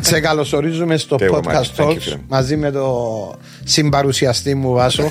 [0.00, 1.70] Σε καλωσορίζουμε στο Και εγώ, podcast Μάκη.
[1.76, 2.24] Thank you, Talks φίλε μου.
[2.28, 5.10] μαζί με το συμπαρουσιαστή μου Βάσο.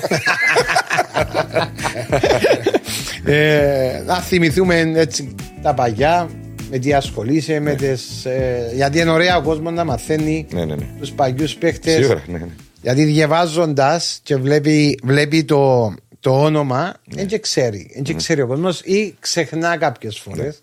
[3.24, 6.28] ε, να θυμηθούμε έτσι τα παγιά,
[6.70, 10.74] με τι ασχολείσαι, με τις, ε, γιατί είναι ωραίο ο κόσμος να μαθαίνει Ναι, ναι,
[10.74, 10.86] ναι.
[11.00, 11.94] τους παγιούς παίχτες.
[11.94, 12.46] Σίγουρα, ναι, ναι.
[12.82, 17.90] Γιατί διαβάζοντας και βλέπει, βλέπει το, το όνομα, δεν και ξέρει.
[17.94, 20.60] Δεν και ξέρει ο κόσμος ή ξεχνά κάποιες φορές.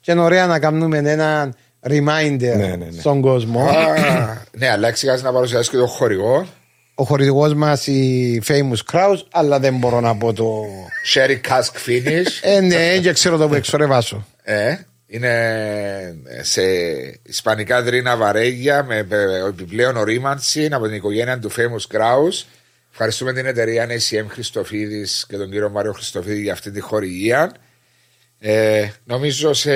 [0.00, 1.54] Και είναι ωραία να κάνουμε ένα
[1.88, 3.00] reminder Ναι, ναι, ναι.
[3.00, 3.60] στον κόσμο.
[3.68, 6.46] Α, ναι, αλλά εξηγάζει να παρουσιάσεις και το χορηγό.
[6.94, 10.64] Ο χορηγός μας η Famous Kraus, αλλά δεν μπορώ να πω το.
[11.14, 12.26] Sherry Cask Finish.
[12.42, 14.26] Ε, ναι, δεν ξέρω το που εξορεύασω.
[14.42, 15.34] Ε, είναι
[16.40, 16.62] σε
[17.22, 19.16] ισπανικά δρίνα βαρέγια με με
[19.48, 22.44] επιπλέον ορίμανση από την οικογένεια του Famous Kraus.
[22.90, 27.52] Ευχαριστούμε την εταιρεία NACM Χριστοφίδης και τον κύριο Μάριο Χριστοφίδη για αυτή τη χορηγία.
[28.38, 29.72] Ε, νομίζω σε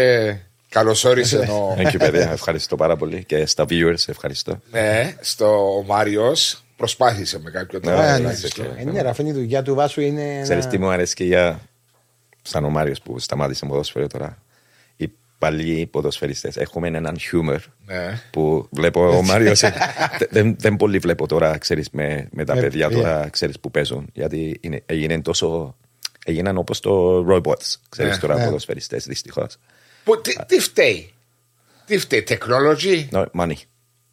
[0.75, 2.31] καλωσόρισε ο, Thank you, παιδιά.
[2.33, 3.25] Ευχαριστώ πάρα πολύ.
[3.25, 4.61] Και στα viewers, ευχαριστώ.
[4.71, 6.65] ναι, στο Μάριος.
[6.77, 8.01] Προσπάθησε με κάποιο τρόπο.
[8.01, 8.67] Ναι, Ε, τουλάχιστον.
[8.85, 10.41] ναι, ναι, ρε, αφού είναι η δουλειά του Βάσου είναι.
[10.43, 11.61] Ξέρεις ένα- τι μου αρέσει και για
[12.43, 14.43] σαν ο Μάριος που σταμάτησε ποδόσφαιρο τώρα.
[14.97, 18.21] Οι παλιοί ποδοσφαιριστές έχουμε έναν χιούμορ Ναι.
[18.31, 19.73] που βλέπω ο Μάριος ε,
[20.31, 23.03] δεν, δεν πολύ βλέπω τώρα ξέρεις με, με τα Με παιδιά παιδιά.
[23.03, 25.77] τώρα ξέρεις που παίζουν γιατί είναι, έγινε τόσο
[26.25, 28.45] έγιναν όπως το robots ξέρεις Ναι, τώρα ναι.
[28.45, 29.07] ποδοσφαιριστές
[30.05, 31.13] δυστυχώς Που, τι, τι φταίει,
[31.87, 33.55] τι φταίει, technology, no, money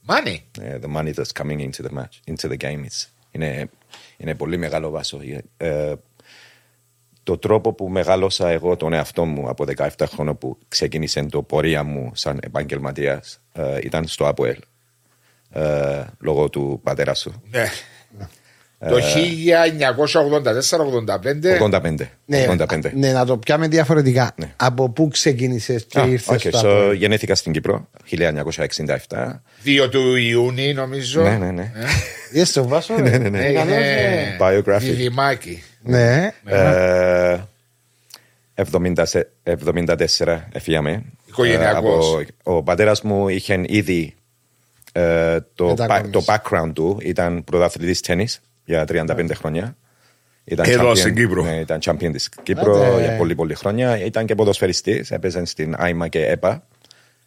[0.07, 2.85] money; Ε, the money that's coming into the match, into the game.
[2.85, 3.69] It's, είναι,
[4.17, 5.19] είναι πολύ μεγάλο βάσο.
[5.57, 5.93] Ε,
[7.23, 11.83] το τρόπο που μεγάλωσα εγώ τον εαυτό μου από 17 χρόνια που ξεκίνησε το πορεία
[11.83, 14.59] μου σαν επαγγελματίας ε, ήταν στο ΑΠΟΕΛ.
[15.49, 17.41] Ε, λόγω του πατέρα σου.
[18.79, 18.89] Ναι.
[18.89, 18.99] Το 1984-85
[21.61, 21.95] 85.
[22.25, 22.91] Ναι, 85.
[22.93, 24.35] ναι, να το πιάμε διαφορετικά.
[24.55, 26.93] Από πού ξεκίνησες και Ah, ήρθες okay, στο so, Απόλλωνα.
[26.93, 29.41] γεννήθηκα στην Κύπρο 1967.
[29.65, 31.21] 2 του Ιούνιου νομίζω.
[31.21, 31.71] Ναι, ναι, ναι.
[32.33, 33.45] Είσαι στο Βάσο, ναι, ναι, ναι.
[33.45, 34.79] Ε, Καλώς, είναι Biography.
[34.79, 35.63] διδυμάκι.
[35.81, 36.31] ναι.
[36.45, 37.37] Ε,
[38.53, 41.03] 70 σε- 74 έφυγαμε.
[41.27, 42.15] Οικογενειακός.
[42.19, 44.13] Ε, από- ο πατέρας μου είχε ήδη
[44.91, 46.03] ε, το, Μετακόμισε.
[46.05, 49.77] back- το background του ήταν πρωταθλητής τέννις για 35 χρόνια.
[50.43, 51.43] Ήταν Εδώ champion- στην Κύπρο.
[51.43, 53.01] Ναι, ήταν champion της Κύπρο Άντε.
[53.01, 53.97] για πολύ πολύ χρόνια.
[54.05, 56.67] Ήταν και ποδοσφαιριστής, έπαιζε στην ΆΙΜΑ και ΕΠΑ.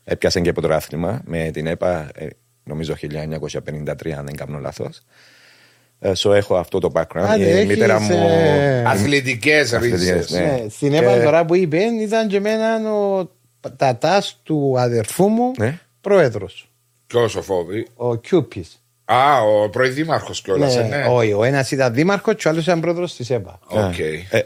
[0.04, 2.26] Έπιασε και πρωτάθλημα με την ΕΠΑ, ε,
[2.64, 5.00] νομίζω 1953 αν δεν κάνω λάθος.
[5.98, 7.24] Ε, so έχω αυτό το background.
[7.28, 8.26] Άντε, Η έχεις, μητέρα μου...
[8.28, 10.30] ε, Αθλητικές Αθλητικές, ρίζες.
[10.30, 10.40] ναι.
[10.40, 13.30] Ναι, στην Και- ΕΠΑ τώρα που είπε ήταν και εμένα ο
[13.76, 15.78] τατάς του αδερφού μου Ναι.
[16.00, 16.70] πρόεδρος.
[17.06, 18.79] Ποιος ο φόβη; Ο Κιούπης.
[19.12, 21.04] Α, ο προεδήμαρχος κιόλας, ε, Ναι, ναι.
[21.08, 23.58] όχι, ο ένας ήταν δήμαρχος και ο άλλος ήταν πρόεδρος της ΕΠΑ.
[23.66, 23.98] Οκ.
[23.98, 24.42] Ε,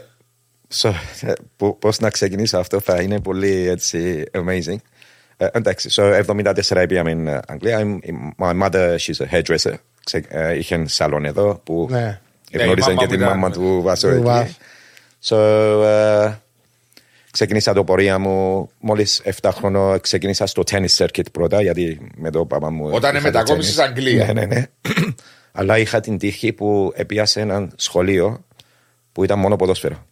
[0.75, 4.75] so, ε, πο- πώς να ξεκινήσω αυτό θα είναι πολύ έτσι amazing.
[5.37, 7.79] Ε, εντάξει, so 74 πήγαμε στην Αγγλία.
[7.79, 7.99] I'm-
[8.45, 9.73] My mother, she's a hairdresser.
[10.03, 12.19] Ξε, ε, είχε σαλόν εδώ που Ναι.
[12.53, 13.53] γνώριζε Ναι, η μάμα και μου την ήταν, μάμα ναι.
[13.53, 14.23] του Βάσο Του εκεί.
[14.23, 14.53] Βάσου.
[15.27, 15.37] So,
[15.85, 16.33] ε,
[17.35, 22.45] ξεκίνησα το πορεία μου μόλις 7 χρόνο ξεκίνησα στο tennis circuit πρώτα γιατί με το
[22.45, 23.83] παπά μου Όταν είχα το μετακόμισες tennis.
[23.83, 24.25] Αγγλία.
[24.25, 24.65] Ναι, ναι, ναι.
[25.57, 28.45] Αλλά είχα την τύχη που έπιασε ένα σχολείο
[29.11, 30.05] που ήταν μόνο ποδόσφαιρο.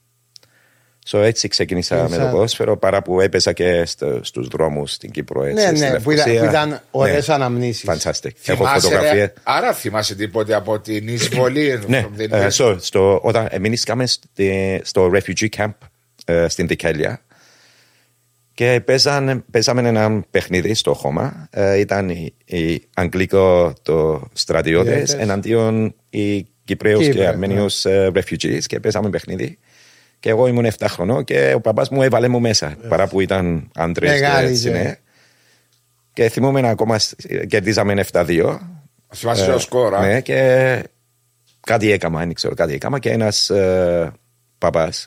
[1.10, 5.12] So έτσι ξεκίνησα με Ξεκίνησα- το ποδόσφαιρο παρά που έπαιζα και στο, στους δρόμους στην
[5.12, 5.44] Κύπρο.
[5.44, 6.40] Έτσι, Ναι, στη ναι, που ήταν, Λευκοσία.
[6.40, 7.34] που ήταν ωραίες Ναι.
[7.34, 7.90] αναμνήσεις.
[7.90, 8.30] Fantastic.
[8.46, 9.34] Έχω Θυμάσαι, ρε, φωτογραφία.
[9.44, 11.80] άρα θυμάσαι τίποτε από την εισβολή.
[11.88, 12.52] Ναι, from the ε, Indians?
[12.66, 15.72] so, στο, όταν εμείνησκαμε στη- στο refugee camp
[16.26, 17.22] ε, στην Δικέλια
[18.54, 21.48] και παίζαν, παίζαμε ένα παιχνίδι στο χώμα.
[21.52, 25.14] Ε, ήταν οι, οι Αγγλικό το στρατιώτες Στρατιώτες.
[25.14, 29.58] εναντίον οι Κυπρέους και Κύπροι, Αρμένιους ε, refugees και παίζαμε παιχνίδι.
[30.20, 32.76] Και εγώ ήμουν 7 χρονών και ο παπάς μου έβαλε μου μέσα.
[32.88, 34.96] Παρά που ήταν άντρες και Μεγάλη έτσι, και- ναι.
[36.14, 38.58] Και θυμούμαι ακόμα ε, κερδίζαμε 7-2.
[39.16, 40.80] Θυμάσαι το σκορ, α; Ναι, και
[41.60, 44.12] κάτι έκαμα, δεν ξέρω, κάτι έκαμα και ένας ε,
[44.58, 45.06] παπάς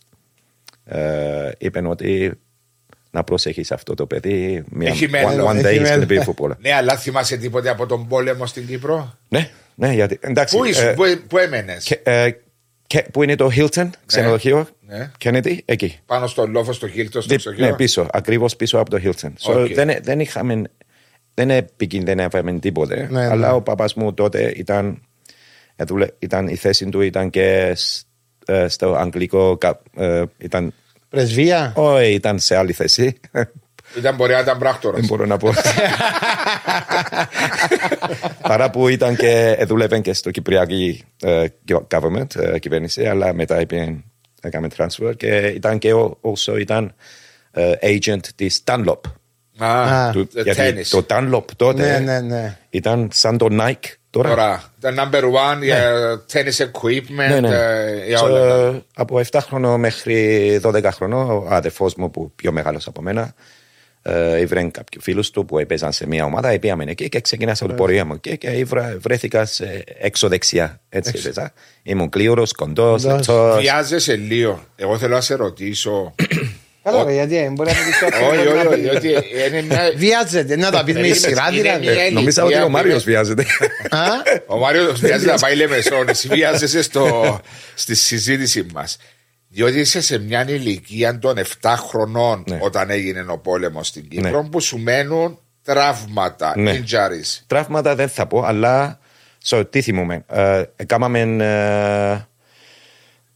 [0.89, 2.33] ε, είπε ότι
[3.11, 4.65] να προσέχεις αυτό το παιδί.
[4.71, 5.47] Μια, Έχει one, μέλλον.
[5.47, 6.25] one day Έχει he's going to be μέλλον.
[6.39, 6.57] footballer.
[6.59, 10.57] Ναι, αλλά θυμάσαι τίποτε από τον πόλεμο στην Κύπρο; ναι, ναι, γιατί, εντάξει.
[10.57, 12.31] Πού ήσουν, ε, πού, πού έμενες; και- ε,
[12.87, 15.11] και- Πού είναι το Hilton, ξενοδοχείο, ναι.
[15.25, 15.99] Kennedy, εκεί.
[16.07, 17.67] Πάνω στο λόφο, στο Χίλτον, στο Δι- ξοχείο.
[17.67, 19.33] ναι, πίσω, ακριβώς πίσω από το Hilton.
[19.41, 19.73] So, Οκ.
[19.75, 20.63] δεν, δεν είχαμε,
[21.35, 23.55] δεν επικίνδυνευαμε τίποτε, Ναι, αλλά ναι.
[23.55, 25.03] ο παπάς μου τότε ήταν,
[25.77, 28.07] ε, δούλε- ήταν η θέση του ήταν και σ- ε,
[28.69, 30.73] στο αγγλικό, κα- ε, ήταν,
[31.09, 33.21] Πρεσβεία; όχι, ήταν σε άλλη θέση.
[33.99, 35.01] Ήταν μπορεί να ήταν πράκτορας.
[35.01, 35.53] Δεν μπορώ να πω.
[38.43, 41.45] Παρά που ήταν και δούλευε και στο Κυπριακή ε,
[41.91, 43.97] government, ε, κυβέρνηση, αλλά μετά είπε,
[44.43, 46.95] έκαμε transfer και ήταν και ο- also ήταν
[47.51, 49.01] ε, agent της Dunlop.
[49.59, 50.89] Α, Του- το γιατί τένις.
[50.89, 52.57] το Dunlop τότε Ναι, ναι, ναι.
[52.71, 54.29] ήταν σαν το Nike τώρα.
[54.29, 55.93] Τώρα, το number one για
[56.33, 57.49] tennis equipment, Ναι, ναι.
[57.57, 58.83] ε, για So, όλα.
[58.95, 63.35] από 7 χρονών μέχρι 12 χρονών, ο αδερφός μου που πιο μεγάλος από μένα,
[64.03, 67.75] ε, ήβρε κάποιους φίλους του που έπαιζαν σε μια ομάδα, πήγαμε εκεί και ξεκίνησα το
[67.75, 70.81] πορεία μου και, και ήβρα- βρέθηκα σε έξω δεξιά.
[70.89, 71.53] Έτσι έπαιζα.
[71.83, 73.17] Ήμουν κλείωρος, κοντός, Κοντός.
[73.27, 73.61] λεπτός.
[73.61, 74.61] Βιάζεσαι λίγο.
[74.77, 76.15] Εγώ θέλω να σε ρωτήσω.
[76.91, 79.09] Καλά, ρε, γιατί ε, μπορεί να πει το Όχι, όχι, όχι, διότι
[79.49, 79.93] είναι μια.
[79.97, 81.87] Βιάζεται, να τα πεις με Περίμενε, σειρά είναι δηλαδή.
[81.87, 83.47] μια- Ε, Νομίζα ότι ο Μάριος βιάζεται.
[83.91, 83.99] Α,
[84.47, 86.09] Ο Μάριος βιάζεται να πάει λεμεσόν.
[86.09, 87.41] Εσύ βιάζεσαι στο,
[87.75, 88.97] στη συζήτηση μας.
[89.49, 92.59] Διότι είσαι σε μια ηλικία των 7 χρονών Ναι.
[92.61, 96.83] όταν έγινε ο πόλεμος στην Κύπρο που σου μένουν τραύματα, Ναι.
[96.85, 97.41] injuries.
[97.47, 98.99] Τραύματα δεν θα πω, αλλά
[99.45, 100.25] so, τι θυμούμαι.
[100.33, 102.27] Ε, Κάμαμε ε,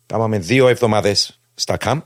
[0.06, 2.02] κάμαμε δύο εβδομάδες στα κάμπ.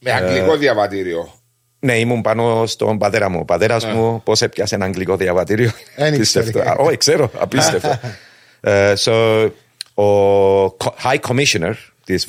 [0.00, 1.34] Με αγγλικό διαβατήριο.
[1.78, 3.38] Ναι, ήμουν πάνω στον πατέρα μου.
[3.40, 5.70] Ο πατέρας μου πώς έπιασε ένα αγγλικό διαβατήριο.
[5.96, 6.48] Δεν Απίστευτο.
[6.58, 6.70] ήξερε.
[6.70, 7.98] Α, Όχι, ξέρω, απίστευτο.
[8.62, 9.50] Ε, so,
[9.94, 11.72] ο co- High Commissioner
[12.04, 12.26] της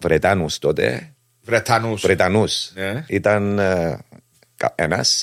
[0.00, 1.12] Βρετανού τότε,
[1.42, 2.00] Βρετανούς.
[2.02, 3.04] Βρετανούς, Ναι.
[3.08, 3.60] ήταν
[4.74, 5.22] ένας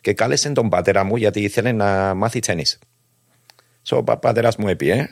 [0.00, 2.64] και κάλεσε τον πατέρα μου γιατί ήθελε να μάθει τέννη.
[3.88, 5.06] So, ο πατέρας μου έπιε.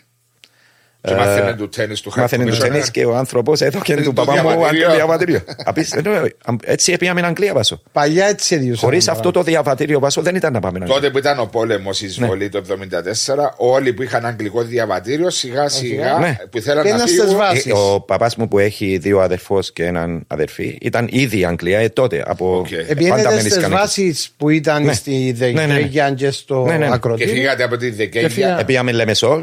[1.02, 2.88] Και μάθαινε του τέννη του Μάθαινε το High τέννη Commissioner.
[2.91, 4.88] και ο άνθρωπος έδωκε Το του παπά μου διαβατήριο.
[4.88, 5.41] το διαβατήριο.
[5.64, 6.11] Απίστευτο.
[6.11, 6.20] Ναι,
[6.64, 7.82] Έτσι πήγαμε Αγγλία βάσο.
[7.93, 8.85] Παλιά έτσι έδιωσαν.
[8.85, 12.02] Χωρίς αυτό το διαβατήριο βάσο δεν ήταν να πάμε να Τότε που ήταν ο πόλεμος
[12.02, 16.37] η εισβολή το 1974, όλοι που είχαν αγγλικό διαβατήριο σιγά σιγά Ναι.
[16.50, 17.37] που θέλαν Και να να στις φύγουν.
[17.37, 17.67] βάσεις.
[17.67, 21.88] Ε, Ο παπάς μου που έχει δύο αδερφούς και έναν αδερφή ήταν ήδη Αγγλία ε,
[21.88, 22.70] τότε από Οκ.
[22.70, 23.81] Επιένετε μένεις στις κανένα.
[23.81, 24.93] βάσεις που ήταν Ναι.
[24.93, 25.73] στη Ναι, ναι, ναι.
[25.75, 26.87] Δεκέγια και στο Ναι, ναι.
[26.87, 27.31] Και ακροτήρι.
[27.31, 28.29] φύγατε από τη Και Δεκέγια.
[28.29, 29.43] φύγα- Πήγαμε Λεμεσόλ.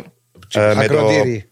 [0.54, 1.50] Ε, με το- Ακροτήρι.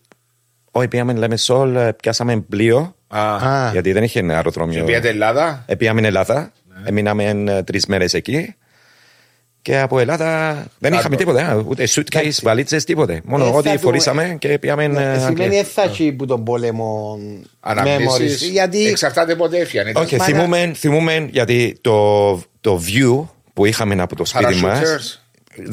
[0.71, 2.95] Όχι, πήγαμε Λεμεσόλ, ε, πιάσαμε πλοίο.
[3.07, 4.83] Α, Α, Γιατί δεν είχε Και αεροδρόμιο.
[4.83, 5.63] πήγατε Ελλάδα.
[5.67, 6.51] Ε, Πήγαμε Ελλάδα.
[6.85, 8.55] Έμειναμε τρεις μέρες εκεί.
[9.61, 10.95] Και από Ελλάδα δεν Κάτω.
[10.95, 11.51] είχαμε τίποτα.
[11.51, 13.13] ε, Ούτε suitcase, βαλίτσες, τίποτε.
[13.13, 14.83] Ε, Μόνο θα ό,τι το- φορήσαμε και πήγαμε.
[14.83, 15.19] ε, Ναι, Αγγλία.
[15.27, 17.17] Σημαίνει θα έχει που τον πόλεμο
[17.59, 18.43] Αναμνήσεις.
[18.47, 18.51] memories.
[18.51, 19.87] Γιατί Εξαρτάται πότε έφυγαν.
[19.87, 24.79] Ήταν Όχι, Μα- θυμούμε, θυμούμε γιατί το, το view που είχαμε από το σπίτι μας.
[24.79, 25.19] Parachuters.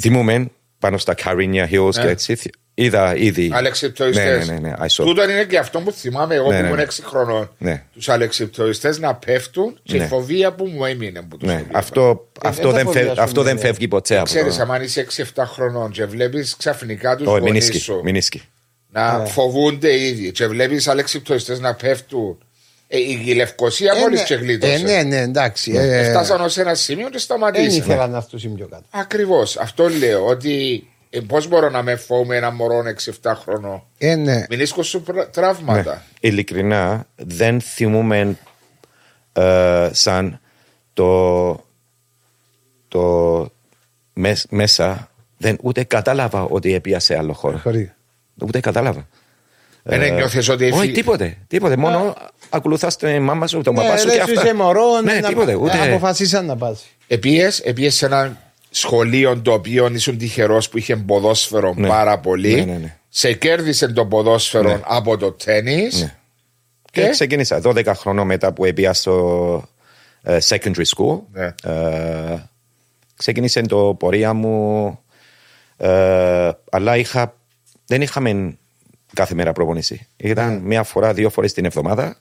[0.00, 2.02] Θυμούμε πάνω στα Carina Hills Ναι.
[2.02, 2.36] και έτσι.
[2.74, 3.50] Θυ- Είδα ήδη.
[3.54, 4.24] Αλεξιπτοιστέ.
[4.24, 5.04] Ναι, ναι, ναι, ναι, I saw.
[5.04, 6.84] Τούτο είναι και αυτό που θυμάμαι εγώ Ναι, που ναι, ήμουν ναι.
[6.84, 7.54] 6 χρονών.
[7.58, 7.82] Ναι.
[7.94, 10.06] Τους αλεξιπτοιστέ να πέφτουν και η Ναι.
[10.06, 13.22] φοβία που μου έμεινε που τους Ναι, αυτό, Ε, αυτό, δεν δεν θα φεύ- φοβιάσουν,
[13.24, 13.60] αυτό δεν ναι.
[13.60, 14.66] φεύγει ποτέ από Ξέρεις, το.
[14.72, 18.42] αν είσαι 6-7 χρονών και βλέπεις ξαφνικά τους Όχι, μην γονείς ίσκει, σου μην ίσκει.
[18.90, 19.26] να Ναι.
[19.26, 22.38] φοβούνται οι ίδιοι και βλέπεις αλεξιπτοιστέ να πέφτουν.
[22.94, 24.24] Ε, η Λευκοσία Ε, μόλις ναι.
[24.26, 24.72] και γλίτωσε.
[24.72, 25.72] Ε, ναι, ναι, εντάξει.
[25.76, 27.68] ε, Φτάσαν ω ένα σημείο και Δεν σταματήσαν.
[27.78, 28.84] ήθελα να αυτούς είμαι πιο κάτω.
[28.90, 29.56] Ακριβώς.
[29.56, 30.26] Αυτό λέω.
[30.26, 32.82] Ότι ε, πώς μπορώ να με φοβούμαι ένα μωρό
[33.22, 33.82] 6-7 χρονών.
[33.98, 34.44] Ε, ναι.
[34.50, 35.92] Μην ίσκω σου πρα- τραύματα.
[35.94, 36.28] Ναι.
[36.28, 38.36] Ειλικρινά δεν θυμούμε
[39.32, 40.40] ε, σαν
[40.92, 41.64] το,
[42.88, 43.48] το
[44.12, 47.58] μες- μέσα δεν ούτε κατάλαβα ότι έπιασε άλλο χώρο.
[47.58, 47.92] Χωρί.
[48.42, 49.06] Ούτε κατάλαβα.
[49.82, 51.36] Δεν Ε, ένιωθες ότι Όχι, έφυγε- τίποτε.
[51.48, 51.76] τίποτε.
[51.76, 52.16] Μόνο
[52.50, 54.42] ακολουθάς τη μάμα σου, τον παπά σου Ναι, και ρε, σου αυτά.
[54.44, 55.50] είσαι μωρό, ναι, να- τίποτε.
[55.52, 55.78] ε, Ούτε...
[55.78, 56.84] Αποφασίσαν να πας.
[57.06, 58.36] Επίες, επίες σε ένα
[58.74, 61.88] σχολείο το οποίο ήσουν τυχερός που είχε ποδόσφαιρο Ναι.
[61.88, 62.54] πάρα πολύ.
[62.54, 62.96] Ναι, ναι, ναι.
[63.08, 64.80] Σε κέρδισε το ποδόσφαιρο Ναι.
[64.84, 65.88] από το τέννη.
[65.98, 66.16] Ναι.
[66.92, 69.64] Και ξεκίνησα 12 χρόνια μετά που έπια στο
[70.22, 71.20] ε, secondary school.
[71.32, 71.54] Ναι.
[71.62, 72.42] Ε,
[73.16, 74.98] ξεκίνησε το πορεία μου,
[75.76, 77.36] ε, αλλά είχα,
[77.86, 78.56] δεν είχαμε
[79.14, 80.06] κάθε μέρα προπονήση.
[80.16, 82.16] Ήταν μία φορά, δύο φορές την εβδομάδα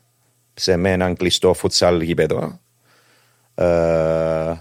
[0.54, 2.60] σε με έναν κλειστό φουτσάλ γήπεδο.
[3.56, 4.54] Ε,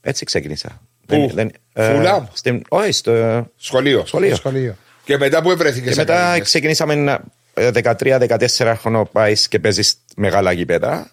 [0.00, 0.80] έτσι ξεκίνησα.
[1.08, 1.30] Πού;
[1.72, 3.12] ε, Φούλαμ; στην- όχι, στο
[3.56, 4.02] Σχολείο.
[4.06, 4.34] σχολείο.
[4.34, 4.76] Σχολείο.
[5.04, 7.20] Και μετά που βρέθηκε Και μετά ξεκινήσαμε να-
[7.54, 11.10] ε, 13-14 χρονών πάεις και παίζεις μεγάλα γήπεδα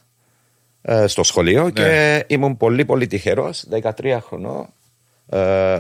[0.81, 4.67] ε, στο σχολείο και ήμουν πολύ πολύ τυχερός 13 χρονών
[5.29, 5.77] ε,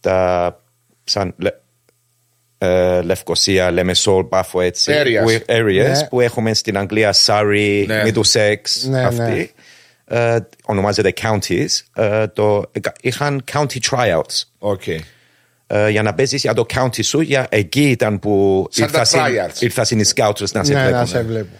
[0.00, 0.60] τα
[1.04, 1.50] σαν λε,
[2.58, 5.22] ε, Λευκοσία, Λεμεσόλ, Πάφο έτσι Areas.
[5.24, 6.06] που, areas Ναι.
[6.10, 8.02] που έχουμε στην Αγγλία Σάρι, Ναι.
[8.04, 9.04] Middlesex Ναι, ναι.
[9.04, 9.52] αυτοί
[10.06, 12.70] ε, ονομάζεται counties ε, το,
[13.00, 14.98] είχαν county tryouts Okay.
[15.66, 17.20] ε, για να παίζεις για το county σου.
[17.20, 19.60] Για εκεί ήταν που Σαν τα ήρθαν tryouts.
[19.60, 21.06] ήρθαν οι scouts να σε Ναι, να βλέπουν.
[21.06, 21.56] σε βλέπω.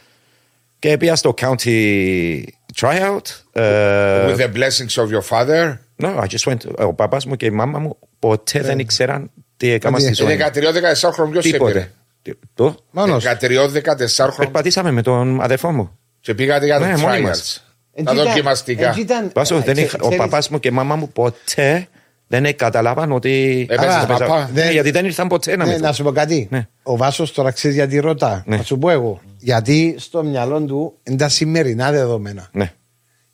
[0.78, 2.42] Και πήγα στο county
[2.80, 3.20] tryout.
[3.52, 5.78] ε, With the blessings of your father.
[6.02, 6.86] no, I just went.
[6.86, 10.36] Ο παπάς μου και η μάμα μου ποτέ δεν ήξεραν τι έκανα Ότι- στη ζωή.
[10.36, 10.38] μου.
[10.38, 11.70] 13-14 χρόνων ποιος σε Τίποτε.
[11.70, 11.90] έπαιρε;
[12.22, 13.24] Τι- Το; Μόνος.
[13.24, 15.98] 13-14 χρόνων Περπατήσαμε με τον αδερφό μου.
[16.20, 17.56] και πήγατε για Ναι, τα μόνοι trials.
[17.96, 18.04] Μας.
[18.04, 18.88] Τα Έτσι ήταν- δοκιμαστικά.
[18.88, 21.86] έτσι ήταν- Βάσο, δεν ξέ- είχα- ο ξέρεις- παπάς μου και η μάμα μου ποτέ
[22.26, 23.66] δεν καταλάβαν ότι.
[23.70, 24.50] Έπαιζες Α, μαπά.
[24.54, 25.94] Ναι, γιατί δεν ήρθαν ποτέ να Ναι, με να δουν.
[25.94, 26.48] σου πω κάτι.
[26.50, 26.66] Ναι.
[26.82, 28.42] Ο Βάσος τώρα ξέρει γιατί ρωτά.
[28.46, 28.56] Ναι.
[28.56, 29.20] Να σου πω εγώ.
[29.38, 32.48] Γιατί στο μυαλό του είναι τα σημερινά δεδομένα.
[32.52, 32.72] Ναι.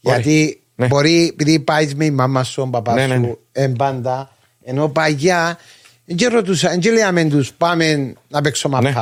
[0.00, 0.86] Γιατί Ναι.
[0.86, 3.26] Μπορεί επειδή πάει με η μάμα σου, ο παπάς Ναι, ναι, ναι.
[3.26, 4.30] σου, εμπάντα.
[4.62, 5.58] Ενώ παγιά,
[6.04, 8.94] δεν ρωτούσα, δεν λέμε τους πάμε να παίξω Ναι.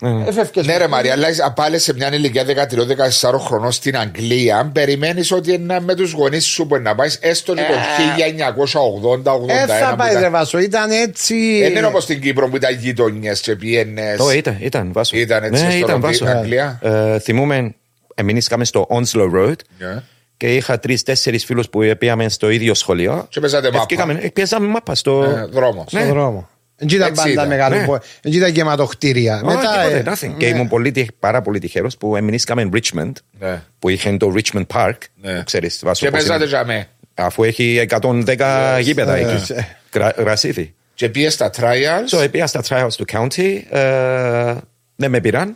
[0.00, 0.14] Μαπά.
[0.16, 0.28] Ναι, ναι.
[0.28, 4.70] Έφευκες Ναι, με- ρε Μαρία, αλλά είσαι- πάλι σε μια ηλικία 13-14 χρονών στην Αγγλία,
[4.74, 7.74] περιμένεις ότι είναι με τους γονείς σου που να πάεις έστω και το
[8.16, 9.52] 1980-81.
[9.52, 11.58] Ε, θα που πάει ήταν- ρε Βάσο, ήταν έτσι.
[11.62, 14.16] Δεν είναι όπως στην Κύπρο που ήταν γειτονιές και πιένες.
[14.16, 15.16] Το ήταν, ήταν βάσο.
[15.16, 16.38] Ήταν έτσι ναι, στο ήταν Λονδίνο, βάσο.
[16.38, 16.78] Αγγλία.
[16.82, 17.74] Ε, θυμούμαι,
[18.14, 20.02] εμείναμε στο Onslow Road Ναι.
[20.36, 23.26] και είχα τρει-τέσσερι φίλους που πήγαμε στο ίδιο σχολείο.
[23.28, 23.78] Και παίζατε μάπα.
[23.78, 25.22] Ευκήκαμε, ε, Παίζαμε μάπα στο.
[25.24, 26.48] Ε, δρόμο.
[26.88, 26.88] Στον δρόμο.
[26.88, 27.76] Δεν ήταν Έτσι πάντα ήταν, μεγάλο.
[27.76, 27.84] ναι.
[27.86, 29.34] πο- Δεν ήταν γεματοκτήρια.
[29.44, 29.70] Όχι, Μετά.
[29.82, 30.34] τίποτε, ε, nothing.
[30.38, 30.54] Και ναι.
[30.56, 33.62] ήμουν πολύ, τυχ- πάρα πολύ τυχερός που εμείναμε Richmond, Ναι.
[33.78, 34.94] που είχε το Richmond Park.
[35.20, 35.42] Ναι.
[35.44, 36.48] Ξέρεις, βάσο Και πώς παίζατε είναι.
[36.52, 36.86] για με.
[37.14, 39.18] Αφού έχει 110 γήπεδα yes.
[39.50, 39.54] εκεί.
[39.94, 40.74] Γρα- Γρασίδι.
[40.94, 44.54] Και πήγες στα trials; So, πήγα στα trials του county, ε,
[44.96, 45.54] δεν με πήραν.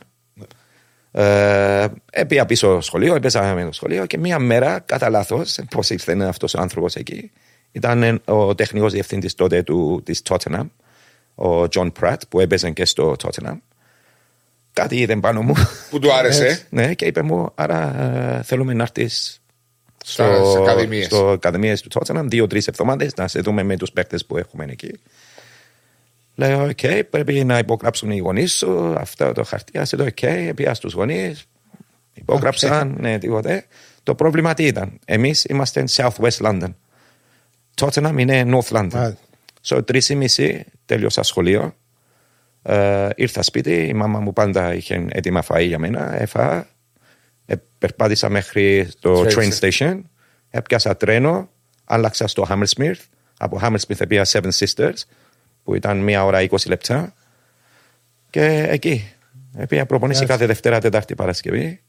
[1.16, 5.58] Ε, ε, πήγα πίσω στο σχολείο, έπαιζα με το σχολείο και μία μέρα, κατά λάθος,
[5.70, 7.30] πώς ήρθε αυτός ο άνθρωπος εκεί,
[7.72, 10.66] ήταν ε, ο τεχνικός διευθυντής τότε του, της Tottenham,
[11.34, 13.56] ο John Pratt, που έπαιζε και στο Tottenham.
[14.72, 15.54] Κάτι είδε πάνω μου.
[15.90, 16.66] Που του άρεσε.
[16.70, 18.00] ναι, και είπε μου, άρα
[18.38, 19.40] ε, θέλουμε να έρθεις
[20.04, 21.04] Στα- στις ακαδημίες.
[21.06, 25.00] στο ακαδημίες του Tottenham δύο-τρεις εβδομάδες να σε δούμε με τους παίκτες που έχουμε εκεί.
[26.34, 28.94] Λέω, οκ, πρέπει να υπογράψουν οι γονείς σου.
[28.98, 30.54] Αυτό το χαρτί, άσε το οκ.
[30.54, 31.44] Πήγα στους γονείς,
[32.14, 33.66] υπόγραψαν, ναι, τίποτε.
[34.02, 36.74] Το πρόβλημα τι ήταν; Εμείς είμαστε South West London.
[37.80, 38.90] Tottenham είναι North London.
[38.92, 39.12] Right.
[39.66, 41.74] So, τρεισήμισι τέλειωσα σχολείο.
[42.62, 46.20] Ε, ήρθα σπίτι, η μάμα μου πάντα είχε έτοιμα φαΐ για μένα.
[46.20, 46.66] Έφαγα,
[47.46, 50.00] ε, περπάτησα μέχρι το Train train station,
[50.50, 51.48] έπιασα τρένο,
[51.84, 52.94] άλλαξα στο Hammersmith.
[53.38, 54.94] Από Hammersmith πήγα Seven Sisters,
[55.64, 57.14] που ήταν μία ώρα 20 λεπτά.
[58.30, 59.12] Και εκεί.
[59.68, 61.80] Πήγα προπονήσει κάθε Δευτέρα, Τετάρτη, Παρασκευή.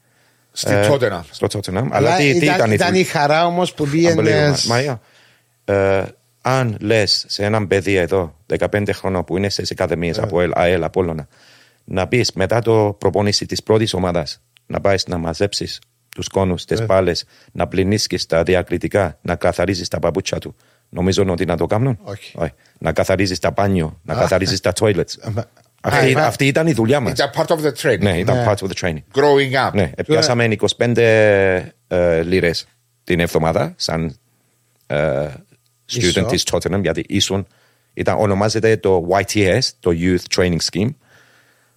[0.51, 1.21] Στη Ε, Tottenham.
[1.31, 1.73] Στο Tottenham.
[1.73, 4.21] Αλλά Αλλά τι, τι ήταν, ήταν, η ήταν δουλειά- η χαρά όμως που πήγαινε.
[4.53, 4.63] Unbelievable.
[4.67, 5.01] Μαρία,
[5.65, 6.03] ε,
[6.47, 10.83] αν λες σε έναν παιδί εδώ, 15 χρονών που είναι στις ακαδημίες από ΑΕΛ, ΑΕΛ,
[10.83, 11.27] Απόλλωνα,
[11.83, 15.81] να πεις μετά το προπόνηση της πρώτης ομάδας να πάεις να μαζέψεις
[16.15, 17.11] τους κόνους, τις μπάλε,
[17.51, 20.55] να πλυνίσκεις τα διακριτικά, να καθαρίζεις τα παπούτσια του.
[20.89, 22.33] Νομίζω ότι να το κάνουν; Όχι.
[22.77, 25.33] Να καθαρίζεις τα μπάνιο, να καθαρίζεις τα toilets.
[25.81, 27.11] αυτή, α, αυτή ήταν η δουλειά μας.
[27.11, 27.99] Ήταν part of the training.
[27.99, 28.45] Ναι, ήταν Ναι.
[28.47, 29.03] part of the training.
[29.13, 29.73] Growing up.
[29.73, 30.47] Ναι, πιάσαμε
[30.77, 30.97] 25
[31.87, 32.67] ε, λίρες
[33.03, 34.17] την εβδομάδα σαν
[34.87, 35.27] ε,
[35.91, 36.25] student Ίσο.
[36.25, 37.47] της Tottenham γιατί ίσον
[37.93, 40.89] ήταν, ονομάζεται το YTS, το Youth Training Scheme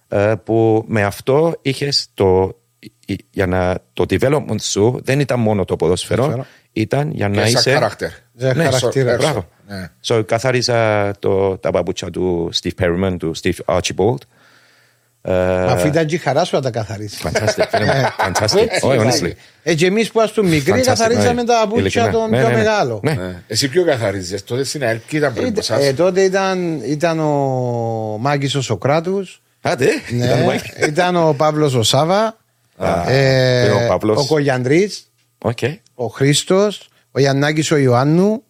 [0.07, 2.57] ε, που με αυτό είχες το,
[3.05, 6.47] η- για να, το development σου δεν ήταν μόνο το ποδόσφαιρο Ποδόσφαιρο.
[6.73, 8.09] ήταν για Και να σαν είσαι character.
[8.33, 9.15] Για Ναι, χαρακτήρα.
[9.15, 9.47] so- Μπράβο.
[9.67, 9.89] Ναι.
[10.05, 14.17] So, καθάριζα το, τα παπούτσια του Steve Perryman, του Steve Archibald.
[15.21, 17.21] Ε, Μα Αφού ήταν και η χαρά σου να τα καθαρίσει.
[17.23, 17.63] Fantastic.
[18.25, 18.57] Fantastic.
[18.57, 19.09] Έτσι Oh, ήταν.
[19.09, 19.31] honestly.
[19.63, 21.43] Ε, και εμείς που ήμασταν μικροί Fantastic, καθαρίζαμε ναι.
[21.43, 22.09] τα παπούτσια Ειλικρινά.
[22.11, 22.57] των Ναι, πιο ναι, ναι.
[22.57, 22.99] μεγάλο.
[23.03, 23.13] Ναι.
[23.13, 23.41] Ναι.
[23.47, 25.89] Εσύ ποιο καθαρίζεσαι, τότε στην ΑΕΛ, ποιοι ήταν πριν από Ήταν- εσάς.
[25.89, 30.87] ε, τότε ήταν, ήταν ο Μάγκης ο Σοκράτους Άντε, ήταν ναι, Mike.
[30.87, 32.37] ήταν ο Παύλος ο Σάβα
[33.07, 34.17] ε, είναι ο Παύλος.
[34.17, 35.57] ο Κογιανδρής Οκ.
[35.93, 38.43] ο Χρήστος ο Γιαννάκης ο Ιωάννου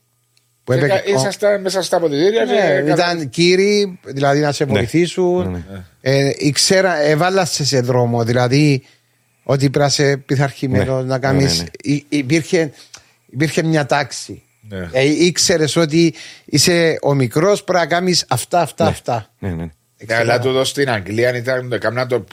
[0.73, 4.65] που Και έπαιξε- κα- Ήσασταν μέσα στα αποδητήρια Ναι, και ήταν κύριοι, δηλαδή να σε
[4.65, 4.71] Ναι.
[4.71, 5.65] βοηθήσουν.
[6.01, 8.83] Ε, ήξερα, έβαλασε σε δρόμο, δηλαδή
[9.43, 11.09] ότι πρέπει να είσαι πειθαρχημένος Ναι.
[11.09, 11.43] να κάνει.
[11.43, 11.99] Ναι, ναι, ναι.
[12.09, 12.71] υπήρχε,
[13.29, 14.43] υπήρχε μια τάξη.
[14.69, 14.89] Ναι.
[14.91, 16.13] Ε, ήξερες ότι
[16.45, 19.27] είσαι ο μικρός, πρέπει να κάνεις αυτά, αυτά, αυτά.
[19.39, 19.69] Ναι, ναι.
[20.07, 22.23] Ναι, αλλά τούτο στην Αγγλία ήταν έκαναν το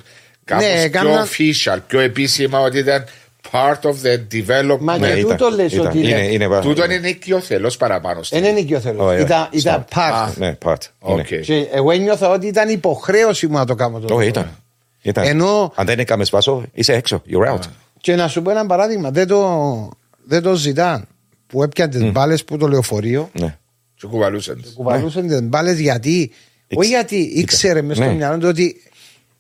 [0.44, 3.04] κάπως Ναι, πιο έκαναν- official, πιο επίσημα ότι ήταν
[3.52, 4.78] part of the development.
[4.80, 5.86] Μα Ναι, και ήταν, τούτο λες ήταν.
[5.86, 6.20] ότι Είναι, είναι.
[6.32, 8.22] είναι, βα- Τούτο είναι οικειοθελώς παραπάνω.
[8.22, 9.04] στην- Δεν είναι οικειοθελώς.
[9.04, 9.22] Όχι, όχι.
[9.24, 9.98] Ήταν, ήταν Smart.
[9.98, 10.32] part.
[10.36, 10.74] Ναι, part.
[11.08, 11.20] Είναι.
[11.20, 11.26] Οκ.
[11.40, 14.50] Και εγώ ένιωθα ότι ήταν υποχρέωση μου να το κάνω το Όχι, πράγμα.
[14.50, 14.62] ήταν.
[15.02, 15.24] Ήταν.
[15.24, 17.22] Ενώ- Αν δεν έκαμε βάσο, είσαι έξω.
[17.30, 17.60] You're out.
[18.00, 19.90] Και να σου πω ένα παράδειγμα, δεν το,
[20.24, 21.06] δεν το ζητάν.
[21.46, 23.56] Που έπιανε τις μπάλες που το λεωφορείο, Ναι.
[23.94, 24.72] Και κουβαλούσαν τις.
[24.72, 26.32] κουβαλούσαν τις μπάλες γιατί.
[26.68, 28.16] Εξ- Όχι γιατί ήξερε μέσα στο Ναι.
[28.16, 28.82] μυαλό του ότι.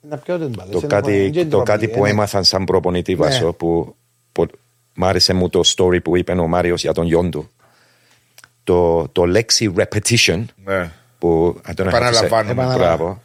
[0.08, 0.70] Να πιω τι μπάλε.
[0.70, 3.18] Το κάτι, το κάτι που έμαθαν σαν προπονητή Ναι.
[3.18, 3.96] βάσο που,
[4.32, 4.46] που
[4.94, 7.50] μ' άρεσε μου το story που είπε ο Μάριος για τον γιον του.
[8.64, 10.90] Το, το λέξη repetition Ναι.
[11.18, 12.74] που I don't know how to say- Επαναλαμβάνουμε.
[12.76, 13.22] Μπράβο.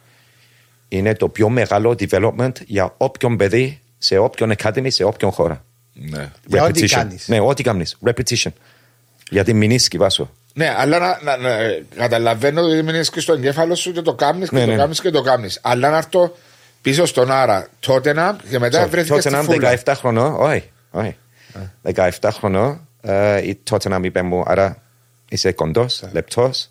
[0.88, 5.64] Είναι το πιο μεγάλο development για όποιον παιδί, σε όποιον academy, σε όποιον χώρα.
[5.92, 6.30] Ναι.
[6.46, 6.90] Για ό,τι Repetition.
[6.94, 7.28] κάνεις.
[7.28, 7.96] Ναι, ό,τι κάνεις.
[8.06, 8.50] Repetition.
[9.30, 10.30] Γιατί μηνίσκει βάσο.
[10.54, 14.14] Ναι, αλλά να, να, να, ε, καταλαβαίνω ότι μείνεις και στο εγκέφαλο σου και το
[14.14, 14.76] κάνεις και Ναι, το ναι.
[14.76, 15.58] κάνεις και το κάνεις.
[15.62, 16.36] Αλλά να έρθω
[16.82, 18.14] πίσω στον Άρα τότε
[18.50, 19.78] και μετά βρέθηκε στη Tottenham φούλα.
[19.84, 21.16] 17 χρονών, όχι, όχι.
[21.94, 24.82] 17 χρονών, ε, η Tottenham είπε μου, άρα
[25.28, 26.70] είσαι κοντός, λεπτός,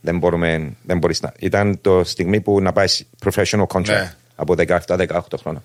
[0.00, 1.32] δεν, μπορούμε, δεν μπορείς να...
[1.38, 2.86] Ήταν το στιγμή που να πάει
[3.24, 4.14] professional contract Ναι.
[4.36, 4.54] από
[4.86, 5.62] 17-18 χρονών.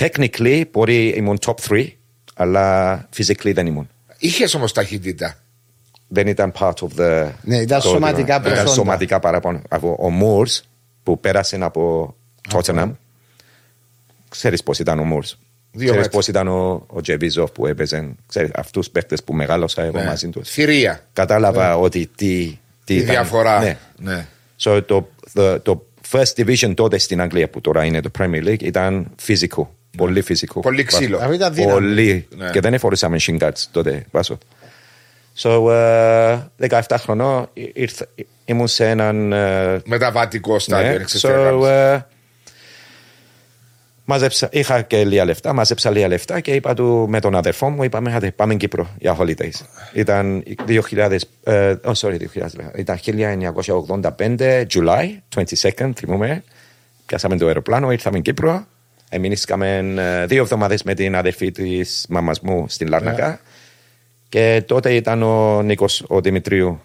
[0.00, 1.86] Technically μπορεί ήμουν top 3,
[2.34, 3.88] αλλά physically δεν ήμουν.
[4.18, 5.34] Είχες όμως ταχύτητα.
[6.08, 7.30] Δεν ήταν part of the.
[7.42, 8.70] Ναι, ήταν το- σωματικά Ήταν προσόντα.
[8.72, 9.62] σωματικά παραπάνω.
[9.68, 10.48] Από ο Μουρ
[11.02, 12.14] που πέρασε από
[12.52, 12.90] Tottenham.
[14.28, 15.24] Ξέρεις πώς ήταν ο Μουρ.
[15.24, 16.10] Δύο Ξέρεις μέτρα.
[16.10, 18.14] πώς ήταν ο, ο Τζεβίζοφ που έπαιζε.
[18.26, 20.04] Ξέρεις αυτούς του παίχτε που μεγάλωσα εγώ Ναι.
[20.04, 20.48] μαζί τους.
[20.50, 21.00] Θηρία.
[21.12, 22.58] Κατάλαβα ότι τι.
[22.84, 23.08] τι Η ήταν.
[23.10, 23.60] διαφορά.
[23.60, 23.76] Ναι.
[23.96, 24.26] Ναι.
[24.60, 28.62] So, το, the, το first division τότε στην Αγγλία που τώρα είναι το Premier League
[28.62, 29.74] ήταν φυσικό.
[29.96, 30.60] Πολύ φυσικό.
[30.60, 31.16] Πολύ ξύλο.
[31.18, 31.72] Αυτό ήταν δύναμη.
[31.72, 32.28] Πολύ.
[32.36, 32.50] Ναι.
[32.50, 34.38] Και δεν εφορούσαμε shin guards τότε, Βάσο.
[35.38, 36.38] So, ε,
[36.68, 38.06] 17 χρονών ή- ήρθα,
[38.44, 39.32] ήμουν σε έναν...
[39.32, 40.86] ε, Μεταβατικό στάδιο.
[40.90, 42.15] ναι, δεν ξέρεις so, τι
[44.06, 44.42] έκανες.
[44.42, 47.70] ε, μάζεψα, είχα και λίγα λεφτά, μάζεψα λίγα λεφτά και είπα του με τον αδερφό
[47.70, 49.60] μου, είπαμε άντε πάμε Κύπρο για holidays.
[49.92, 50.42] Ήταν
[50.90, 52.98] 2000, ε, oh, sorry, 2000, ήταν
[54.38, 56.44] 1985, July 22nd, θυμούμαι.
[57.06, 58.66] Πιάσαμε το αεροπλάνο, ήρθαμε Κύπρο.
[59.08, 63.40] Εμείνησκαμε ε, δύο εβδομάδες με την αδερφή της μαμάς μου στην Λάρνακα.
[64.28, 66.80] Και τότε ήταν ο Νίκος ο Δημητρίου,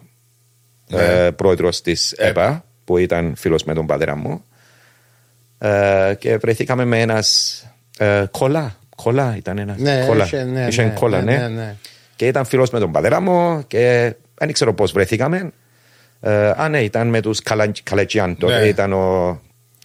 [0.89, 4.43] ε, πρόεδρος της ΕΠΑ, που ήταν φίλος με τον πατέρα μου.
[5.63, 7.55] Ε, και βρεθήκαμε με ένας
[7.97, 8.75] ε, κόλλα.
[8.95, 9.77] Κόλλα ήταν ένας.
[9.77, 10.23] Ναι, κόλλα.
[10.25, 11.47] είχε, ναι, Είχε ναι, κόλλα, ναι, ναι.
[11.47, 11.75] ναι, ναι.
[12.15, 15.51] Και ήταν φίλος με τον πατέρα μου και δεν ξέρω πώς βρεθήκαμε.
[16.21, 18.37] Ε, α, ναι, ήταν με τους Καλα- Καλετζιάν.
[18.37, 18.65] Τότε Ναι.
[18.67, 19.39] ήταν ο,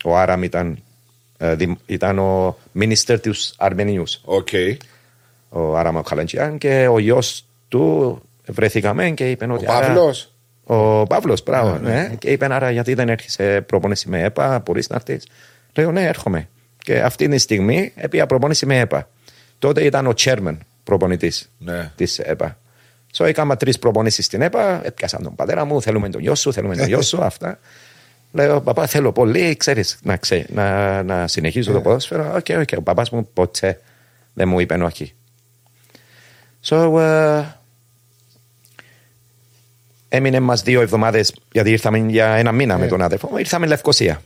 [0.05, 0.83] ο Άραμ, ήταν,
[1.39, 4.49] ε, δημ- ήταν ο minister τους Αρμενίους Οκ.
[5.49, 9.65] ο Άραμα Καλαντζιάν και ο γιος του βρεθήκαμε και είπε Ο ότι.
[9.69, 10.33] άρα- Παύλος.
[10.65, 11.79] Ο Παύλος, μπράβο.
[11.83, 12.11] Ναι.
[12.19, 15.27] Και είπε άρα γιατί δεν έρχεσαι προπόνηση με ΕΠΑ, μπορείς να έρθεις.
[15.77, 16.49] Λέω ναι, έρχομαι.
[16.79, 19.09] Και αυτή τη στιγμή επήα προπόνηση με ΕΠΑ.
[19.59, 21.93] Τότε ήταν ο chairman προπονητής Ναι.
[21.97, 22.59] της ΕΠΑ.
[23.17, 26.77] So έκανα τρεις προπονήσεις στην ΕΠΑ, έπιασαν τον πατέρα μου, θέλουμε τον γιο σου, θέλουμε
[26.77, 27.59] τον γιο σου, αυτά.
[28.33, 32.35] Λέω, παπά, θέλω πολύ, ξέρεις, να, ξέ, να, να συνεχίζω το ποδόσφαιρο.
[32.37, 33.81] Οκ, οκ, ο παπάς μου ποτέ
[34.35, 35.15] δεν μου είπε όχι.
[36.65, 37.43] So, ε,
[40.09, 44.23] έμεινε μας δύο εβδομάδες, γιατί ήρθαμε για ένα μήνα με τον αδερφό μου, ήρθαμε Λευκοσία.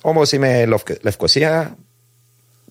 [0.00, 1.76] Όμως είμαι Λευκ- Λευκοσία,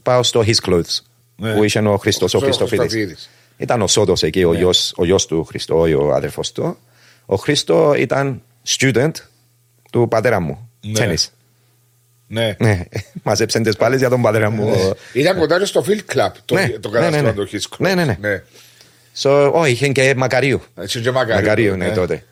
[0.03, 0.99] πάω στο His Clothes,
[1.35, 1.53] Ναι.
[1.53, 2.79] που είχε ο Χριστός ο Ο Χριστοφίδης.
[2.85, 3.29] Χριστοφίδης.
[3.57, 6.77] Ήταν ο Σόδος εκεί, ο, γιος, ο γιος του Χριστό, ο αδερφός του.
[7.25, 9.11] Ο Χριστό ήταν student
[9.91, 10.91] του πατέρα μου, Ναι.
[10.99, 11.31] τένις.
[12.27, 12.55] Ναι.
[12.59, 12.83] Ναι,
[13.23, 14.95] μαζέψαν τις πάλες για τον πατέρα μου.
[15.13, 17.33] Ήταν κοντά στο Field Club το, Ναι, το ναι, ναι, κατάστημα ναι.
[17.33, 17.77] του Hitchcock.
[17.77, 18.17] Ναι, ναι, ναι.
[18.19, 18.43] ναι.
[19.21, 20.61] So, oh, είχε και Μακαρίου.
[20.77, 21.35] Έτσι και μακαρίου.
[21.41, 22.23] Μακαρίου, ναι, τότε.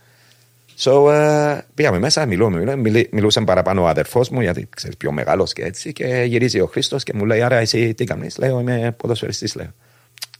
[0.79, 2.75] So, ε, πήγαμε μέσα, μιλούμε, μιλούμε.
[2.75, 5.93] Μιλή- μιλούσε παραπάνω ο αδερφός μου, γιατί ξέρεις πιο μεγάλος και έτσι.
[5.93, 9.55] Και γυρίζει ο Χρήστος και μου λέει: Άρα, εσύ τι κάνεις; Λέω: Είμαι ποδοσφαιριστής.
[9.55, 9.73] Λέω: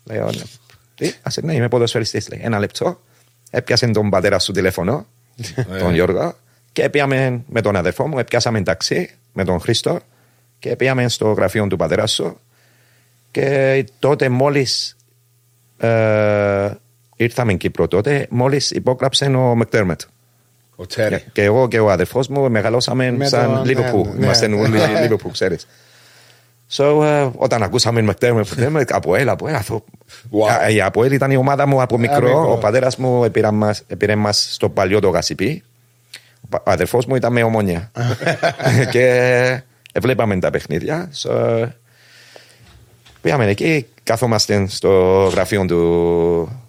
[0.04, 0.42] Λέω: ναι.
[0.96, 2.30] Τι, α ναι, είμαι ποδοσφαιριστής.
[2.30, 3.00] Λέει: Ένα λεπτό.
[3.50, 5.06] Έπιασε τον πατέρα σου τηλέφωνο,
[5.80, 6.36] τον Γιώργο,
[6.72, 10.00] και πήγαμε με τον αδερφό μου, έπιασαμε ταξί με τον Χρήστο
[10.60, 12.40] και πήγαμε στο γραφείο του πατέρα σου.
[13.32, 14.98] Και τότε μόλις
[15.78, 16.70] ε,
[17.16, 20.02] ήρθαμε Κύπρο τότε, μόλις υπόγραψε ο Μεκτέρμετ.
[20.80, 21.24] Ο Τέρι.
[21.32, 24.08] Και εγώ και ο αδερφός μου μεγαλώσαμε Με σαν τον- Λίβερπουλ.
[24.10, 24.24] ναι, ναι.
[24.26, 25.68] Είμαστε όλοι Λίβερπουλ, ξέρεις.
[26.72, 29.58] So, ε, όταν ακούσαμε Μεκτέρμετ, από έλα, από έλα.
[29.58, 29.84] αυτό-
[30.32, 30.68] Wow.
[30.68, 32.22] Ε, Η Αποέλ ήταν η ομάδα μου από μικρό.
[32.28, 32.52] μικρό.
[32.52, 35.64] Ο πατέρας μου επήρε μας- επήρε μας στο παλιό το Γασιπί.
[36.42, 37.92] Ο πα- Ο αδερφός μου ήταν με ομόνια.
[38.92, 39.62] και
[40.02, 41.10] βλέπαμε τα παιχνίδια.
[41.24, 41.66] So,
[43.22, 44.90] πήγαμε εκεί, καθόμαστε στο
[45.32, 46.62] γραφείο του,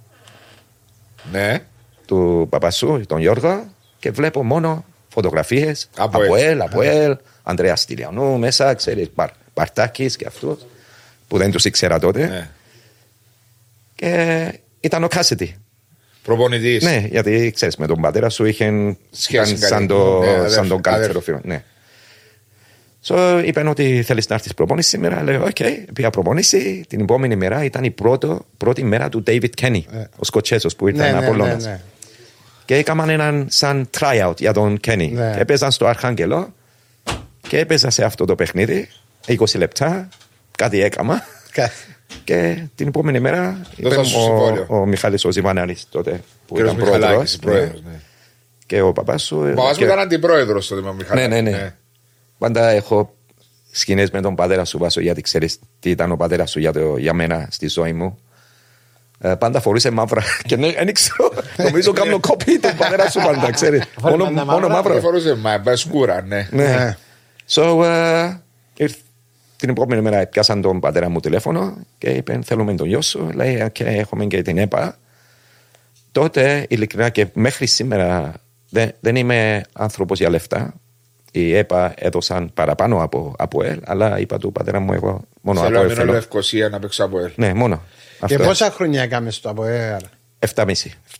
[1.32, 1.58] Ναι.
[2.06, 3.64] του παπασού, τον Γιώργο,
[3.98, 6.42] και βλέπω μόνο φωτογραφίες Από από ελ.
[6.44, 10.58] ελ, από ελ, Ανδρέας Στυλιανού μέσα, ξέρεις, Μπαρ, Μπαρτάκης και αυτούς,
[11.28, 12.26] που δεν τους ήξερα τότε.
[12.26, 12.50] ναι.
[13.94, 15.56] Και ήταν ο Κάσετη.
[16.22, 16.82] Προπονητής.
[16.82, 19.86] Ναι, γιατί ξέρεις, με τον πατέρα σου είχε Σχέση ήταν σαν, καλή.
[19.86, 21.24] το, Ναι, αδέρφι, σαν τον καλύτερο αδέρφι.
[21.30, 21.40] φίλο.
[21.44, 21.62] Ναι.
[23.06, 25.22] So, είπαν ότι θέλεις να έρθεις προπόνηση σήμερα.
[25.22, 25.56] Λέω, οκ,
[25.92, 26.84] πήγα προπόνηση.
[26.88, 29.80] Την επόμενη μέρα ήταν η πρώτο, πρώτη μέρα του David Kenny,
[30.16, 31.64] ο Σκοτσέζος που ήταν Ναι, ναι, από ναι, Λόντας.
[31.64, 31.80] ναι.
[32.68, 35.10] Και έκαναν έναν σαν tryout για τον Kenny.
[35.12, 35.32] Ναι.
[35.34, 36.54] Και έπαιζαν στο Αρχάγγελο
[37.48, 38.88] και έπαιζα σε αυτό το παιχνίδι
[39.26, 40.08] 20 λεπτά.
[40.56, 41.22] Κάτι έκανα.
[41.52, 41.70] Κα-
[42.24, 44.66] Και την επόμενη μέρα είπε Δώσα σου συμβόλαιο.
[44.68, 47.82] ο, ο Μιχάλης ο Ζιβανάρης τότε που Κύριος ήταν Μιχαλάκης, πρόεδρος, πρόεδρος.
[47.84, 47.90] ναι.
[47.90, 48.00] ναι.
[48.66, 49.36] και ο παπάς σου.
[49.38, 51.28] Ο παπάς και- μου ήταν αντιπρόεδρος τότε με ο Μιχαλάκη.
[51.28, 51.74] ναι, ναι, ναι.
[52.38, 53.14] Πάντα έχω
[53.70, 56.96] σκηνές με τον πατέρα σου Βάσο γιατί ξέρεις τι ήταν ο πατέρας σου για, το,
[56.96, 58.18] για μένα στη ζωή μου.
[59.20, 63.50] Ε, πάντα φορούσε μαύρα και ναι, δεν ξέρω, νομίζω κάνω κόπη τον πατέρα σου πάντα,
[63.50, 63.82] ξέρεις.
[64.00, 64.68] Φορεί μόνο, πάντα μόνο μαύρα.
[64.74, 64.92] μαύρα.
[64.92, 66.48] Δεν φορούσε μα, με σκούρα, ναι.
[66.50, 66.64] Ναι.
[66.66, 66.96] Ναι.
[67.50, 68.36] So, ε,
[68.76, 68.98] ήρθ-
[69.56, 73.30] την επόμενη μέρα πιάσαν τον πατέρα μου τηλέφωνο και είπε θέλουμε τον γιο σου.
[73.34, 74.96] Λέει «Οκ, έχουμε και την ΕΠΑ.
[76.12, 78.32] Τότε ειλικρινά και μέχρι σήμερα
[78.70, 80.74] δεν, δεν είμαι άνθρωπος για λεφτά.
[81.32, 85.74] Η ΕΠΑ έδωσαν παραπάνω από, ΑΠΟΕΛ, αλλά είπα του πατέρα μου εγώ μόνο Θέλω ΑΠΟ
[85.76, 86.12] να ΕΛ μείνω θέλω.
[86.12, 87.30] Λευκοσία να παίξω ΑΠΟΕΛ.
[87.34, 87.82] Ναι, μόνο.
[88.26, 88.46] Και Αυτό.
[88.46, 90.00] πόσα χρόνια έκαμε στο ΑΠΟΕΛ.
[90.54, 90.72] 7,5.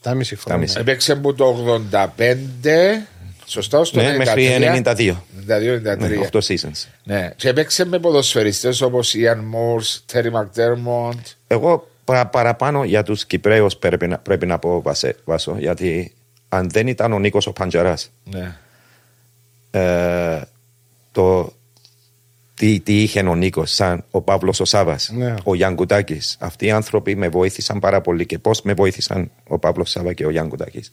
[0.03, 0.67] 7,5 χρόνια.
[0.67, 0.81] 7,5.
[0.81, 3.07] Έπαιξε που το 85.
[3.47, 4.49] Σωστά, στο Ναι, μέχρι
[4.85, 5.17] 92.
[5.47, 6.29] 92-93.
[6.33, 6.87] 8 seasons.
[7.05, 7.33] Ναι.
[7.37, 11.21] Και έπαιξε με ποδοσφαιριστές όπως Ian Morse, Terry McDermott.
[11.47, 16.13] Εγώ παρα- παραπάνω για τους Κυπρέους πρέπει να, πρέπει να πω Βασέ- Βάσο, γιατί
[16.49, 18.57] αν δεν ήταν ο Νίκος ο Παντζαράς, Ναι.
[19.71, 20.41] ε,
[21.13, 21.53] το,
[22.59, 25.35] τι, τι είχε ο Νίκος, σαν ο Παύλος ο Σάβας, Ναι.
[25.45, 26.37] ο Γιάνγκουτάκης.
[26.41, 30.27] Αυτοί οι άνθρωποι με βοήθησαν πάρα πολύ και πώς με βοήθησαν ο Παύλος Σάβα και
[30.27, 30.93] ο Γιάνγκουτάκης.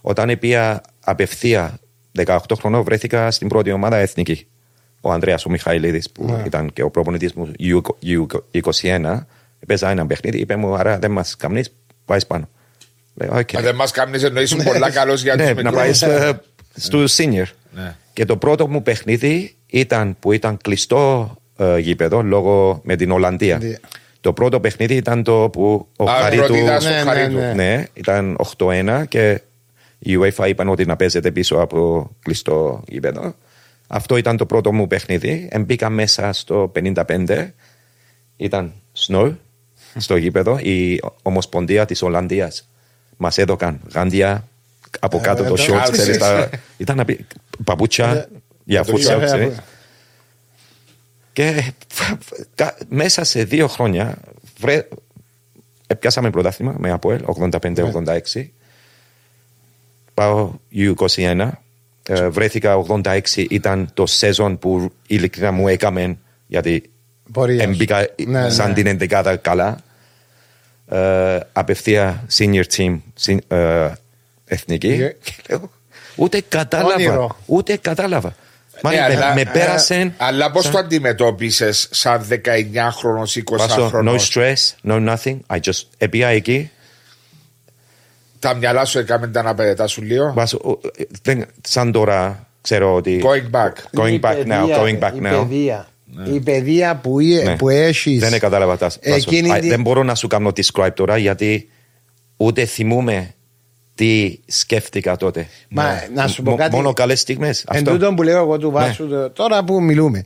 [0.00, 1.78] Όταν πήγα απευθεία
[2.16, 4.46] 18 χρονών βρέθηκα στην πρώτη ομάδα εθνική.
[5.00, 6.42] Ο Ανδρέας ο Μιχαηλίδης που Ναι.
[6.46, 7.52] ήταν και ο προπονητής μου
[8.52, 9.26] U21
[9.66, 11.72] παίζα ένα παιχνίδι, είπε μου άρα δεν μας καμνείς,
[12.04, 12.48] πάεις πάνω.
[13.14, 13.54] Λέω, «Οκ».
[13.56, 16.40] Αν δεν μας κάνει εννοήσουν πολλά καλός για τους Ναι, να πάεις στο,
[16.74, 17.46] στο senior.
[17.74, 17.94] Ναι.
[18.12, 23.56] Και το πρώτο μου παιχνίδι ήταν που ήταν κλειστό ε, γήπεδο λόγω με την Ολλανδία.
[23.56, 23.80] Ολλανδία.
[24.20, 26.44] Το πρώτο παιχνίδι ήταν το που ο Α, Χαρίτου.
[26.44, 27.36] πρωτίδα στο Ναι, ναι, Χαρίτου.
[27.38, 27.52] ναι.
[27.52, 29.40] Ναι, ήταν 8-1 και
[29.98, 33.34] η UEFA είπαν ότι να παίζετε πίσω από κλειστό γήπεδο.
[33.86, 35.48] Αυτό ήταν το πρώτο μου παιχνίδι.
[35.60, 37.52] Μπήκα μέσα στο 55.
[38.36, 38.72] Ήταν
[39.06, 39.34] snow
[39.96, 40.58] στο γήπεδο.
[40.58, 42.68] Η Ομοσπονδία της Ολλανδίας
[43.16, 44.48] μας έδωκαν γάντια
[45.00, 45.70] από κάτω το ε, shorts.
[45.72, 45.96] κάλτσες.
[45.98, 47.20] ξέρεις, τα- Ήταν απει-
[47.64, 48.28] παπούτσια
[48.68, 49.20] για παπούτσια, futsal.
[49.20, 49.56] ε, ξέρεις.
[51.32, 51.72] Και
[52.54, 54.18] κα- μέσα σε δύο χρόνια
[54.60, 54.88] βρε,
[55.86, 58.44] έπιασαμε πρωτάθλημα με Αποέλ 85-86.
[60.14, 61.50] Πάω U21.
[62.08, 66.90] ε, βρέθηκα 86, ήταν το σεζόν που ειλικρινά μου έκαμε γιατί
[67.32, 67.68] Πορεία σου.
[67.68, 68.74] έμπηκα Ναι, σαν ναι.
[68.74, 69.78] την εντεκάδα καλά.
[70.88, 73.92] Ε, απευθεία senior team συν- ε,
[74.44, 74.98] εθνική.
[75.00, 75.14] Yeah.
[75.22, 75.70] Και λέω,
[76.16, 76.94] ούτε κατάλαβα.
[76.94, 77.36] Όνειρο.
[77.46, 78.36] Ούτε κατάλαβα.
[78.82, 80.12] Μα Ναι, με, αλλά- με πέρασε.
[80.16, 83.56] Αλλά πώς το αντιμετώπισες σαν 19χρονο, 20χρονο.
[83.58, 85.36] Βάσο, no stress, no nothing.
[85.50, 86.70] I just έπια εκεί.
[88.38, 92.94] Τα μυαλά σου έκαμε τα να πετάσουν λίγο; Βάσο, ο, ε, δεν, σαν τώρα ξέρω
[92.94, 93.22] ότι.
[93.24, 94.00] Going back.
[94.02, 95.30] Going Η back now, παιδεία, going back η now.
[95.40, 95.88] Παιδεία.
[96.34, 97.56] Η παιδεία που, ε- Ναι.
[97.56, 98.86] που έχεις Δεν κατάλαβα τα.
[98.86, 98.98] Βάσο.
[99.14, 101.68] Εκείνη Α, τη- Δεν μπορώ να σου κάνω describe τώρα γιατί
[102.36, 103.34] ούτε θυμούμαι
[103.98, 105.46] τι σκέφτηκα τότε.
[105.68, 106.08] Μα, Ναι.
[106.14, 106.74] να σου πω Μο- κάτι.
[106.74, 107.64] Μόνο καλές στιγμές.
[107.72, 110.22] Εν τούτον που λέω εγώ του Βάσου το- τώρα που μιλούμε.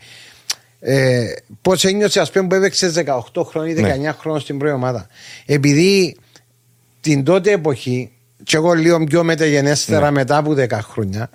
[0.81, 1.25] Ε,
[1.63, 5.07] Πώς ένιωσε, ας πούμε, που έπαιξες 18 χρόνια ή 19 χρόνια στην πρώτη ομάδα.
[5.47, 6.17] Επειδή
[7.01, 8.11] την τότε εποχή,
[8.45, 11.31] και εγώ λίγο πιο μεταγενέστερα μετά από 10 χρόνια,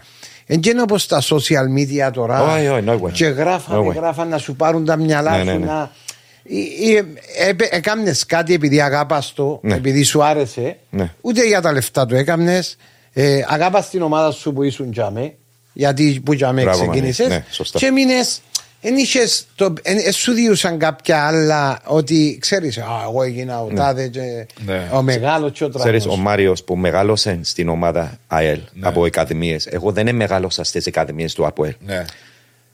[0.45, 2.55] δεν είναι όπω τα social media τώρα.
[2.55, 3.11] Όχι, όχι, no way.
[3.11, 3.95] Και γράφανε, No way.
[3.95, 5.65] γράφανε να σου πάρουν τα μυαλά Ναι, σου ναι, ναι.
[5.65, 5.91] να.
[7.69, 9.75] Έκαμνες κάτι επειδή αγάπας το, Ναι.
[9.75, 10.77] επειδή σου άρεσε.
[10.89, 11.11] Ναι.
[11.21, 12.77] Ούτε για τα λεφτά του έκαμνες.
[13.13, 15.33] Ε, αγάπας την ομάδα σου που ήσουν τζαμέ.
[15.73, 17.27] Γιατί που τζαμέ Μπράβο, ξεκίνησες.
[17.27, 17.39] Μανί.
[17.39, 17.79] Ναι, σωστά.
[17.79, 18.41] και μείνες.
[18.81, 23.67] Εν είχες το, εν, εν σου διούσαν κάποια άλλα ότι ξέρεις, α, εγώ έγινα ο
[23.75, 24.89] τάδε και Ναι.
[24.93, 26.19] ο μεγάλος και ο Ξέρεις, τρανός.
[26.19, 29.57] ο Μάριος που μεγάλωσε στην ομάδα ΑΕΛ από ακαδημίε.
[29.65, 31.73] Εγώ δεν μεγάλωσα στις ακαδημίε του ΑΠΟΕΛ.
[31.85, 32.05] Ναι.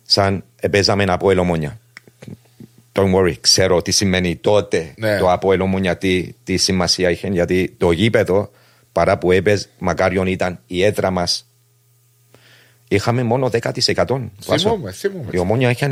[0.04, 1.80] Σαν παίζαμε ΑΠΟΕΛ Ομόνια.
[2.96, 5.18] Don't worry, ξέρω τι σημαίνει τότε Ναι.
[5.18, 7.28] το ΑΠΟΕΛ Ομόνια, τι, τι σημασία είχε.
[7.28, 8.52] Γιατί το γήπεδο,
[8.92, 11.48] παρά που έπαιζε, μακάριον ήταν η έδρα μας.
[12.88, 14.30] Είχαμε μόνο 10%.
[14.46, 14.70] Βάσο.
[14.70, 15.30] Θυμούμαι, θυμούμαι.
[15.32, 15.88] Η Ομόνια είχε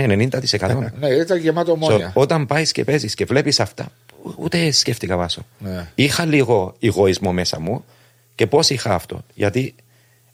[0.60, 0.78] 90%.
[1.00, 2.12] Ναι, ήταν γεμάτο So, μόνια.
[2.16, 3.92] όταν πάεις και παίζεις και βλέπεις αυτά,
[4.38, 5.46] ούτε σκέφτηκα βάσο.
[5.60, 5.88] Ναι.
[5.96, 7.84] Είχα λίγο εγωισμό μέσα μου
[8.36, 9.22] και πώς είχα αυτό.
[9.34, 9.76] Γιατί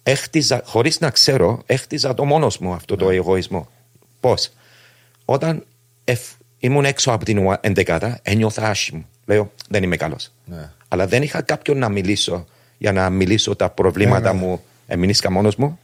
[0.03, 3.67] έχτιζα, χωρίς να ξέρω, έχτιζα το μόνος μου αυτό το εγωισμό.
[4.19, 4.49] Πώς;
[5.25, 5.63] Όταν
[6.03, 9.05] εφ- ήμουν έξω από την ουα- εντεκάδα, ένιωθα άσχημο.
[9.25, 10.31] Λέω, δεν είμαι καλός.
[10.45, 10.69] Ναι.
[10.87, 12.45] Αλλά δεν είχα κάποιον να μιλήσω
[12.77, 14.45] για να μιλήσω τα προβλήματα Ναι, ναι.
[14.45, 14.63] μου.
[14.87, 15.79] Εμείνηκα μόνος μου,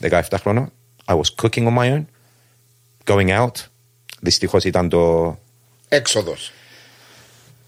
[0.00, 0.68] 17 χρόνια.
[1.04, 2.04] I was cooking on my own,
[3.04, 3.50] going out.
[4.20, 5.38] Δυστυχώς ήταν το,
[5.88, 6.52] Έξοδος.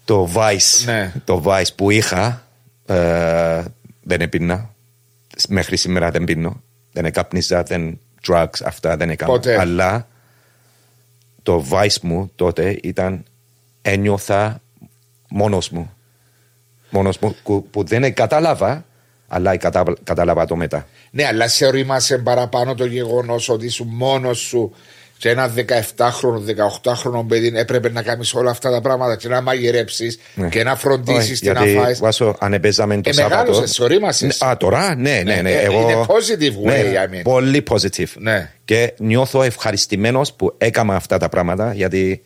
[0.05, 1.13] το vice, Ναι.
[1.23, 2.47] το vice που είχα
[2.85, 3.63] ε,
[4.03, 4.73] δεν έπινα.
[5.49, 6.61] Μέχρι σήμερα δεν πίνω.
[6.91, 9.31] Δεν εκάπνιζα, δεν drugs, αυτά δεν έκανα.
[9.31, 9.59] Ποτέ.
[9.59, 10.07] Αλλά
[11.45, 13.23] το vice μου τότε ήταν
[13.81, 14.61] ένιωθα
[15.29, 15.93] μόνος μου.
[16.89, 18.85] Μόνος μου που, που δεν κατάλαβα,
[19.27, 20.87] αλλά κατα, κατάλαβα το μετά.
[21.11, 24.73] Ναι, αλλά σε ορίμασε παραπάνω το γεγονός ότι ήσουν μόνος σου
[25.17, 26.39] και ένα 17χρονο,
[26.83, 30.49] 18χρονο παιδί έπρεπε να κάνεις όλα αυτά τα πράγματα και να μαγειρέψεις Ναι.
[30.49, 31.93] και να φροντίσει Όχι, και να γιατί, φάει.
[31.93, 33.35] Βάσο, αν έπαιζαμε το Ε, Σάββατο.
[33.37, 34.39] μεγάλωσες, σε ορίμασες.
[34.41, 35.41] Ναι, Α, τώρα, ναι, ναι, ναι.
[35.41, 37.21] Ναι, ε, εγώ, είναι positive way, ναι, I mean.
[37.23, 38.07] Πολύ positive.
[38.17, 38.51] Ναι.
[38.65, 42.23] Και νιώθω ευχαριστημένος που έκανα αυτά τα πράγματα γιατί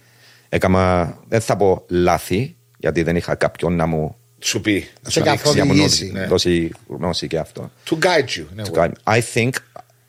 [0.49, 4.87] έκανα, δεν θα πω λάθη, γιατί δεν είχα κάποιον να μου Σου πει.
[5.01, 5.57] Να Σε σου δείξει.
[5.57, 5.81] να μου καθοδηγήσει.
[6.05, 6.25] δώσει- Ναι.
[6.25, 7.71] δώσει γνώση και αυτό.
[7.89, 8.43] To guide you.
[8.55, 8.63] Ναι,
[9.07, 9.49] I think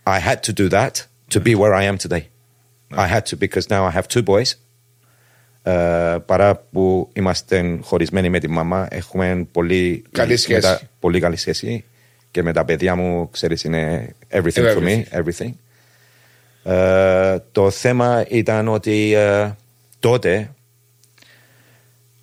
[0.06, 0.90] I had to do that
[1.34, 2.20] to be where I am today.
[2.96, 4.52] I had to because now I have two boys
[5.62, 10.52] Ε, παρά που είμαστε χωρισμένοι με τη μαμά, έχουμε πολύ Καλή σχέση.
[10.54, 11.84] με τα- πολύ καλή σχέση
[12.30, 15.50] και με τα παιδιά μου, ξέρεις, είναι everything for me, everything.
[16.72, 19.50] Ε, το θέμα ήταν ότι ε,
[20.00, 20.50] τότε,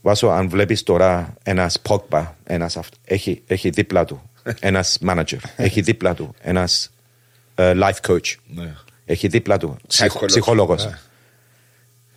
[0.01, 5.81] Βάσο, αν βλέπεις τώρα ένας Pogba, ένας αυτ- έχει, έχει δίπλα του ένας manager, έχει
[5.81, 6.91] δίπλα του ένας
[7.55, 8.73] ε, life coach, Ναι.
[9.09, 10.25] Έχει δίπλα του ψυχ- Psychologist.
[10.25, 10.89] ψυχολόγος.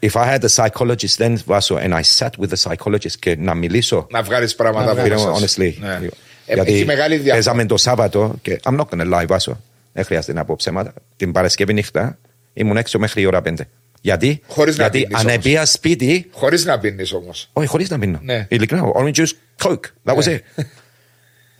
[0.03, 3.55] If I had a psychologist then, Βάσο, and I sat with the psychologist και να
[3.55, 5.57] μιλήσω Να βγάλεις πράγματα You από know, εσάς.
[5.57, 5.75] honestly.
[5.81, 5.99] Ναι.
[6.47, 7.33] Ε, Γιατί έχει μεγάλη διαφορά.
[7.35, 9.61] παίζαμε το Σάββατο και I'm not gonna lie, Βάσο.
[9.93, 10.93] Δεν χρειάζεται να πω ψέματα.
[11.17, 12.19] Την Παρασκευή νύχτα
[12.53, 13.55] ήμουν έξω μέχρι η ώρα 5.
[14.01, 15.35] Γιατί, Χωρίς να γιατί πίνεις αν όμως.
[15.35, 17.49] επία σπίτι, Χωρίς να πίνεις όμως.
[17.53, 18.19] όχι χωρίς να πίνω.
[18.23, 18.47] Ναι.
[18.51, 19.31] Ειλικρινά, orange juice,
[19.63, 19.81] coke.
[20.05, 20.39] That was Ναι.
[20.57, 20.63] it.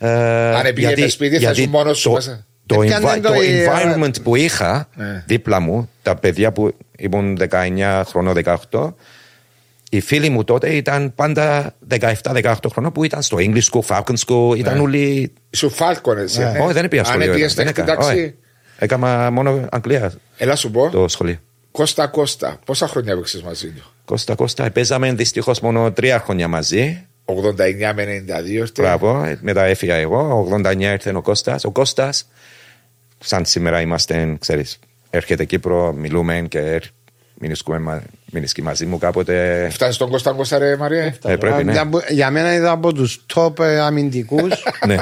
[0.03, 0.09] Ε,
[0.55, 2.17] Αν επήγαινε γιατί- σπίτι, θα γιατί ήσουν μόνος σου
[2.73, 2.99] το- μέσα.
[2.99, 5.23] Το, Έπιανε envi- το το η- environment που είχα Ναι.
[5.27, 8.95] δίπλα μου, τα παιδιά που ήμουν 19 χρονών, 18,
[9.89, 14.57] οι φίλοι μου τότε ήταν πάντα 17-18 χρονών που ήταν στο English School, Falcon School,
[14.57, 14.79] ήταν Ναι.
[14.81, 15.33] όλοι.
[15.51, 16.39] Σου φάλκον εσύ.
[16.39, 16.59] ναι.
[16.59, 17.31] Όχι, δεν πήγα Αν σχολείο.
[17.31, 17.99] έπιες δεν στην έκανα.
[17.99, 18.19] τάξη.
[18.19, 18.35] όχι.
[18.77, 20.89] Έκανα μόνο Αγγλία Έλα σου πω.
[20.89, 21.37] το σχολείο.
[21.71, 22.59] Κώστα Κώστα.
[22.65, 27.05] Πόσα χρόνια έπαιξες μαζί του; Κώστα Κώστα, παίζαμε δυστυχώς μόνο τρία χρόνια μαζί.
[27.25, 28.45] 89 με 92.
[28.61, 28.81] ήρθε.
[28.81, 30.47] Μπράβο, ε, μετά έφυγα εγώ.
[30.49, 31.63] 89 ήρθε ο Κώστας.
[31.65, 32.27] Ο Κώστας,
[33.23, 34.79] σαν σήμερα είμαστε, ξέρεις,
[35.09, 36.83] έρχεται Κύπρο, μιλούμε και έρ-
[37.43, 39.67] μηνισκούμε μα- μηνισκεί μαζί μου κάποτε.
[39.71, 41.71] Φτάσεις τον Κώστα Κώστα, ρε Μαρία; Ε, πρέπει, ναι.
[41.71, 44.95] Για, για μένα ήταν από τους top ε, αμυντικούς ναι.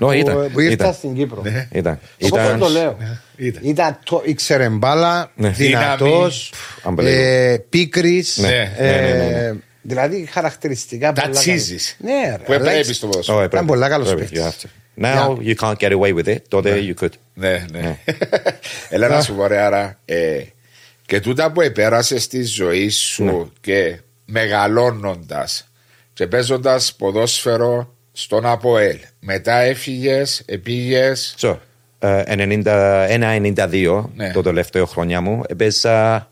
[0.00, 0.50] Νο, που, ήταν.
[0.52, 0.92] που ήρθαν ήταν.
[0.94, 1.42] στην Κύπρο.
[1.72, 1.98] Ήταν.
[2.22, 2.96] Όπως Ήταν- το λέω.
[3.36, 3.62] ήταν.
[3.64, 5.48] Ήταν το, ήξερε μπάλα, Ναι.
[5.48, 6.52] δυνατός,
[6.84, 7.10] Δύναμη.
[7.10, 8.36] ε, πίκρης.
[8.36, 9.52] Ναι, ναι, ναι, ναι,
[9.82, 11.96] Δηλαδή χαρακτηριστικά Τα πολλά τσίζεις.
[12.02, 12.14] καλά.
[12.20, 13.36] Ναι, ρε, Που αλλά έπρεπε στο ποδόσφαιρο.
[13.36, 13.66] Oh, Ήταν πρέπει.
[13.66, 14.14] πολλά καλός
[15.00, 15.16] Πρέπει.
[15.16, 15.16] παίκτης.
[15.16, 15.40] You have to.
[15.40, 16.38] Now you can't get away with it.
[16.48, 17.12] Τότε you could.
[17.34, 17.98] Ναι, ναι.
[18.88, 19.98] Έλα να σου πω, ρε, άρα.
[20.04, 20.40] ε,
[21.06, 23.44] και τούτα που επέρασες στη ζωή σου Ναι.
[23.60, 25.68] και μεγαλώνοντας
[26.12, 28.98] και παίζοντας ποδόσφαιρο στον ΑΠΟΕΛ.
[29.20, 31.34] Μετά έφυγες, επήγες.
[31.38, 31.56] So,
[31.98, 34.32] ε, 91-92, Ναι.
[34.32, 36.30] το τελευταίο χρονιά μου, έπαιζα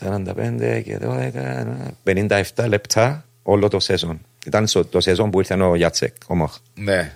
[0.00, 4.20] 45 και 12, 57 λεπτά όλο το σεζόν.
[4.46, 6.56] Ήταν στο- το σεζόν που ήρθε ο Γιάτσεκ, ο Μοχ.
[6.74, 7.12] Ναι.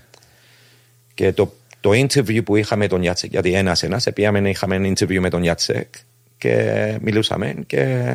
[1.14, 4.88] Και το, το interview που είχαμε με τον Γιάτσεκ, γιατί ένας ένας, πήγαμε είχαμε ένα
[4.88, 5.94] interview με τον Γιάτσεκ
[6.38, 8.14] και μιλούσαμε και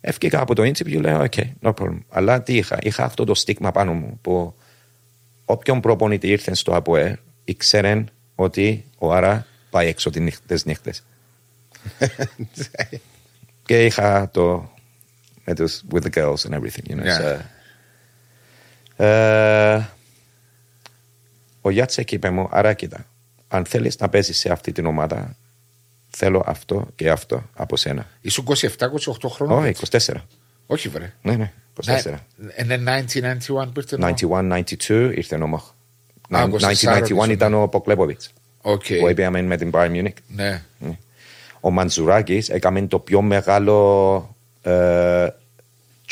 [0.00, 1.98] έφυγα από το interview, λέω, ok, no problem.
[2.08, 4.54] Αλλά τι είχα, είχα αυτό το στίγμα πάνω μου που
[5.44, 11.02] όποιον προπονητή ήρθε στο ΑΠΟΕ ήξερε ότι ο Άρα πάει έξω τις νύχ- τις νύχτες.
[13.66, 14.70] και είχα το
[15.44, 17.04] με τους, with the girls and everything, you know.
[17.04, 17.20] Yeah.
[17.20, 17.38] so,
[18.96, 19.80] ε,
[21.60, 23.06] ο Γιάτσεκ είπε μου, άρα κοίτα,
[23.48, 25.36] αν θέλεις να παίζεις σε αυτή την ομάδα,
[26.10, 28.06] θέλω αυτό και αυτό από σένα.
[28.20, 28.58] Ήσουν 27-28
[29.28, 29.56] χρόνια.
[29.56, 30.14] Όχι, 24.
[30.66, 31.12] Όχι, βρε.
[31.22, 31.52] Ναι, ναι,
[31.84, 32.14] 24.
[32.60, 33.04] Είναι
[33.46, 33.96] 90-91 που ήρθε.
[34.88, 35.70] 91-92 ήρθε ο Μοχ.
[36.30, 36.48] Α,
[36.82, 38.84] 24 1991 ήταν ο Ποκλέποβιτς Οκ.
[39.00, 40.12] που επαίξαμε με την Bayern Munich.
[40.26, 40.62] Ναι.
[41.60, 45.26] Ο Μαντζουράκης έκαμε το πιο μεγάλο ε,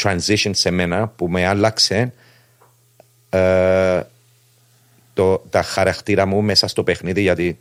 [0.02, 2.12] transition σε μένα που με άλλαξε
[3.30, 4.00] ε,
[5.14, 7.58] το, τα χαρακτήρα μου μέσα στο παιχνίδι γιατί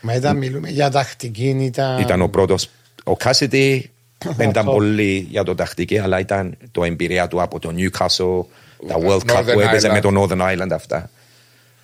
[0.00, 2.00] Μα ήταν, μιλούμε για τακτική, ήταν.
[2.00, 2.70] ήταν ο πρώτος
[3.04, 3.90] ο Κάσιτι
[4.36, 4.72] δεν ήταν top.
[4.72, 8.44] πολύ για το τακτική αλλά ήταν το εμπειρία του από το Newcastle
[8.88, 9.92] τα World Cup Northern που έπαιζε Ireland.
[9.92, 11.10] με το Northern Island αυτά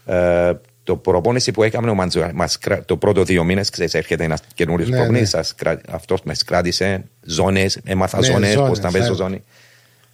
[0.07, 0.53] ε,
[0.85, 4.41] το προπόνηση που έκαμε ο Μαντζουράκης μας κρα- το πρώτο δύο μήνες ξέρεις έρχεται ένας
[4.55, 5.43] καινούριος Ναι, προπονητής ναι.
[5.43, 9.15] σας κρα- αυτός μας κράτησε ζώνες έμαθα Ναι, ζώνες ζώνες, πώς να παίζω ναι.
[9.17, 9.43] ζώνη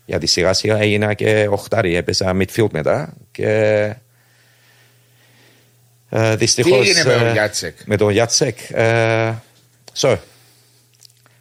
[0.04, 3.48] γιατί σιγά σιγά έγινα και οχτάρι έπαιζα midfield μετά και
[6.08, 9.32] ε, δυστυχώς Τι έγινε με τον ε, Γιάτσεκ; με τον Γιάτσεκ ε,
[9.94, 10.16] so,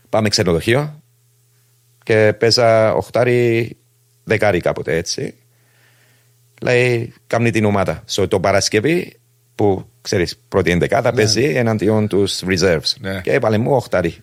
[0.09, 1.01] πάμε ξενοδοχείο
[2.03, 3.77] και παίζα οχτάρι
[4.23, 5.35] δεκάρι κάποτε έτσι.
[6.61, 8.03] Λέει κάνει την ομάδα.
[8.09, 9.19] So, το Παρασκευή
[9.55, 12.93] που ξέρεις πρώτη ενδεκάδα παίζει εναντίον τους reserves.
[12.99, 13.21] Ναι.
[13.21, 14.17] και έβαλε μου οχτάρι.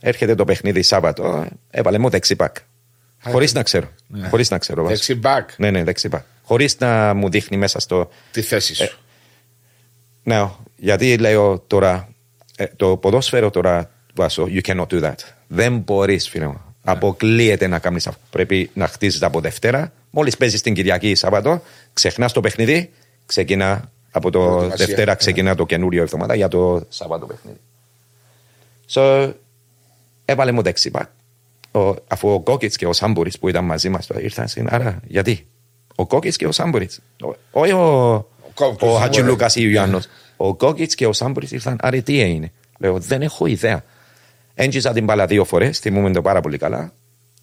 [0.00, 2.56] Έρχεται το παιχνίδι Σάββατο έβαλε μου δεξιπάκ
[3.30, 4.28] χωρίς να ξέρω Ναι.
[4.28, 4.94] χωρίς να ξέρω βάζω.
[4.94, 5.50] Δεξί μπακ.
[5.58, 8.98] ναι ναι δεξιπάκ χωρίς να μου δείχνει μέσα στο Τη θέση σου.
[10.22, 12.08] ναι, γιατί λέω τώρα,
[12.56, 15.14] ε, το ποδόσφαιρο τώρα, Βάσο, you cannot do that.
[15.46, 16.60] Δεν μπορείς, φίλε μου.
[16.84, 18.20] Αποκλείεται να κάνεις αυτό.
[18.30, 19.92] Πρέπει να χτίζεις από Δευτέρα.
[20.10, 22.90] Μόλις παίζεις την Κυριακή ή Σάββατο, ξεχνάς το παιχνίδι,
[23.26, 24.86] ξεκινά από το Προετοιμασία.
[24.86, 27.58] Δευτέρα, ξεκινά το καινούριο εβδομάδα για το Σάββατο παιχνίδι.
[28.90, 29.32] So,
[30.24, 31.10] έβαλε μου δεξιπά.
[31.74, 34.68] Ο, αφού ο Κόκκιτς και ο Σάμπορη που ήταν μαζί μας ήρθαν στην.
[34.70, 35.46] Άρα, γιατί;
[35.94, 36.88] Ο Κόκκιτς και ο Σάμπορη.
[37.50, 38.98] Όχι ο, Κόκκιτς, ο ναι.
[38.98, 40.06] Χατζηλούκα ή ο Ιωάννος.
[40.36, 41.76] Ο Κόκκιτς και ο Σάμπορη ήρθαν.
[41.82, 43.84] Άρα, τι έγινε; Λέω, δεν έχω ιδέα.
[44.54, 46.92] Έντζιζα την μπάλα δύο φορές, θυμούμαι το πάρα πολύ καλά.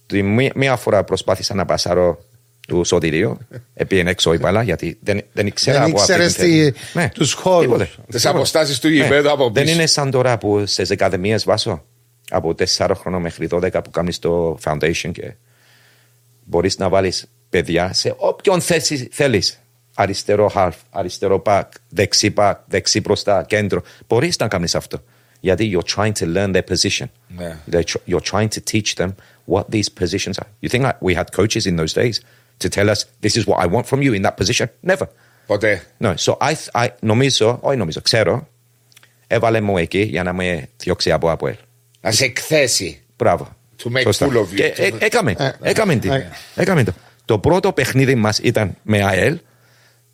[0.05, 2.19] Τη μία, μία φορά προσπάθησα να πασάρω
[2.67, 3.37] του σωτηρίου.
[3.73, 6.71] Επίεν έξω η μπάλα γιατί δεν, δεν ήξερα Δεν από αυτή ήξερες την θέση.
[6.71, 7.61] τι- Ναι, τους χώρους.
[7.61, 7.83] τίποτε.
[7.83, 8.27] Τις Τίποτε.
[8.29, 8.93] αποστάσεις του Ναι.
[8.93, 9.75] γηπέδου από Δεν πίσω.
[9.75, 11.83] είναι σαν τώρα που στι ακαδημίε βάσω
[12.31, 15.33] από 4 χρόνια μέχρι 12 που κάνει το foundation και
[16.43, 17.13] μπορεί να βάλει
[17.49, 19.43] παιδιά σε όποιον θέση θέλει.
[19.95, 23.81] Αριστερό half, αριστερό back, δεξί back, δεξί μπροστά, κέντρο.
[24.07, 25.03] Μπορεί να κάνει αυτό.
[25.39, 27.05] Γιατί you're trying to learn their position.
[27.27, 27.57] Ναι.
[27.71, 29.09] They're tr- You're trying to teach them
[29.47, 30.47] what these positions are.
[30.61, 32.19] You think like we had coaches in those days
[32.59, 34.65] to tell us this is what I want from you in that position?
[34.81, 35.07] Never.
[35.47, 35.81] Ποτέ.
[36.03, 38.47] No, so I, I, νομίζω, όχι νομίζω, ξέρω,
[39.27, 41.55] έβαλε μου εκεί για να με διώξει από Αποέλ.
[42.01, 43.01] Να σε εκθέσει.
[43.17, 43.55] Μπράβο.
[43.83, 44.27] To make Σωστά.
[44.27, 44.55] full of you.
[44.55, 46.09] Και ε, έκαμε, Ε, έκαμε τι.
[46.09, 46.29] ε.
[46.55, 46.93] Έκαμε το.
[47.25, 49.39] Το πρώτο παιχνίδι μας ήταν με ΑΕΛ,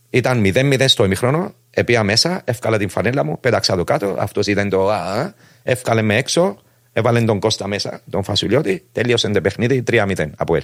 [0.10, 4.66] ήταν 0-0 στο ημίχρονο, έπια μέσα, εύκαλα την φανέλα μου, πέταξα το κάτω, αυτός είδε
[4.66, 6.58] το α, α, εύκαλε με έξω,
[6.94, 10.64] έβαλε τον Κώστα μέσα, τον Φασουλιώτη, τελείωσε το παιχνίδι 3-0 από ΑΕΛ.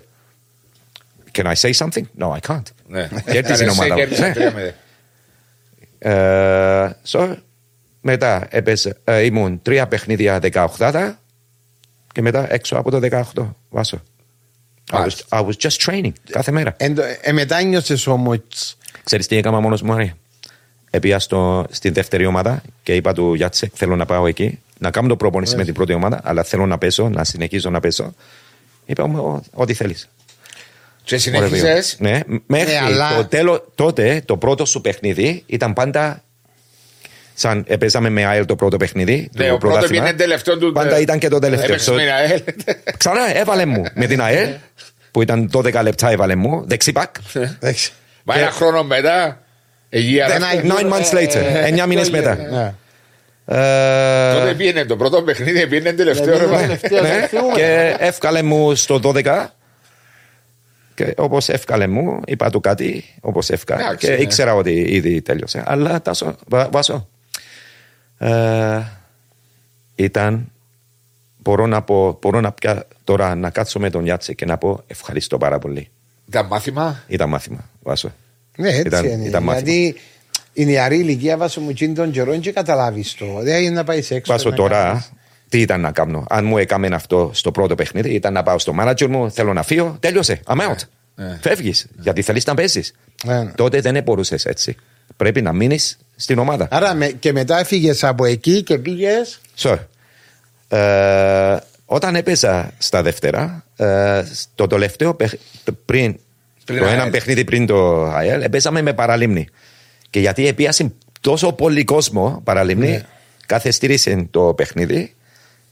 [1.31, 2.03] Can I say something?
[2.19, 2.62] No, I can't.
[2.88, 3.09] Ναι.
[3.31, 3.99] Κέρδισε η Εσύ ομάδα μου.
[3.99, 4.33] κέρδισε Ναι.
[4.33, 4.75] τρία με-
[5.99, 7.36] Ε, so,
[8.05, 10.39] μετά έπαιζε, ε, ήμουν τρία παιχνίδια
[10.79, 11.11] 18
[12.11, 12.99] και μετά έξω από το
[13.35, 13.55] 18.
[13.69, 14.01] Βάσο.
[14.91, 15.25] I was, Μάλιστα.
[15.29, 16.73] I was just training κάθε μέρα.
[16.77, 18.39] Εν το- ε, μετά νιώσες όμως
[19.03, 20.13] Ξέρεις τι έκανα μόνος μου, Άρη;
[20.89, 25.07] Επία στο, στη δεύτερη ομάδα και είπα του Γιάτσεκ, θέλω να πάω εκεί, να κάνω
[25.07, 28.13] το προπονήση με την πρώτη ομάδα, αλλά θέλω να πέσω, να συνεχίζω να πέσω.
[28.85, 30.09] Είπα μου, «Ό- ό,τι θέλεις.
[31.03, 31.95] Και Ωραία, συνέχιζε.
[31.99, 36.22] Ναι, μέχρι Ναι, αλλά- το τέλο, τότε το πρώτο σου παιχνίδι ήταν πάντα.
[37.34, 39.30] Σαν έπαιζαμε με ΑΕΛ το πρώτο παιχνίδι.
[39.36, 40.08] Ναι, το ο πρώτο πρωτάθλημα.
[40.08, 40.72] είναι τελευταίο του.
[40.72, 41.65] Πάντα ήταν και το τελευταίο.
[41.67, 42.41] Έπαιξε με ένα ΑΕΛ.
[42.98, 44.48] Ξανά έβαλε μου με την ΑΕΛ
[45.12, 46.63] που ήταν 12 λεπτά έβαλε μου.
[46.67, 47.15] Δεξιπάκ.
[47.60, 47.91] Εντάξει.
[48.24, 49.41] Μα ένα χρόνο μετά.
[49.89, 50.28] Υγεία.
[50.28, 50.46] Δεν ρε.
[50.46, 51.43] άει- Nine months later.
[51.63, 52.36] Εννιά μήνες μετά.
[52.36, 52.74] Ναι.
[54.36, 56.34] Τότε Ε, πήγαινε το πρώτο παιχνίδι, πήγαινε τελευταίο.
[56.34, 56.62] Ναι, ρε, ναι, μα.
[56.62, 56.67] ναι.
[57.02, 59.46] ναι, και εύκαλε μου στο 12.
[60.96, 63.82] Και όπως εύκαλε μου, είπα του κάτι, όπως εύκαλε.
[63.84, 64.22] Εντάξει, Και ναι.
[64.22, 65.63] ήξερα ότι ήδη τέλειωσε.
[65.65, 67.08] Αλλά τάσο, βα- βάσο.
[68.23, 68.81] Ε,
[69.95, 70.51] ήταν.
[71.38, 74.83] Μπορώ να πω, μπορώ να πια τώρα να κάτσω με τον Γιάτσε και να πω
[74.88, 75.89] ευχαριστώ πάρα πολύ.
[76.27, 78.13] Ήταν μάθημα; Ήταν μάθημα, βάσο.
[78.57, 79.27] Ναι, έτσι Ήταν- είναι.
[79.27, 79.69] ήταν μάθημα.
[79.69, 79.99] Γιατί
[80.53, 83.25] η νεαρή ηλικία βάσο μου εκείνη των καιρών και καταλάβεις το.
[83.41, 84.21] Δεν είναι να πάει έξω.
[84.33, 85.12] Βάσο να τώρα, κάνεις.
[85.49, 86.25] τι ήταν να κάνω.
[86.29, 89.63] Αν μου έκαμε αυτό στο πρώτο παιχνίδι, ήταν να πάω στο manager μου, θέλω να
[89.63, 90.39] φύγω, τέλειωσε.
[90.45, 90.77] I'm out.
[91.15, 91.39] Ναι.
[91.41, 92.93] Φεύγεις, γιατί θέλεις να παίζεις.
[93.25, 93.51] Ναι, ναι.
[93.51, 94.75] Τότε δεν μπορούσες έτσι.
[95.17, 96.67] Πρέπει να μείνεις στην ομάδα.
[96.71, 99.78] Άρα με- και μετά έφυγες από εκεί και πήγες; So,
[100.67, 104.23] ε, όταν έπαιζα στα δεύτερα, ε,
[104.56, 105.36] το τελευταίο παιχ-
[105.86, 106.19] πριν,
[106.65, 106.93] Πριν το ΑΕΛ.
[106.99, 109.47] ένα παιχνίδι πριν το ΑΕΛ, έπαιζαμε με παραλίμνη.
[110.10, 113.02] Και γιατί έπιασε τόσο πολύ κόσμο παραλίμνη, Ναι.
[113.45, 115.13] καθεστήρισε το παιχνίδι,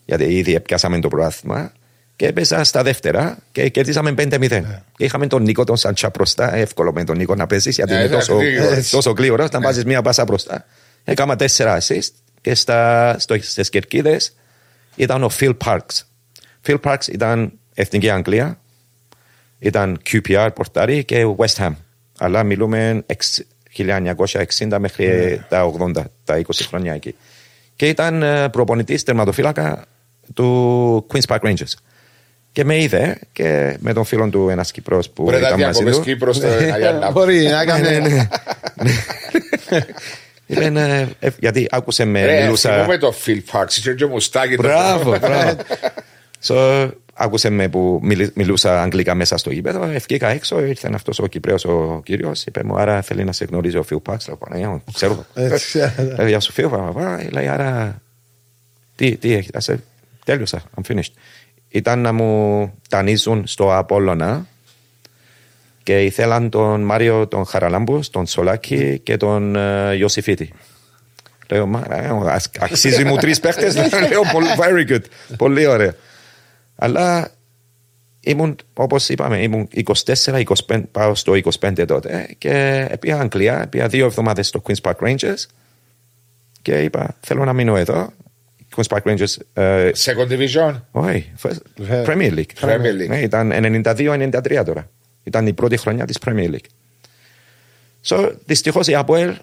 [0.05, 1.71] γιατί ήδη έπιασαμε το πρόθυμα,
[2.21, 4.39] και έπαιζα στα δεύτερα και κερδίσαμε 5-0.
[4.49, 4.81] Ναι.
[4.97, 7.97] Και είχαμε τον Νίκο τον Σαντσα μπροστά, εύκολο με τον Νίκο να παίζεις, γιατί Ναι,
[7.97, 8.89] είναι ήταν τόσο, γρήγορος.
[8.89, 10.65] τόσο γλύωρος, να βάζεις μία πάσα μπροστά.
[11.03, 12.09] Έκανα τέσσερα assist
[12.41, 14.35] και στα, στο, στις κερκίδες
[14.95, 16.03] ήταν ο Phil Parks.
[16.67, 18.59] Phil Parks ήταν Εθνική Αγγλία,
[19.59, 21.71] ήταν QPR πορτάρι και West Ham.
[22.17, 23.43] Αλλά μιλούμε εξ-
[23.77, 27.15] 1960 μέχρι τα 80, τα 20 χρόνια εκεί.
[27.75, 29.85] Και ήταν ε, προπονητής τερματοφύλακα
[30.33, 31.73] του Queen's Park Rangers.
[32.53, 35.71] Και με είδε και με τον φίλο του ένας Κυπρός που Μπορεί να ήταν μαζί
[35.71, 36.01] διακοπές του.
[36.03, 37.11] Κύπρος στο Αγιάννα.
[37.11, 38.13] Μπορεί να Ναι, ναι, κάνει.
[38.13, 38.27] ναι.
[40.45, 42.73] Είπε, ε, ε, γιατί άκουσε με Ρε, μιλούσα.
[42.73, 44.55] θυμούμαι το Phil Parks, είχε και μουστάκι.
[44.55, 45.55] το- Μπράβο, μπράβο.
[46.47, 49.83] so, άκουσε με που μιλ- μιλούσα αγγλικά μέσα στο γήπεδο.
[49.83, 52.43] Ευκήκα έξω, ήρθε αυτός ο Κυπρέος ο κύριος.
[52.45, 54.27] Είπε μου, Άρα θέλει να σε γνωρίζει ο Φιλ Πάξ.
[54.27, 55.25] Λέω, Παναγία μου, ξέρω.
[55.33, 55.77] Έτσι,
[56.17, 57.19] Λέει, Γεια σου, Φιλ, παπαπα.
[57.31, 58.01] Λέει, Άρα.
[58.95, 59.77] Τι, τι έχεις, I said,
[60.25, 61.11] τέλειωσα, I'm finished.
[61.71, 64.45] Ήταν να μου τανίζουν στο Απόλλωνα
[65.83, 70.53] και ήθελαν τον Μάριο τον Χαραλάμπους, τον Σολάκη και τον ε, Ιωσήφίτη.
[71.49, 73.75] Λέω, μα ρε, ας- αξίζει μου τρεις παίχτες.
[74.09, 75.03] Λέω, πολύ- very good,
[75.37, 75.95] πολύ ωραία.
[76.75, 77.29] Αλλά
[78.19, 79.67] ήμουν, όπως είπαμε, ήμουν
[80.67, 85.45] 24-25, πάω στο 25 τότε και πήγα Αγγλία, πήγα δύο εβδομάδες στο Queen's Park Rangers
[86.61, 88.09] και είπα, θέλω να μείνω εδώ.
[88.75, 90.81] Queen's Park Rangers, ε, Second Division.
[90.91, 92.53] όχι, first- Ε, Premier League.
[92.61, 93.07] Premier League.
[93.07, 94.89] Ναι, ήταν 92-93 τώρα.
[95.23, 96.69] Ήταν η πρώτη χρονιά της Premier League.
[98.05, 99.33] So, δυστυχώς η ΑΠΟΕΛ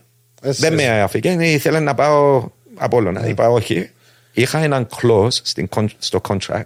[0.42, 0.86] Εσύ, δεν εσύ.
[0.88, 1.28] με άφηκε.
[1.40, 3.26] Ήθελε να πάω Απόλλωνα.
[3.28, 3.90] Είπα όχι.
[4.32, 6.62] Είχα έναν clause στην, con- στο contract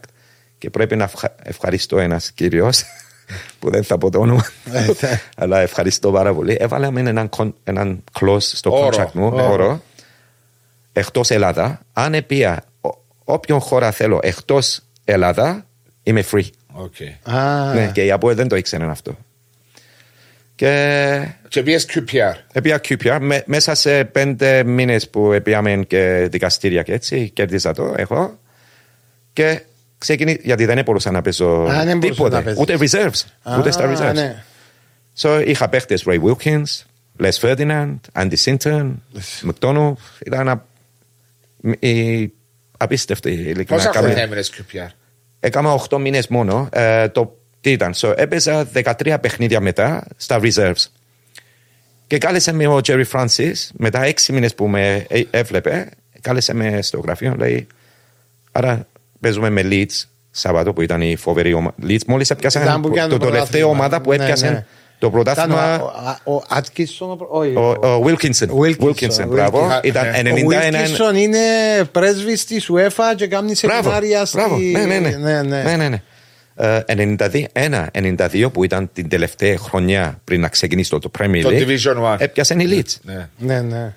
[0.59, 2.83] και πρέπει να ευχα- ευχαριστώ ένας κύριος
[3.59, 4.45] που δεν θα πω το όνομα
[5.37, 6.57] αλλά ευχαριστώ πάρα πολύ.
[6.61, 8.89] Έβαλαμε έναν, con- έναν clause στο Όρο.
[8.97, 9.83] contract μου, Όρο.
[10.95, 12.89] Όρο, εκτός Ελλάδα, αν επήα ο,
[13.25, 15.67] όποιον χώρα θέλω εκτός Ελλάδα
[16.03, 16.47] είμαι free.
[16.73, 16.95] Οκ.
[17.35, 19.17] Α, Ναι, και οι ΑΠΟΕ δεν το ήξεραν αυτό.
[20.55, 22.35] Και Και πιες QPR.
[22.53, 27.95] έπια QPR με- μέσα σε πέντε μήνες που πήγαμε και δικαστήρια και έτσι, κέρδιζα το
[27.97, 28.39] εγώ.
[29.33, 29.63] Και
[29.99, 32.61] ξεκινή, γιατί δεν μπορούσα να παίζω Α, δεν μπορούσες τίποτε, να παίζεις.
[32.63, 33.51] ούτε reserves.
[33.53, 34.15] α, ούτε στα reserves.
[34.15, 34.43] ναι.
[35.19, 36.65] So, είχα παίχτες Ray Wilkins,
[37.21, 38.91] Les Ferdinand, Andy Sinton,
[39.47, 39.93] McDonough.
[40.27, 40.65] Ήταν
[41.69, 41.87] α...
[41.89, 42.33] η...
[42.79, 43.65] απίστευτη ειλικρινά.
[43.67, 44.91] Πόσα Κάμε- χρόνια έμεινες QPR;
[45.41, 46.69] Έκανα 8 μήνες μόνο.
[46.73, 47.93] Ε, το τι ήταν.
[47.97, 50.85] So, έπαιζα 13 παιχνίδια μετά στα reserves.
[52.07, 55.89] Και κάλεσε με ο Jerry Francis, μετά 6 μήνες που με ε- έβλεπε,
[56.21, 57.67] κάλεσε με στο γραφείο, λέει,
[58.53, 58.87] άρα
[59.21, 61.75] παίζουμε με Leeds, Σάββατο που ήταν η φοβερή ομάδα.
[61.83, 63.71] Leeds μόλις έπιασαν Ήταν που το, πιάνε το το τελευταίο πρωτάθλημα.
[63.71, 64.67] ομάδα που Ναι, έπιασε ναι.
[65.03, 65.83] Το Ήταν πρωτάθλημα.
[66.25, 67.55] ο- ο Άτκισον, όχι.
[67.57, 68.47] Ο, ο Wilkinson.
[68.61, 69.69] Wilkinson, Wilkinson, μπράβο.
[69.71, 69.85] Wilkinson.
[69.85, 70.31] Ήταν Ναι.
[70.31, 70.45] 91.
[70.45, 71.39] Ο Wilkinson είναι
[71.93, 74.37] πρέσβης της UEFA και κάνει Μπράβο, σεμινάρια στη...
[74.37, 74.57] μπράβο.
[74.57, 75.09] Ναι, ναι, ναι.
[75.11, 75.63] ναι, ναι.
[75.63, 76.03] ναι, ναι, ναι.
[76.55, 81.41] Ε, 92, ένα, 92 που ήταν την τελευταία χρονιά πριν να ξεκινήσει το, το Premier
[81.43, 81.67] Το League.
[81.69, 82.17] Division One.
[82.21, 82.97] Έπιασε η Leeds.
[83.03, 83.29] Ναι.
[83.39, 83.93] Ναι, ναι.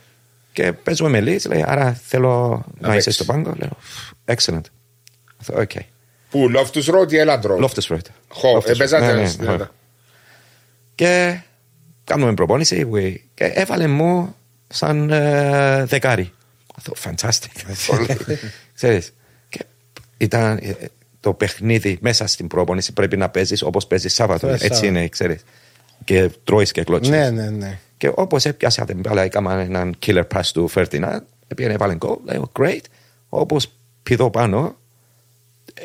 [0.54, 1.48] Και παίζουμε με Leeds.
[1.50, 3.16] Λέει, άρα θέλω να, είσαι παίξεις.
[3.16, 3.54] στο πάγκο.
[3.58, 3.78] Λέω,
[4.26, 4.62] excellent.
[5.54, 5.70] Οκ.
[5.74, 5.80] Okay.
[6.30, 7.98] Πού, Loftus Road ή Elland Road; Loftus Road.
[8.28, 8.70] Χω, Loftus Road.
[8.70, 9.52] έπαιζατε Ναι, ναι, στην ναι.
[9.52, 9.72] Ελλάδα.
[10.96, 11.40] Και
[12.04, 14.36] κάνουμε προπόνηση we- και έβαλε μου
[14.68, 16.32] σαν ε, δεκάρι.
[16.76, 17.74] I thought, fantastic.
[18.76, 19.14] Ξέρεις,
[19.50, 19.66] και
[20.18, 20.74] ήταν ε,
[21.20, 24.48] το παιχνίδι μέσα στην προπόνηση πρέπει να παίζεις όπως παίζεις Σάββατο.
[24.48, 24.86] Το Έτσι Σάββατο.
[24.88, 25.44] είναι, ξέρεις.
[26.04, 27.32] Και τρώεις και κλωτσίες.
[27.32, 27.80] Ναι, ναι, ναι.
[27.98, 31.22] Και όπως έπιασα την μπάλα, έκανα έναν killer pass του Φερτινάντ,
[31.56, 32.80] πήγαινε έβαλε γκολ, λέω great.
[33.30, 33.72] Όπως
[34.04, 34.76] πηδώ πάνω,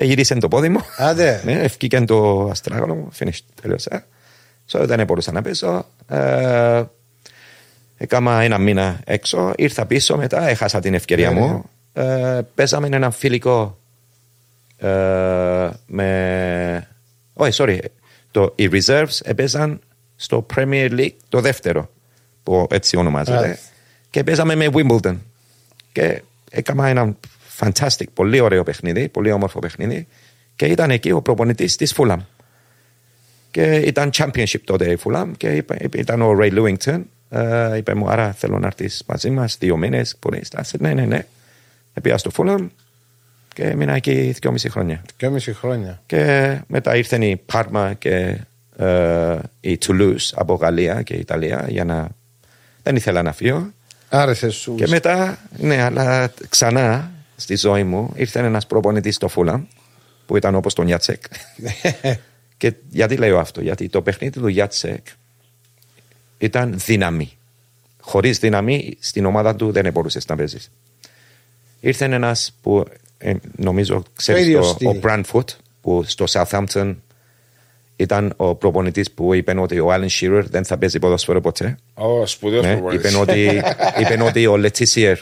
[0.01, 0.81] γύρισε το πόδι μου.
[0.97, 1.41] Άντε.
[1.45, 4.07] ναι, ευκήκε το αστράγωνο μου, finished, τέλειωσα.
[4.73, 5.87] So, δεν μπορούσα να παίζω.
[6.09, 6.83] Ε,
[7.97, 11.65] έκανα ένα μήνα έξω, ήρθα πίσω μετά, έχασα την ευκαιρία Ναι, μου.
[11.93, 13.79] Ε, παίζαμε ένα φιλικό
[14.77, 16.89] ε, με...
[17.33, 17.79] Όχι, sorry.
[18.31, 19.81] Το, οι reserves έπαιζαν
[20.17, 21.91] στο Premier League το δεύτερο,
[22.43, 23.49] που έτσι ονομάζεται.
[23.49, 23.59] Α.
[24.11, 25.17] Και παίζαμε με Wimbledon.
[25.93, 27.17] Και έκανα ένα
[27.59, 30.07] fantastic, πολύ ωραίο παιχνίδι, πολύ όμορφο παιχνίδι.
[30.57, 32.19] Και ήταν εκεί ο προπονητής της Fulham.
[33.51, 37.01] Και ήταν championship τότε η Fulham και είπε, είπε- ήταν ο Ray Lewington.
[37.31, 40.17] Ε, είπε μου, άρα θέλω να έρθεις μαζί μας δύο μήνες.
[40.21, 40.49] Μπορείς.
[40.57, 41.27] I said, ναι, ναι, ναι.
[42.03, 42.67] Πήγα στο Fulham
[43.55, 45.03] και έμεινα εκεί δυόμιση χρόνια.
[45.17, 46.03] Και μισή χρόνια.
[46.07, 48.37] Και μετά ήρθαν η Πάρμα και
[48.77, 52.09] ε, η Toulouse από Γαλλία και Ιταλία για να...
[52.83, 53.71] Δεν ήθελα να φύγω.
[54.09, 54.75] Άρεσε σου.
[54.75, 59.65] Και μετά, ναι, αλλά ξανά στη ζωή μου ήρθε ένας προπονητής στο Φούλαμ
[60.27, 61.23] που ήταν όπως τον Γιάτσεκ.
[62.61, 65.07] και γιατί λέω αυτό, γιατί το παιχνίδι του Γιάτσεκ
[66.39, 67.33] ήταν δύναμη.
[68.01, 70.71] Χωρίς δύναμη στην ομάδα του δεν μπορούσες να παίζεις.
[71.81, 72.85] Ήρθε ένας που
[73.19, 74.87] ε, νομίζω ξέρεις ίδιο το, στυλ.
[74.87, 75.45] ο Brandfoot
[75.81, 76.95] που στο Southampton
[77.97, 81.79] ήταν ο προπονητής που είπε ότι ο Άλεν Shearer δεν θα παίζει ποδόσφαιρο ποτέ.
[81.95, 83.11] Ω, σπουδαίος Ναι, προπονητής.
[83.11, 83.63] είπεν ότι,
[84.01, 85.19] είπεν ότι ο Λετσίσιερ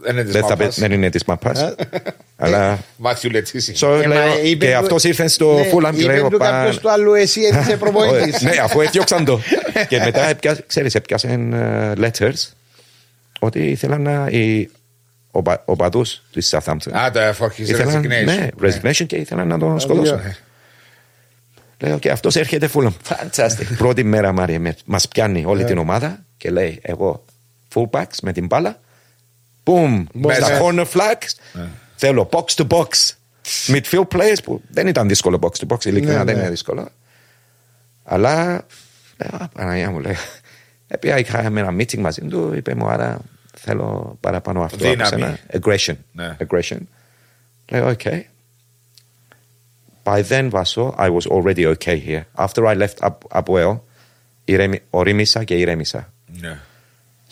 [0.00, 0.66] Δεν είναι της δεν, θα, μάπας.
[0.66, 1.74] παί- δεν είναι της μαπάς.
[2.36, 2.78] αλλά...
[2.96, 3.74] Μάθιου Λετήσι.
[3.80, 6.28] So, Ε, λέω, μα είπε και του- αυτός ήρθε στο Ναι, Φούλαμ και είπε λέω
[6.28, 8.40] του πά- κάποιος του άλλου εσύ έτσι προπονητής.
[8.42, 9.40] ναι, αφού έφτιαξαν το.
[9.88, 12.48] και μετά, έπια- ξέρεις, έπιασαν ε, letters
[13.38, 14.26] ότι ήθελαν να...
[14.30, 14.70] Οι,
[15.30, 16.92] ο, πα- ο παδούς της Southampton.
[16.92, 18.24] Α, το for his ήθελαν, resignation.
[18.24, 20.20] ναι, resignation και ήθελαν να τον σκοτώσουν.
[21.80, 22.92] Λέω και αυτός έρχεται Φούλαμ.
[23.08, 23.66] Fantastic.
[23.78, 27.24] Πρώτη μέρα, Μάρια, με- μας πιάνει όλη την ομάδα και λέει εγώ
[27.74, 28.80] fullbacks με την μπάλα.
[29.68, 30.04] Boom.
[30.12, 30.44] Μέσα.
[30.44, 31.60] Στα corner flags.
[31.96, 32.86] Θέλω box to box.
[33.66, 35.84] Midfield players που δεν ήταν δύσκολο box to box.
[35.84, 36.40] Ειλικρινά Ναι, δεν ναι.
[36.40, 36.88] είναι δύσκολο.
[38.04, 38.44] Αλλά
[39.16, 40.16] λέω, «Α, Παναγιά μου λέει.
[40.88, 43.18] Επειδή είχαμε ένα meeting μαζί του, είπε μου άρα
[43.56, 45.08] θέλω παραπάνω αυτό από Δύναμη.
[45.08, 45.38] σένα.
[45.52, 45.96] Aggression.
[46.12, 46.36] Ναι.
[46.40, 46.78] Aggression.
[47.70, 48.20] Λέω, okay.
[50.04, 52.22] By then, Vaso, I was already okay here.
[52.44, 53.78] After I left Ab- Abuel,
[54.44, 56.12] ηρέμη- ορίμησα και ηρέμησα.
[56.40, 56.58] Ναι.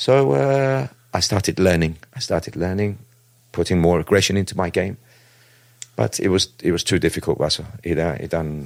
[0.05, 0.85] So uh,
[1.16, 1.94] I started learning.
[2.18, 2.92] I started learning,
[3.58, 4.96] putting more aggression into my game.
[5.96, 7.64] But it was it was too difficult, Vaso.
[7.82, 8.66] Ήταν, ήταν,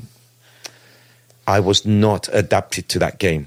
[1.47, 3.43] I was not adapted to that game.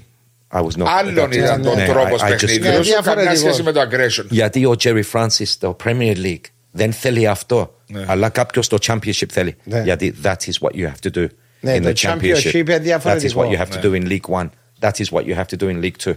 [0.51, 1.33] I was not Άλλον adapted.
[1.37, 2.83] ήταν το Ναι, τρόπο I- I just παιχνιδιού couldn't.
[2.85, 3.35] σου, καμιά Διαφορετικό.
[3.35, 4.25] σχέση με το aggression.
[4.29, 7.79] γιατί ο Jerry Francis στο Premier League δεν θέλει αυτό.
[7.87, 8.05] Ναι.
[8.07, 9.55] Αλλά κάποιο στο Championship θέλει.
[9.63, 9.81] Ναι.
[9.83, 11.27] Γιατί that is what you have to do
[11.61, 12.53] Ναι, in το the Championship Championship.
[12.53, 13.41] είναι That is διαφορετικό.
[13.41, 14.49] what you have to do in League One.
[14.81, 16.13] That is what you have to do in League Two.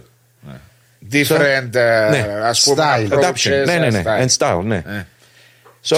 [1.11, 2.27] Different, ε, Ναι.
[2.43, 3.11] ας πούμε, Style.
[3.13, 3.63] approaches, Adaption.
[3.65, 4.03] Ναι, ναι, ναι.
[4.05, 4.25] style.
[4.25, 4.75] And style, ναι.
[4.75, 5.05] Ε.
[5.85, 5.97] So,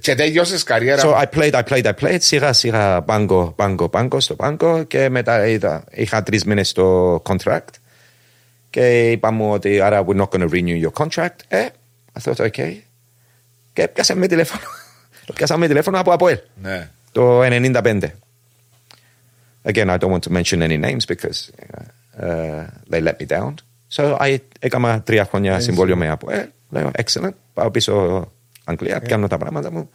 [0.00, 2.16] Και τέλειωσες καριέρα so I played, I played, I played.
[2.20, 7.68] Σιγά σιγά μπάγκο, μπάγκο, μπάγκο στο μπάγκο και μετά είδα, είχα τρεις μήνες στο contract
[8.70, 11.36] και είπαμε ότι άρα we're not going to renew your contract.
[11.48, 11.66] Ε,
[12.20, 12.76] I thought okay.
[13.72, 14.62] Και έπιασε με τηλέφωνο.
[15.26, 16.88] Το πιάσαμε τηλέφωνο από ΑΠΟΕΛ Ναι.
[17.12, 18.00] το 95.
[19.64, 21.50] Again, I don't want to mention any names because
[22.22, 23.54] uh, they let me down.
[23.95, 26.47] So I έκανα τρία χρόνια συμβόλαιο με ΑΠΟΕΛ.
[26.69, 27.33] Λέω, excellent.
[27.53, 28.27] Πάω πίσω
[28.63, 29.89] Αγγλία, πιάνω τα πράγματα μου.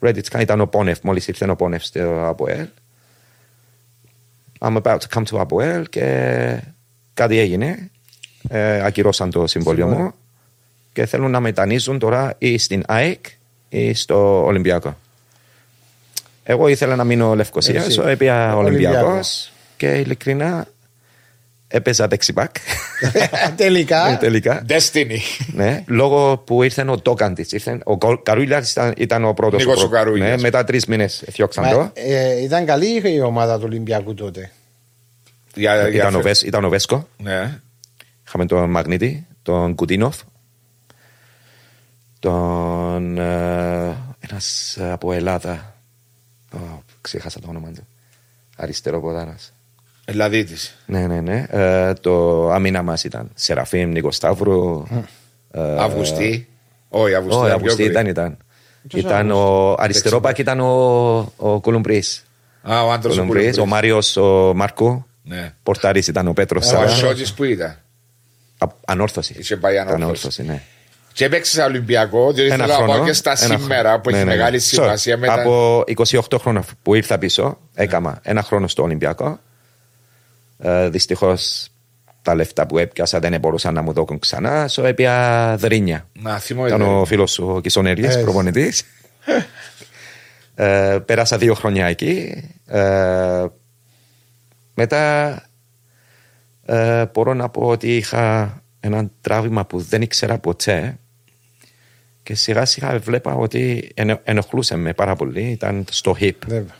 [0.00, 2.66] Ready to Ήταν ο Πόνεφ, μόλις ήρθε ο Πόνεφ στο ΑΠΟΕΛ.
[4.58, 6.58] I'm about to come to ΑΠΟΕΛ και
[7.14, 7.90] κάτι έγινε.
[8.48, 10.12] Ε, ακυρώσαν το συμβόλαιο μου
[10.92, 13.24] και θέλουν να μετανίζουν τώρα ή στην ΑΕΚ
[13.68, 14.96] ή στο Ολυμπιακό.
[16.44, 18.00] Εγώ ήθελα να μείνω Λευκοσία, Έτσι.
[18.02, 18.96] so έπια Ολυμπιακό.
[18.96, 20.66] Ολυμπιακός και ειλικρινά
[21.72, 22.54] έπαιζα δεξιμπάκ.
[23.56, 24.16] Τελικά.
[24.20, 24.64] τελικά.
[24.68, 25.16] Destiny.
[25.52, 27.50] ναι, λόγω που ήρθε ο Τόκαντιτ.
[27.84, 29.64] Ο Καρούλια ήταν, ήταν ο πρώτος.
[29.64, 30.28] Νίκος ο Καρούλιας.
[30.36, 31.90] Ναι, μετά τρεις μήνες θιώξαν Μα, το.
[31.94, 34.50] ε, ήταν καλή η ομάδα του Ολυμπιακού τότε.
[35.54, 37.08] Για, για Ήταν ο, φε- Βες, ήταν ο Βέσκο.
[37.16, 37.58] Ναι.
[38.26, 40.16] Είχαμε τον Μαγνήτη, τον Κουτίνοφ.
[42.18, 43.18] Τον.
[43.18, 43.96] Ε,
[44.30, 45.74] Ένας από Ελλάδα.
[46.54, 46.58] Ω,
[47.00, 47.86] ξέχασα το όνομα του.
[48.56, 49.52] Αριστερό ποδάρας.
[50.12, 50.76] Δηλαδή της.
[50.86, 51.46] Ναι, ναι, ναι.
[51.50, 54.82] Ε, το άμυνα μας ήταν Σεραφείμ, Νίκο Σταύρου.
[55.50, 56.48] ε, Αυγουστή.
[56.88, 57.38] Όχι, Αυγουστή.
[57.40, 57.90] Όχι, ήταν πιο Αυγουστή πριν.
[57.90, 58.06] ήταν.
[58.06, 58.36] ήταν.
[58.88, 62.02] Ποιος Ήταν ο αριστερό πακ ήταν ο, ο Κολουμπρί.
[62.62, 63.72] Α, ο άντρας ο Κολουμπρί, ο Κουλουμπρής.
[63.72, 65.06] Μάριος ο Μάρκο.
[65.22, 65.54] Ναι.
[65.62, 66.84] Πορτάρη ήταν ο Πέτρος Ο Σάρα.
[66.84, 67.76] Ασιώτης που ήταν.
[68.58, 69.34] Α, Ανόρθωση.
[69.38, 70.02] Είχε πάει ανόρθωση.
[70.04, 70.62] Ανόρθωση, ναι.
[71.12, 72.92] Και έπαιξε σε Ολυμπιακό, διότι Ένα θέλω να χρόνο.
[72.92, 73.98] πάω και στα ένα σήμερα χρόνο.
[74.00, 74.36] που έχει Ναι, ναι, ναι.
[74.36, 75.32] μεγάλη So, σημασία με τα.
[75.40, 79.38] Από 28 χρόνια που ήρθα πίσω, έκανα ένα χρόνο στο Ολυμπιακό.
[80.64, 81.66] Ε, Δυστυχώς
[82.22, 84.68] τα λεφτά που έπιασα δεν μπορούσαν να μου δώσουν ξανά.
[84.68, 86.08] So έπια δρύνια.
[86.12, 88.22] Να θυμώ Ήταν ήταν ο φίλος σου ο Κισονέριε, Έτσι.
[88.22, 88.84] προπονητής.
[90.54, 92.42] ε, πέρασα δύο χρόνια εκεί.
[92.66, 93.44] Ε,
[94.74, 95.32] μετά
[96.66, 100.96] ε, μπορώ να πω ότι είχα ένα τράβημα που δεν ήξερα ποτέ
[102.22, 105.42] και σιγά σιγά βλέπα ότι ενο, ενοχλούσε με πάρα πολύ.
[105.42, 106.32] Ήταν στο hip.
[106.46, 106.74] Βέβαια.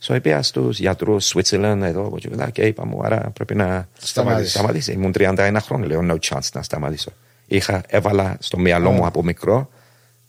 [0.00, 4.52] So είπα στου γιατρούς Switzerland εδώ που και και είπα μου, άρα πρέπει να Σταματήσεις.
[4.52, 4.92] σταματήσει.
[4.92, 7.10] Ήμουν 31 χρόνια, λέω, no chance να σταματήσω.
[7.46, 9.70] Είχα, έβαλα στο μυαλό μου από μικρό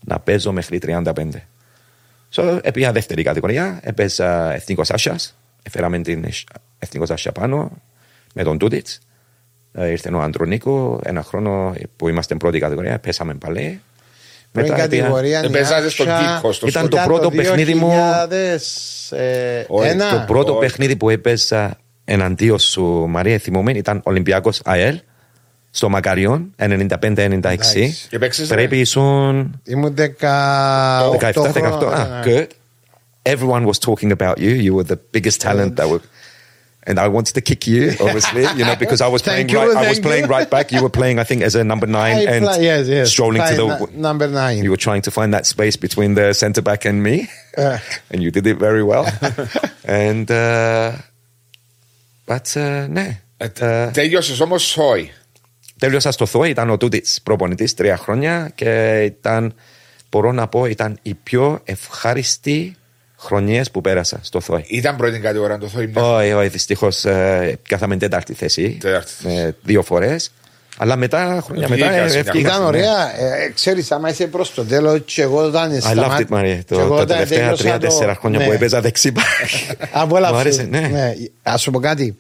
[0.05, 1.03] να παίζω μέχρι 35.
[2.31, 5.35] So, έπια δεύτερη κατηγορία, έπαιζα εθνικός Άσιας.
[5.63, 6.25] Έφεραμε την
[6.79, 7.71] εθνικός Άσια πάνω
[8.33, 8.99] με τον Τούτιτς.
[9.73, 13.81] ήρθε ο Αντρονίκο, ένα χρόνο που είμαστε πρώτη κατηγορία, πέσαμε πάλι.
[14.51, 15.39] Πρώτη έπια- κατηγορία.
[15.43, 16.35] Ε, παίζατε στον Νιάξα.
[16.35, 17.87] Κίκο, στο Ήταν το Ήταν πρώτο παιχνίδι μου.
[17.89, 18.59] 2000,
[19.17, 20.09] ε, Όχι, ένα.
[20.09, 20.59] Το πρώτο όχι.
[20.59, 24.99] παιχνίδι που έπαιζα εναντίον σου, Μαρία, θυμούμενη, ήταν Ολυμπιακός ΑΕΛ
[25.71, 28.07] στο Μακαριόν 95-96.
[28.09, 28.81] Και παίξες, Πρέπει ρε.
[28.81, 31.51] ήσουν Ήμουν 18 17-18.
[31.77, 32.21] χρόνια.
[32.23, 32.45] Ah, good.
[33.23, 34.53] Everyone was talking about you.
[34.65, 35.99] You were the biggest talent that were.
[36.86, 39.58] And I wanted to kick you, obviously, you know, because I was Thank playing you,
[39.58, 39.76] right.
[39.84, 40.34] I was thank playing you.
[40.36, 40.66] right back.
[40.74, 43.06] You were playing, I think, as a number nine, I and play- yes, yes.
[43.14, 43.66] strolling to Play the.
[43.66, 44.58] na- number nine.
[44.64, 47.16] You were trying to find that space between the centre back and me,
[47.56, 47.78] Uh.
[48.10, 49.04] and you did it very well.
[50.04, 50.90] and uh,
[52.26, 53.18] but uh, ναι.
[53.60, 55.12] Uh, Τέλειωσε όμω σόι.
[55.78, 59.54] Τέλειωσα στο ΘΟΕ, ήταν ο Τούτιτς προπονητής τρία χρόνια και ήταν,
[60.10, 62.76] μπορώ να πω, ήταν η πιο ευχάριστη
[63.19, 64.63] χρονιές που πέρασα στο ΘΟΕ.
[64.67, 65.91] Ήταν πρώτη κατηγορία το Θόη.
[65.95, 69.35] Όχι, όχι, δυστυχώς ε, κάθαμε τέταρτη θέση Τέταρτη θέση.
[69.35, 70.31] με δύο φορές.
[70.81, 72.47] Αλλά μετά, χρόνια Βγήκα μετά, ε, στην ευκήγα.
[72.49, 72.67] Ήταν ναι.
[72.67, 73.19] ωραία.
[73.19, 76.43] Ε, ξέρεις, άμα είσαι προς το τέλος και εγώ όταν I σταμά- loved it, Maria.
[76.65, 78.45] και Το, εγώ τα όταν τελευταία τέλειωσα τρία-τέσσερα το- χρόνια ναι.
[78.45, 79.23] που έπαιζα δεξί μπακ.
[79.91, 80.33] Απόλαυσε.
[80.33, 81.13] Μου άρεσε, ναι.
[81.43, 82.17] Α σου πω κάτι.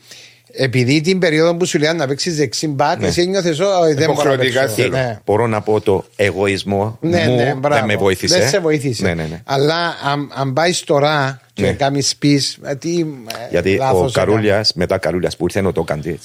[0.51, 3.07] Επειδή την περίοδο που σου λέει να παίξεις δεξί μπακ, Ναι.
[3.07, 4.75] εσύ νιώθει ότι δεν μπορώ να Υποχρεωτικά παίξω.
[4.75, 4.89] θέλω.
[4.97, 5.19] Ναι.
[5.25, 7.75] Μπορώ να πω το εγωισμό Ναι, μου ναι, μπράβο.
[7.75, 8.37] δεν με βοήθησε.
[8.39, 9.03] Δεν σε βοήθησε.
[9.03, 9.41] Ναι, ναι, ναι.
[9.45, 11.71] Αλλά αν, αν πάεις τώρα και Ναι.
[11.73, 12.57] κάνεις πεις.
[12.79, 13.03] Τι, ε,
[13.49, 14.25] Γιατί λάθος ο έκανα.
[14.25, 16.21] Καρούλιας, μετά Καρούλιας που ήρθε ο Τόκαντιτ,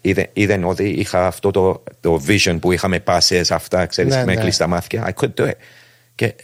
[0.00, 4.34] είδε, είδε ότι είχα αυτό το, το vision που είχαμε πάσες αυτά, ξέρεις, Ναι, με
[4.34, 4.40] ναι.
[4.40, 5.12] κλειστά μάτια.
[5.16, 5.52] I could do it.
[6.14, 6.34] Και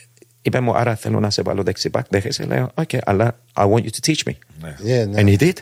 [0.42, 2.04] είπε μου, άρα θέλω να σε βάλω δεξιπάκ.
[2.08, 4.32] Δέχεσαι, λέω, OK, αλλά I want you to teach me.
[4.32, 5.22] Yeah, ναι.
[5.22, 5.52] And he did.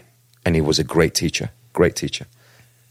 [0.49, 1.47] And he was a great teacher.
[1.79, 2.27] Great teacher.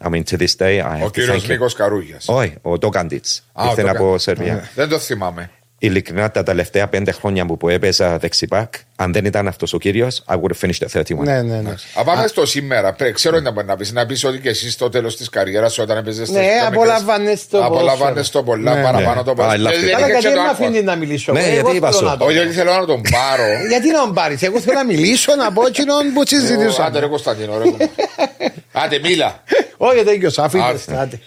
[0.05, 1.49] I mean, to this day, I Ο have to κύριος thank him.
[1.49, 2.25] Νίκος Καρούγιας.
[2.27, 3.25] Όχι, ο Τόκαντιτ.
[3.53, 4.01] Α, ο Ήρθε Τόκαντιτς.
[4.01, 4.69] από Σερβία.
[4.75, 5.49] Δεν το θυμάμαι.
[5.79, 10.23] Ειλικρινά, τα τελευταία πέντε χρόνια μου που έπαιζα δεξιπάκ, αν δεν ήταν αυτός ο κύριος,
[10.27, 11.15] I would have finished at 31.
[11.17, 11.73] Ναι, ναι, ναι.
[11.95, 12.93] Α πάμε στο σήμερα.
[12.93, 13.91] Πρέ- Ξέρω τι μπορεί να πεις.
[13.91, 17.63] Να πεις ότι και εσύ στο τέλος της καριέρας σου όταν έπαιζες Ναι, απολαμβάνες το
[17.65, 18.43] Απολαμβάνε ποδόσφαιρο.
[18.43, 18.81] το πολλά Ναι.
[18.83, 19.23] παραπάνω Ναι.
[19.23, 19.63] το I ποδόσφαιρο.
[19.63, 19.81] loved Και it.
[19.81, 20.65] δεν Καλά, είχε γιατί και δεν το με άγχος.
[20.65, 21.31] αφήνει να μιλήσω.
[21.31, 22.05] Ναι, Εγώ γιατί θέλω είπα σου.
[22.05, 23.43] να το- Όχι ότι θέλω να τον πάρω.
[23.71, 26.85] Γιατί να τον πάρεις, εγώ θέλω να μιλήσω, να πω εκείνον που Ω, συζητούσα.
[26.85, 27.69] Άντε ρε Κωνσταντίνο, ρε.
[28.83, 29.43] Άντε μίλα.
[29.77, 30.63] Όχι, τέτοιο, αφήνε.
[30.63, 30.95] Άρθε.
[30.95, 31.19] άντε.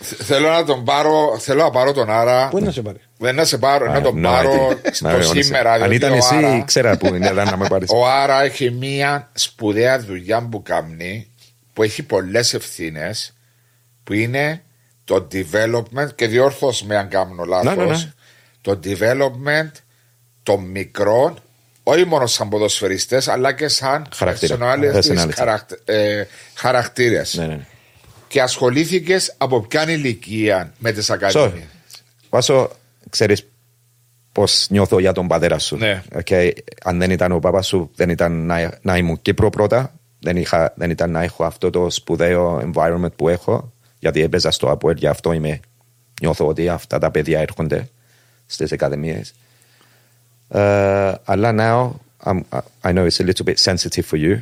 [0.00, 2.48] Θ- Θέλω να τον πάρω, θέλω να πάρω τον Άρα.
[2.50, 4.68] Πού είναι να σε πάρει; Δεν να σε πάρω, να I τον have no πάρω
[4.70, 4.88] idea.
[4.92, 5.44] στο Ναι, honestly.
[5.44, 5.72] σήμερα.
[5.72, 7.88] Αν διότι ήταν ο εσύ, Άρα- ξέρα που είναι, αλλά να με πάρεις.
[7.96, 11.28] Ο Άρα έχει μία σπουδαία δουλειά που κάνει,
[11.72, 13.34] που έχει πολλές ευθύνες,
[14.04, 14.62] που είναι
[15.04, 17.70] το development, και διόρθως με αν κάνω λάθο.
[17.74, 18.12] Ναι, ναι, ναι.
[18.60, 19.70] Το development
[20.42, 21.38] των μικρών,
[21.82, 24.56] όχι μόνο σαν ποδοσφαιριστές, αλλά και σαν Χαρακτήρα.
[24.58, 25.54] personalities, Personality.
[26.54, 27.34] χαρακτήρες.
[27.34, 27.60] Ναι, ναι.
[28.28, 31.66] Και ασχολήθηκες από ποια ηλικία με τις So, ακαδημίε.
[32.30, 32.70] Βάσο,
[33.14, 33.46] ξέρεις
[34.32, 35.76] πώς νιώθω για τον πατέρα σου.
[35.76, 36.02] Ναι.
[36.14, 36.50] Okay.
[36.84, 39.92] Αν δεν ήταν ο παπάς σου, δεν ήταν να, να ήμουν Κύπρο πρώτα.
[40.20, 43.72] Δεν, είχα, δεν ήταν να έχω αυτό το σπουδαίο environment που έχω.
[43.98, 45.60] Γιατί έπαιζα στο Αποέλ, γι' αυτό είμαι.
[46.20, 47.88] Νιώθω ότι αυτά τα παιδιά έρχονται
[48.46, 49.34] στις ακαδημίες.
[50.48, 51.80] Uh, αλλά now,
[52.30, 52.40] um,
[52.82, 54.34] I know it's a little bit sensitive for you,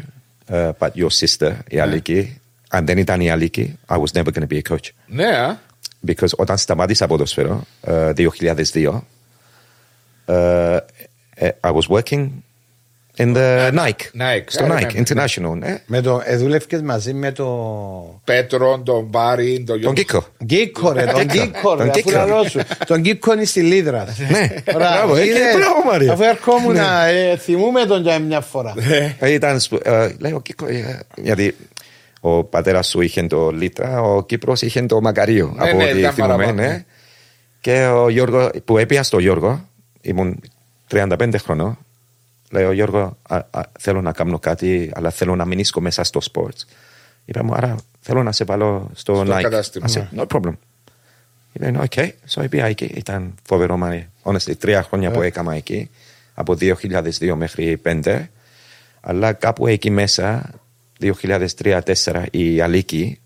[0.50, 4.46] uh, but your sister, η Αλίκη, αν δεν ήταν η Αλίκη, I was never going
[4.48, 4.90] to be a coach.
[5.06, 5.56] Ναι, α.
[6.06, 9.00] Because όταν σταμάτησα ποδόσφαιρο ε, 2002
[10.26, 10.76] ε,
[11.34, 12.28] ε, I was working
[13.16, 15.02] in the Nike, Nike, στο I Nike remember.
[15.06, 15.82] International ναι.
[15.86, 18.20] Με το, ε, δούλευκες μαζί με το.
[18.24, 22.10] Πέτρον, τον Μπάρι, τον τον Κίκο Γκίκο, ρε, τον Γκίκο, ρε, Τον αφού Γκίκο.
[22.10, 22.60] λαλό σου.
[22.86, 24.06] Τον Γκίκο είναι στη Λίδρα.
[24.30, 25.38] ναι μπράβο ε, είδες.
[25.52, 28.74] και μπράβο Μαρία Αφού ερχόμουν, ε, θυμούμε τον για μια φορά.
[29.18, 31.56] Ε, ήταν σπου- ε, λέω Κίκο ε, γιατί
[32.24, 35.98] ο πατέρας σου είχε το Λίτρα ο Κύπρος είχε το Μακαρίο Ναι, από ναι, ό,τι
[35.98, 36.62] ήταν θυμούμαι παραπάνω.
[36.68, 36.84] ναι.
[37.60, 39.68] και ο Γιώργο που επήα στο Γιώργο
[40.00, 40.40] ήμουν
[40.90, 41.78] 35 χρονών
[42.50, 46.56] Λέω Γιώργο, α, α, θέλω να κάνω κάτι, αλλά θέλω να μείνω μέσα στο σπορτ.
[47.24, 49.42] Είπα μου, άρα θέλω να σε βάλω στο, Στο Nike.
[49.42, 49.86] κατάστημα.
[49.88, 50.52] I said, no problem.
[51.52, 52.84] Είπε, «Ναι, ok, so πήγα εκεί.
[52.84, 54.08] Ήταν φοβερό Μάριε.
[54.22, 55.90] Honestly, τρία χρόνια που έκανα εκεί,
[56.34, 58.28] από 2002 μέχρι 5.
[59.00, 60.50] Αλλά κάπου εκεί μέσα,
[61.02, 61.80] 2003-2004,
[62.30, 63.18] η Αλίκη,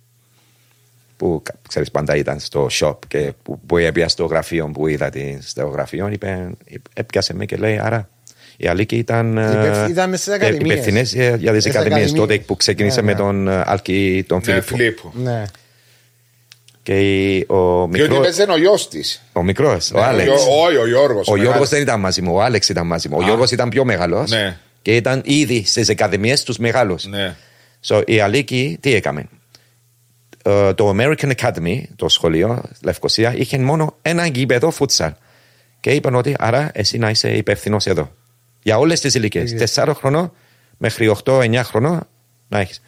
[1.17, 5.11] που κα- ξέρεις πάντα ήταν στο shop και που, που έπια στο γραφείο που είδα
[5.11, 6.51] την, στο γραφείο είπε,
[6.95, 8.09] έπιασε με και λέει άρα
[8.57, 10.73] η Αλίκη ήταν, ε, Υπεύθυ- ήταν μες στις ε, ακαδημίες.
[10.73, 12.13] υπεύθυνες για, για τις Στις ακαδημίες ακαδημίες.
[12.13, 13.19] τότε που ξεκίνησε Ναι, με ναι.
[13.19, 15.13] τον ε, Άλκη τον Ναι, Φιλίππο Φιλίππο.
[15.15, 15.43] Ναι.
[16.83, 19.23] και η- ο Διότι μικρός παίζει ο γιος της.
[19.33, 21.29] ο μικρός, ο Άλεξ Όχι, ο Γιώργος.
[21.29, 23.85] ο Γιώργος δεν ήταν μαζί μου, ο Άλεξ ήταν μαζί μου ο Γιώργος ήταν πιο
[23.85, 24.57] μεγάλος Ναι.
[24.83, 27.37] και ήταν ήδη στις ακαδημίες τους μεγάλους Ναι.
[27.89, 29.29] So, η Αλίκη τι έκαμε;
[30.45, 35.13] Ε, το American Academy, το σχολείο Λευκοσία, είχε μόνο ένα γήπεδο φούτσαλ.
[35.81, 38.13] Και είπαν ότι άρα εσύ να είσαι υπεύθυνος εδώ.
[38.63, 39.55] Για όλες τις ηλικίες.
[39.55, 40.33] Τεσσάρων χρονών
[40.77, 42.07] μέχρι 8-9 χρονών
[42.49, 42.83] να έχεις.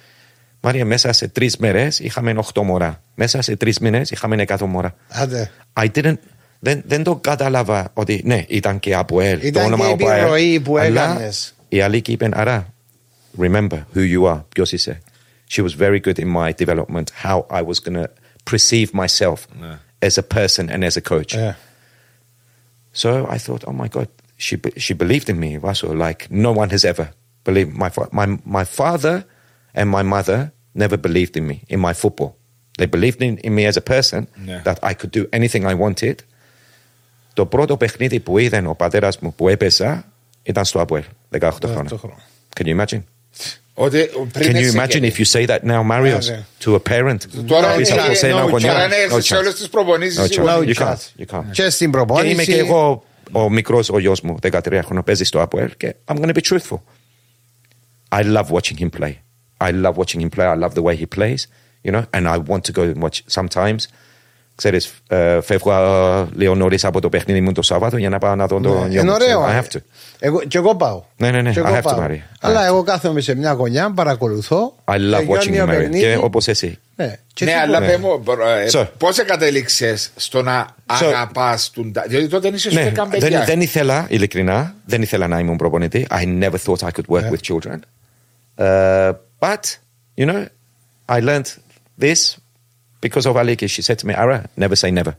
[0.61, 3.03] Μάρια, μέσα σε τρεις μέρες είχαμε 8 μωρά.
[3.15, 4.95] Μέσα σε τρεις μήνες είχαμε 100 μωρά.
[5.09, 5.51] Άντε.
[5.81, 6.15] I didn't,
[6.59, 9.39] δεν, δεν το κατάλαβα ότι ναι, ήταν και από ελ.
[9.43, 10.19] Ήταν το όνομα και η από ΕΛ.
[10.19, 11.55] επιρροή που Αλλά έκανες.
[11.69, 12.73] Η Αλίκη είπε, άρα,
[13.38, 15.02] remember who you are, ποιος είσαι.
[15.48, 18.08] She was very good in my development, how I was going to
[18.52, 19.40] perceive myself
[20.08, 21.34] as a person and as a coach.
[21.36, 21.56] Ε,
[23.02, 24.08] So I thought, oh my God,
[24.46, 24.56] she,
[24.86, 27.08] she believed in me, Vaso, like no one has ever
[27.48, 27.72] believed.
[27.84, 28.28] My, fa- my,
[28.58, 29.16] my father
[29.80, 30.40] and my mother
[30.84, 32.32] never believed in me, in my football.
[32.80, 34.62] They believed in, in me as a person, Yeah.
[34.68, 36.18] that I could do anything I wanted.
[37.34, 40.06] Το πρώτο παιχνίδι που είδε ο πατέρας μου που έπαιζα
[40.44, 41.04] ήταν στο Αποέλ,
[41.40, 41.98] 18 χρόνια.
[41.98, 42.16] χρόνο.
[42.60, 43.02] Can you imagine?
[43.76, 46.44] Ότι πριν Can you εσύ imagine και- if you say that now, Marius, ναι.
[46.64, 47.18] to a parent?
[47.48, 48.70] Τώρα Να πεις είναι- αυτό σε ένα no γονιό.
[48.74, 48.78] chance.
[48.78, 49.40] No είναι σε chance.
[49.40, 50.54] όλες τις προπονήσεις No οι chance.
[50.56, 50.78] γονείς.
[50.78, 50.92] You No can't.
[50.92, 51.22] chance.
[51.22, 51.44] You can't.
[51.52, 52.32] Και στην Και προπόνηση.
[52.34, 56.16] είμαι και εγώ ο μικρό ο γιο μου, 13 χρονών, παίζει στο Αποέλ και I'm
[56.16, 56.80] going to be truthful.
[58.12, 59.14] I love watching him play.
[59.62, 60.48] I love watching him play.
[60.56, 61.42] I love the way he plays,
[61.86, 63.82] you know, and I want to go and watch sometimes.
[64.59, 68.35] Ξέρεις, ε, φεύγω ε, λίγο νωρίς από το παιχνίδι μου το Σάββατο για να πάω
[68.35, 69.11] να δω το γιο Είναι μου.
[69.13, 69.45] ωραίο.
[69.47, 69.61] I ε.
[69.61, 69.81] have to.
[70.19, 71.03] Εγώ, και εγώ πάω.
[71.17, 71.99] Ναι, ναι, ναι, Και I εγώ have to, πάω.
[72.07, 72.13] Maria.
[72.13, 74.75] I Αλλά have εγώ κάθομαι σε μια γωνιά, παρακολουθώ.
[74.85, 75.67] I love τελειώνει watching ο him, Maria.
[75.69, 76.01] παιχνίδι.
[76.01, 76.79] Και όπως εσύ.
[76.97, 78.23] Ναι, και Ναι, εσύ αλλά που- πέ μου,
[78.73, 78.87] So.
[78.99, 80.73] πώς κατέληξε στο να So.
[81.07, 81.93] αγαπάς τον.
[81.93, 83.45] τα- Διότι τότε είσαι στο Ναι, καν δεν, παιδιά.
[83.45, 86.07] δεν ήθελα, ειλικρινά, δεν ήθελα να ήμουν προπονητή.
[86.11, 87.31] I never thought I could work Yeah.
[87.33, 87.79] with children.
[88.59, 89.65] Uh, but,
[90.17, 90.47] you know,
[91.09, 91.49] I learned
[92.01, 92.21] this
[93.07, 93.67] because of Aliki.
[93.69, 95.13] She said to me, Ara, never say never.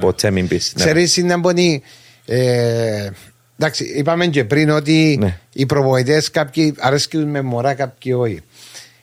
[0.00, 0.72] Ποτέ μην πεις.
[0.76, 0.78] never.
[0.80, 1.82] Ξέρεις είναι πολύ...
[2.26, 3.10] Ε,
[3.58, 5.38] εντάξει, είπαμε και πριν ότι Ναι.
[5.52, 8.40] οι προπονητές κάποιοι αρέσκουν με μωρά, κάποιοι όχι.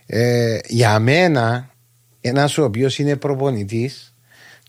[0.05, 1.69] Ε, για μένα,
[2.21, 4.13] ένας ο οποίος είναι προπονητής,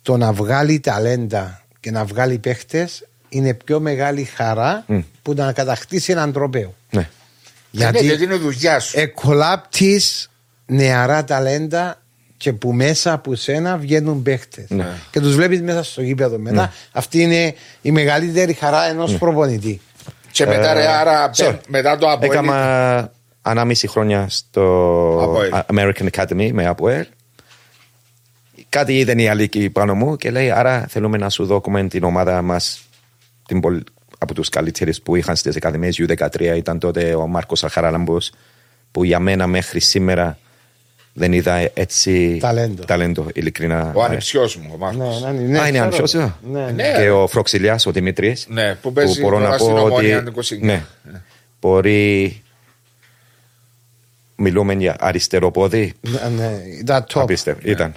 [0.03, 4.99] το να βγάλει ταλέντα και να βγάλει παίχτες είναι πιο μεγάλη χαρά Μμ.
[5.22, 6.74] που να κατακτήσει έναν τροπέο.
[6.91, 7.01] Ναι.
[7.01, 7.09] Ναι,
[7.70, 8.99] Γιατί γιατί είναι δουλειά σου.
[9.01, 10.30] εκολάπτεις
[10.66, 12.03] νεαρά ταλέντα
[12.39, 14.70] και που μέσα από σένα βγαίνουν παίχτες.
[14.70, 14.86] Ναι.
[15.11, 16.72] Και τους βλέπεις μέσα στο γήπεδο μετά.
[16.93, 19.80] Αυτή είναι η μεγαλύτερη χαρά ενός προπονητή.
[20.30, 22.30] Και μετά, ρε, άρα, so, μετά το Αποέλ.
[22.30, 23.12] Έκανα
[23.43, 24.62] ανάμιση χρόνια στο
[25.22, 25.51] Αποέλ.
[25.95, 27.07] American Academy με Αποέλ.
[28.68, 32.43] Κάτι είδε η Αλίκη πάνω μου και λέει άρα θέλουμε να σου δώσουμε την ομάδα
[32.43, 32.80] μας
[33.47, 33.86] την πολ-
[34.18, 38.32] από τους καλύτερους που είχαν στις Ακαδημίες U13 ήταν τότε ο Μάρκος Αχαράλαμπος
[38.91, 40.39] που για μένα μέχρι σήμερα
[41.18, 42.84] δεν είδα έτσι Ταλέντο.
[42.84, 43.92] ταλέντο ειλικρινά.
[43.94, 45.22] Ο ανιψιό μου, ο Μάρκος.
[45.22, 45.82] Ναι, ναι, ναι, Α, είναι ξέρω.
[45.82, 46.70] ανιψιός, ε; Ναι, ναι.
[46.72, 46.92] Ναι.
[46.96, 48.46] Και ο Φροξιλιάς, ο Δημήτρης.
[48.48, 50.56] Ναι, που παίζει μπορώ να τώρα στην πω Ομόνια ότι.
[50.56, 50.60] 29.
[50.60, 50.82] Ναι,
[51.60, 52.42] μπορεί.
[54.36, 57.20] Μιλούμε για αριστερό πόδι; Ναι, ναι, ήταν top.
[57.20, 57.70] Απίστευτο.
[57.70, 57.94] Ήταν.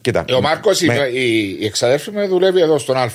[0.00, 0.24] Κοίτα.
[0.28, 3.10] Ε, Ο Μάρκος, με- η, η εξαδέρφη μου δουλεύει εδώ στον Α.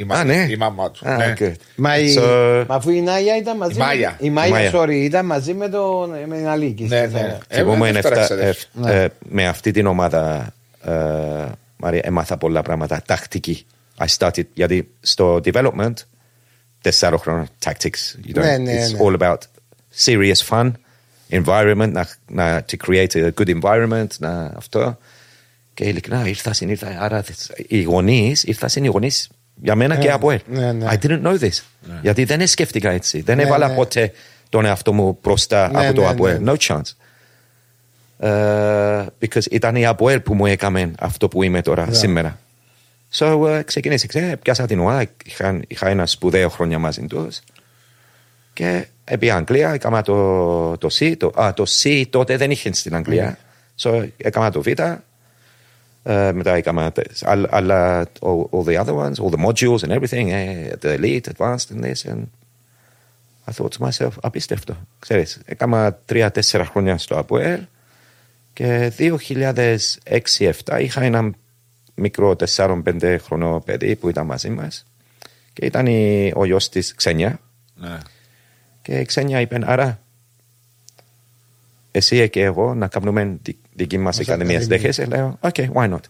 [0.00, 0.46] Η, μα- Α, ναι.
[0.50, 1.08] η μαμά του.
[1.08, 1.26] Α, ναι.
[1.40, 1.52] οκ.
[1.76, 4.16] Μα, η, So- μα αφού η Νάγια ήταν μαζί Η Μάια.
[4.20, 4.70] με, η Μάια, Μάια.
[4.74, 6.82] sorry, ήταν μαζί με τον με την Αλίκη.
[6.82, 7.18] Ναι, στη ναι.
[7.20, 7.38] Θέρα.
[7.48, 8.66] Ε, Θυμούμαι με είναι δεύτερα αυτά- εξαδέρφη.
[8.86, 10.52] ε, ε, με αυτή την ομάδα
[10.84, 10.92] ε,
[11.76, 13.02] Μαρία, έμαθα πολλά πράγματα.
[13.06, 13.66] Τακτική.
[13.98, 15.92] I started, γιατί στο development,
[16.80, 18.26] τεσσάρων χρόνων, tactics.
[18.26, 18.98] You don't, Ναι, ναι, it's ναι.
[19.02, 19.36] all about
[20.04, 20.72] serious fun,
[21.30, 24.98] environment, να, να, to create a good environment, να, αυτό.
[25.74, 27.24] Και ειλικρινά ήρθα στην ήρθα, άρα
[27.68, 29.28] οι γονείς, ήρθα στην οι γονείς
[29.62, 30.40] για μένα και από ελ.
[30.46, 30.86] ναι, ναι.
[30.90, 31.62] I didn't know this.
[32.02, 33.20] Γιατί δεν σκέφτηκα έτσι.
[33.20, 33.74] Δεν Ναι, έβαλα ναι.
[33.74, 34.12] ποτέ
[34.48, 36.42] τον εαυτό μου μπροστά Ναι, από το ναι, ΑΠΟΕΛ.
[36.42, 36.52] ναι.
[36.52, 36.82] No chance.
[38.20, 42.38] Uh, because ήταν η ΑΠΟΕΛ που μου έκαμε αυτό που είμαι τώρα σήμερα.
[43.14, 47.40] So uh, ξεκίνησε, ξέ, πιάσα την ομάδα, είχα, είχα ένα σπουδαίο χρόνια μαζί τους.
[48.52, 51.14] Και επί Αγγλία έκανα το, το C.
[51.16, 53.38] Το, α, το C τότε δεν είχε στην Αγγλία.
[53.80, 54.66] So έκανα το Β.
[56.04, 59.90] Uh, μετά έκανα τες- άλλα- άλλα, all, all the other ones, all the modules and
[59.98, 62.10] everything, eh, the elite, advanced and this.
[62.10, 62.22] And
[63.44, 64.76] I thought to myself, απίστευτο.
[64.98, 67.60] Ξέρεις, έκανα τρία-τέσσερα χρόνια στο ΑΠΟΕΛ
[68.52, 71.30] και 2006-2007 είχα ένα
[71.94, 74.86] μικρό 4-5 χρονό παιδί που ήταν μαζί μας
[75.52, 77.40] και ήταν η, ο γιος της Ξένια
[77.74, 77.98] Ναι.
[78.82, 80.00] και η Ξένια είπε άρα
[81.98, 84.56] εσύ και εγώ να κάνουμε τη, δική μας ακαδημία.
[84.56, 84.78] ακαδημία.
[84.78, 86.00] Δέχεσαι, λέω, ok, why not;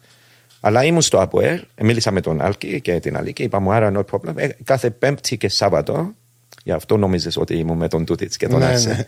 [0.60, 4.02] Αλλά ήμουν στο ΑΠΟΕΛ, μίλησα με τον Άλκη και την Αλή και είπαμε άρα no
[4.10, 4.32] problem.
[4.36, 6.10] Ε, κάθε Πέμπτη και Σάββατο,
[6.64, 8.88] γι' αυτό νόμιζες ότι ήμουν με τον Τούτιτς και τον Ναι, Άρσε.
[8.88, 9.04] ναι.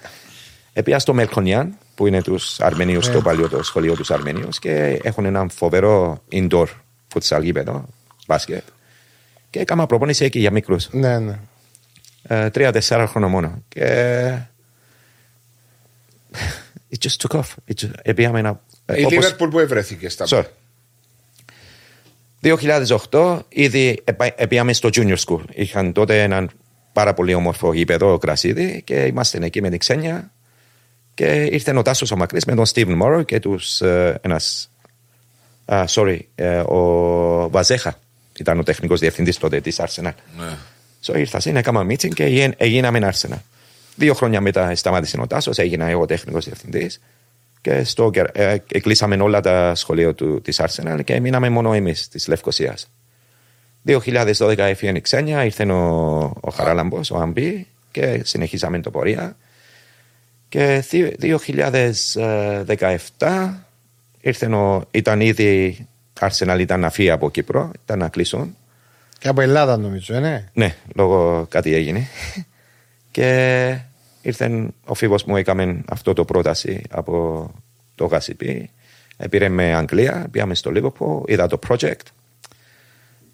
[0.73, 3.13] Επία στο Μελχονιάν, που είναι τους Αρμενίους, Ναι.
[3.15, 6.67] το παλιό το σχολείο τους Αρμενίους και έχουν ένα φοβερό indoor
[7.15, 7.85] futsal γήπεδο,
[8.27, 8.63] μπάσκετ.
[9.51, 10.89] Και έκανα προπόνηση εκεί για μικρούς.
[10.93, 11.39] Ναι, ναι.
[12.23, 13.63] Ε, τρία-τέσσερα χρόνια μόνο.
[13.69, 13.85] Και
[16.95, 17.49] it just took off.
[17.75, 18.61] It just, επήγαμε ένα...
[18.87, 20.45] ε, Η όπως- Λίβερπουλ που ευρέθηκε στα Sorry.
[23.11, 25.41] 2008 ήδη επα- επήγαμε στο junior school.
[25.55, 26.51] Είχαν τότε έναν
[26.93, 30.31] πάρα πολύ όμορφο γήπεδο κρασίδι και είμαστε εκεί με την Ξένια
[31.15, 34.71] και ήρθε ο Τάσος ο Μακρύς με τον Στίβεν Μόρο και τους ε, ένας
[35.65, 37.99] α, sorry, ε, ο Βαζέχα
[38.39, 40.13] ήταν ο τεχνικός διευθυντής τότε της Arsenal.
[40.39, 40.57] Ναι.
[41.07, 43.39] So ήρθα στην, έκανα meeting και έγινα- έγιναμε Arsenal.
[43.97, 47.01] Δύο χρόνια μετά σταμάτησε ο Τάσος, έγινα εγώ τεχνικός διευθυντής
[47.61, 52.09] και στο, Γκερ- ε, κλείσαμε όλα τα σχολεία του, της Arsenal και μείναμε μόνο εμείς
[52.09, 52.91] της Λευκοσίας.
[53.87, 59.37] 2012 έφυγε η Ξένια, ήρθε ο, ο Χαράλαμπος, ο Αμπή και συνεχίσαμε το πορεία.
[60.49, 61.17] Και δι-
[63.19, 63.51] 2017
[64.21, 65.87] ήρθε ο, ήταν ήδη
[66.21, 68.57] Arsenal ήταν να φύγει από Κύπρο, ήταν να κλείσουν.
[69.19, 70.49] Και από Ελλάδα νομίζω, ε, ναι.
[70.53, 72.09] Ναι, λόγω κάτι έγινε.
[73.11, 73.79] Και
[74.23, 77.51] ήρθε ο φίλος μου, έκαμε αυτό το πρόταση από
[77.95, 78.71] το Γασιπί.
[79.31, 81.95] Πήρε με Αγγλία, πήγαμε στο Liverpool, είδα το project.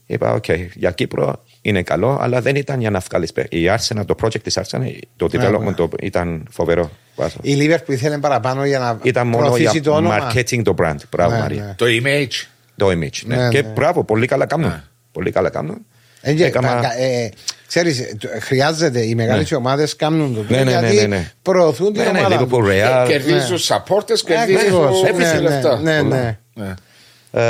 [0.07, 4.03] Είπα, οκ, για Κύπρο είναι καλό, αλλά δεν ήταν για να βγάλεις πέ- Η Arsenal,
[4.07, 5.73] το project της Arsenal, το development ναι.
[5.73, 6.91] το, ήταν φοβερό.
[7.17, 7.37] Βάσο.
[7.43, 10.33] Η Λίβερπουλ ήθελε παραπάνω για να Ήταν μόνο προωθήσει για το όνομα.
[10.33, 10.97] marketing το brand.
[11.11, 11.65] Μπράβο, Ναι, Μαρία.
[11.65, 11.75] ναι.
[11.77, 12.47] Το image.
[12.77, 13.23] Το image.
[13.25, 13.37] Ναι.
[13.37, 13.69] Ναι, και ναι.
[13.69, 14.83] μπράβο, πολύ καλά κάνουν.
[15.13, 15.87] Πολύ καλά κάνουν.
[16.21, 17.31] Ε, και Έκανα- τα- κα- ε,
[17.67, 21.33] ξέρεις, ε, το- χρειάζεται οι μεγάλες ομάδες κάνουν το Ναι, ναι, ναι, γιατί ναι, ναι.
[21.43, 22.69] προωθούν την Ναι, ναι, ομάδα Liverpool, τους.
[22.69, 23.05] Real.
[23.09, 23.45] Κερδίζει ναι.
[23.57, 25.81] του supporters, κερδίζει Ακριβώς, του ναι, ναι, λεφτά.
[25.81, 26.17] ναι, Πολλά.
[26.17, 26.39] ναι.
[26.55, 26.75] Ναι.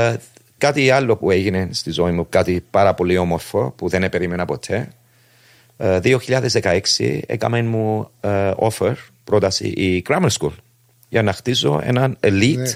[0.08, 0.16] Ε,
[0.58, 4.88] κάτι άλλο που έγινε στη ζωή μου, κάτι πάρα πολύ όμορφο που δεν περίμενα ποτέ.
[5.76, 8.92] Ε, 2016 έκαμε μου ε, offer,
[9.24, 10.52] πρόταση η Grammar School
[11.08, 12.70] για να χτίσω έναν elite Ναι.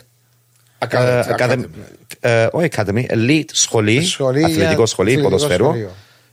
[0.79, 1.51] Academy, ε, academy.
[1.51, 1.65] academy-
[2.21, 5.91] ε, όχι academy, elite σχολή, Σχολή αθλητικό για- σχολή, αθλητικό ποδοσφαιρό σχολείο.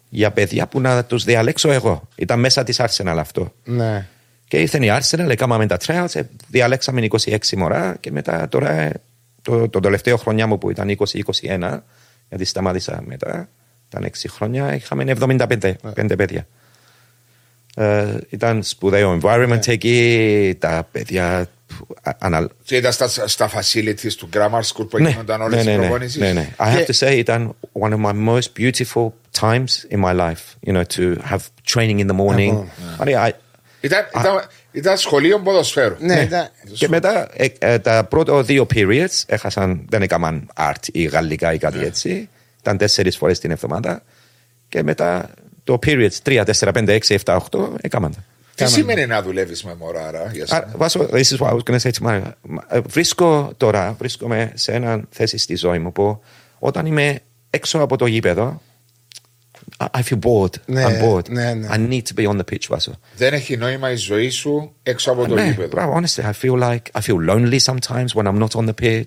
[0.10, 2.08] Για παιδιά που να τους διαλέξω εγώ.
[2.16, 3.54] Ήταν μέσα της Arsenal αυτό.
[3.64, 4.08] Ναι.
[4.48, 8.92] Και ήρθε η Arsenal, έκαναμε τα trials, ε, διαλέξαμε 26 μωρά και μετά τώρα ε,
[9.42, 10.98] το, το τελευταίο χρονιά μου που ήταν
[11.42, 11.80] 20-21,
[12.30, 13.50] γιατί σταμάτησα μετά,
[13.88, 16.48] ήταν 6 χρόνια, είχαμε 75 πέντε παιδιά.
[17.76, 21.46] Ε, ήταν σπουδαίο environment εκεί, τα παιδιά α-
[22.18, 25.66] ανα- Και ήταν στα, στα facilities του grammar school που ναι, γίνονταν όλες ναι, τις
[25.66, 26.22] ναι, ναι, προπονήσεις.
[26.22, 26.50] ναι, ναι.
[26.58, 29.10] I have to say ήταν one of my most beautiful
[29.40, 31.40] times in my life, you know, to have
[31.74, 32.64] training in the morning.
[33.06, 33.32] I- I-
[33.82, 35.96] Ήταν, ήταν, ήταν σχολείο ποδοσφαίρου.
[36.00, 41.04] Ναι, ήταν- Και μετά ε, ε, τα πρώτα δύο periods έχασαν, δεν έκαναν art ή
[41.04, 42.30] γαλλικά ή κάτι έτσι.
[42.60, 44.04] Ήταν τέσσερις φορές την εβδομάδα.
[44.70, 45.30] Και μετά
[45.64, 48.24] το periods 3, 4, 5, 6, 7, 8 έκαναν τα.
[48.58, 48.82] Τι Κάμαμε.
[48.82, 51.80] σημαίνει να δουλεύεις με μωράρα για Α, σένα; Βάσο, this is what I was going
[51.80, 52.32] to say to Mario.
[52.70, 56.22] Ε, Βρίσκω τώρα, βρίσκομαι σε ένα θέση στη ζωή μου που
[56.60, 58.62] όταν είμαι έξω από το γήπεδο,
[59.78, 60.54] I I feel bored.
[60.66, 61.30] Ναι, I'm bored.
[61.30, 61.68] ναι, ναι.
[61.72, 63.00] I need to be on the pitch, Βάσο.
[63.16, 66.60] Δεν έχει νόημα η ζωή σου έξω από το Ναι, γήπεδο; μπράβο, honestly, I feel
[66.64, 69.06] like I feel lonely sometimes when I'm not on the pitch.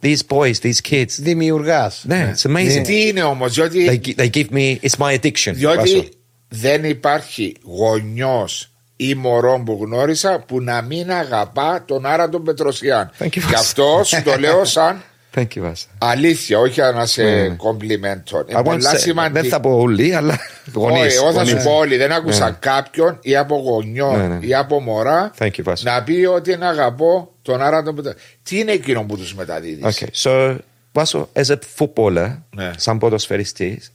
[0.00, 2.04] These boys, these kids, Δημιουργάς.
[2.06, 2.82] ναι, it's amazing.
[2.84, 5.52] Τι είναι όμως, They, διότι, gi- they give me, it's my addiction.
[5.52, 5.54] Βάσο.
[5.54, 6.08] διότι
[6.48, 8.71] δεν υπάρχει γονιός
[9.08, 13.10] ή μωρό που γνώρισα που να μην αγαπά τον Άρα τον Πετροσιάν.
[13.18, 13.56] Thank you, Γι' Βάσο.
[13.56, 15.02] αυτό σου το λέω σαν
[15.34, 15.86] Thank you, Βάσο.
[15.98, 17.48] αλήθεια, όχι να σε Ναι.
[17.48, 18.38] κομπλιμέντο.
[18.38, 19.46] I Είναι won't πολλά say- Δεν σημαντικό.
[19.48, 20.38] θα πω όλοι, αλλά
[20.74, 21.00] γονείς.
[21.06, 21.64] Όχι, εγώ θα σου γονείς.
[21.64, 21.96] πω όλοι.
[21.96, 22.56] Δεν άκουσα Ναι.
[22.60, 24.46] κάποιον ή από γονιό Ναι, ναι.
[24.46, 25.90] ή από μωρά Thank you, Βάσο.
[25.90, 28.24] να πει ότι να αγαπώ τον Άρα τον Πετροσιάν.
[28.42, 30.56] Τι είναι εκείνο που τους μεταδίδεις; Okay, so
[30.94, 32.70] Vaso, as a footballer, Ναι.
[32.76, 33.92] σαν ποδοσφαιριστής,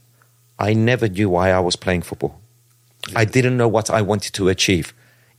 [0.56, 2.30] I never knew why I was playing football.
[3.14, 4.84] I didn't know what I wanted to achieve.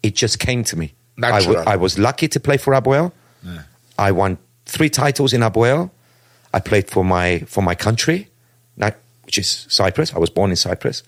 [0.02, 0.86] It just came to me.
[1.16, 1.54] I, Natural.
[1.56, 3.12] wa- I was lucky to play for Abuel.
[3.46, 3.64] Ναι.
[3.98, 5.90] I won three titles in Abuel.
[6.52, 8.18] I played for my for my country,
[8.76, 8.90] now,
[9.26, 10.08] which is Cyprus.
[10.12, 11.02] I was born in Cyprus.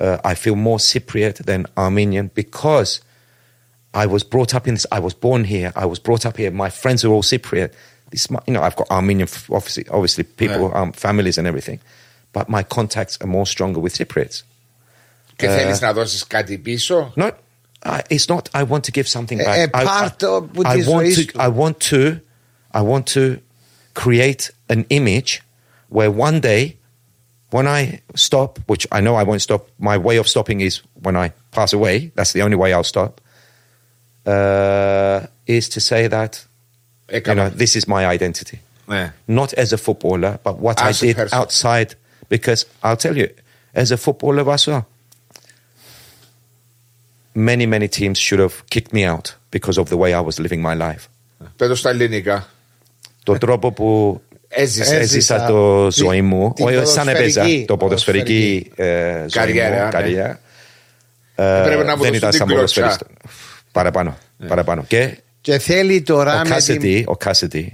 [0.00, 2.90] Uh, I feel more Cypriot than Armenian because
[4.02, 4.86] I was brought up in this.
[4.98, 5.72] I was born here.
[5.84, 6.50] I was brought up here.
[6.50, 7.70] My friends are all Cypriot.
[8.10, 10.80] This, you know, I've got Armenian, f- obviously, obviously people, Yeah.
[10.80, 11.78] um, families, and everything.
[12.36, 14.42] But my contacts are more stronger with Cypriots.
[15.36, 17.12] Και Ε, θέλει να δώσει κάτι πίσω.
[17.16, 17.30] No,
[17.85, 19.69] uh, it's not I want to give something back.
[19.69, 22.19] A, part I, I, I want to, to, I want to
[22.73, 23.39] I want to
[23.93, 25.41] create an image
[25.89, 26.77] where one day
[27.51, 31.15] when I stop, which I know I won't stop, my way of stopping is when
[31.15, 32.11] I pass away.
[32.15, 33.21] That's the only way I'll stop.
[34.25, 36.43] Uh, is to say that
[37.11, 38.59] you know this is my identity,
[38.89, 39.11] yeah.
[39.27, 41.95] not as a footballer, but what as I did outside.
[42.27, 43.29] Because I'll tell you,
[43.75, 44.87] as a footballer as well,
[47.35, 50.61] many many teams should have kicked me out because of the way I was living
[50.61, 51.07] my life.
[51.55, 52.47] Πέτω στα ελληνικά.
[53.23, 54.81] Το τρόπο που Έζησε.
[54.81, 59.27] Έζησα έζησα το τη- ζωή μου, την όχι σαν έπαιζα, ποδοσφαιρική- το ποδοσφαιρική ε, ζωή
[59.31, 59.83] Καριέρα, ναι.
[59.83, 60.39] μου, καριέρα.
[61.35, 62.83] Ε, Έπρεπε να δεν αποδοστεί ήταν την σαν κλωτσιά.
[62.87, 63.27] ποδοσφαιρista.
[63.71, 64.17] Παραπάνω,
[64.47, 64.83] παραπάνω.
[64.87, 66.79] Και Και θέλει τώρα ο με την...
[66.81, 67.65] Cassidy, ο Cassidy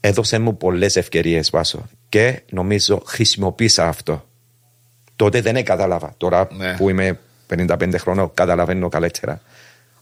[0.00, 4.24] έδωσε μου πολλές ευκαιρίες βάσο και νομίζω χρησιμοποίησα αυτό.
[5.16, 6.14] Τότε δεν κατάλαβα.
[6.16, 6.74] Τώρα Ναι.
[6.76, 7.18] που είμαι
[7.56, 9.40] 55 χρονών καταλαβαίνω καλύτερα.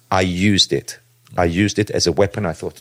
[0.08, 1.00] I used it.
[1.36, 2.44] I used it as a weapon.
[2.44, 2.78] I thought,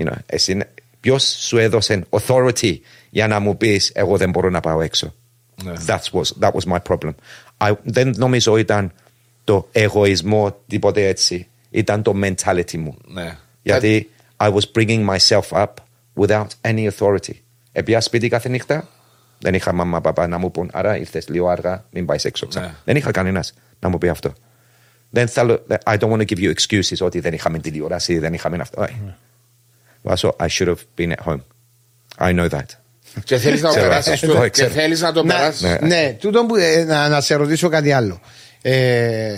[0.00, 0.60] you know, εσύ,
[1.00, 2.76] ποιος σου έδωσε authority
[3.10, 5.14] για να μου πεις εγώ δεν μπορώ να πάω έξω.
[5.64, 5.72] Ναι.
[5.86, 7.12] That was, that was my problem.
[7.58, 8.92] I, δεν νομίζω ήταν
[9.44, 11.46] το εγωισμό τίποτε έτσι.
[11.70, 12.96] Ήταν το mentality μου.
[13.06, 13.38] Ναι.
[13.62, 15.72] Γιατί I was bringing myself up
[16.16, 17.34] without any authority.
[17.72, 18.88] Επία σπίτι κάθε νύχτα,
[19.38, 22.66] δεν είχα μαμά παπά να μου πούν άρα ήρθες λίγο αργά, μην πάεις έξω ξανά.
[22.66, 22.74] Ναι.
[22.84, 24.32] Δεν είχα κανένας να μου πει αυτό.
[25.10, 28.56] Δεν θέλω, I don't want to give you excuses ότι δεν είχαμε τηλεόραση, δεν είχαμε
[28.60, 28.82] αυτό.
[28.82, 29.14] Όχι.
[30.02, 31.40] Βάσο, I should have been at home.
[32.18, 32.64] I know that.
[33.24, 33.88] Και θέλεις να το Ξέρω.
[33.88, 34.22] περάσεις.
[34.22, 34.70] Εγώ Και ξέρω.
[34.70, 35.60] θέλεις να το Να, περάσεις.
[35.62, 35.78] Ναι.
[35.82, 38.20] ναι, τούτο που, ε, να, να σε ρωτήσω κάτι άλλο.
[38.62, 39.32] Ε,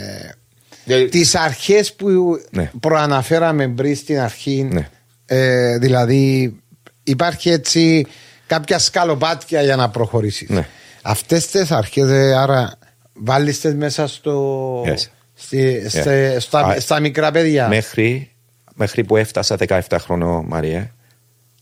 [1.10, 2.70] τις αρχές που Ναι.
[2.80, 4.88] προαναφέραμε πριν στην αρχή Ναι.
[5.26, 6.56] ε, δηλαδή
[7.04, 8.06] υπάρχει έτσι
[8.50, 10.66] κάποια σκαλοπάτια για να προχωρήσεις Ναι.
[11.02, 12.72] αυτές τις αρχές ε, άρα
[13.12, 15.06] βάλεις τις μέσα στο Yes.
[15.34, 16.40] στη- στε- Yeah.
[16.40, 18.30] στα, I- στα μικρά παιδιά Μέχρι,
[18.74, 20.94] μέχρι που έφτασα 17 χρονών, Μαρία,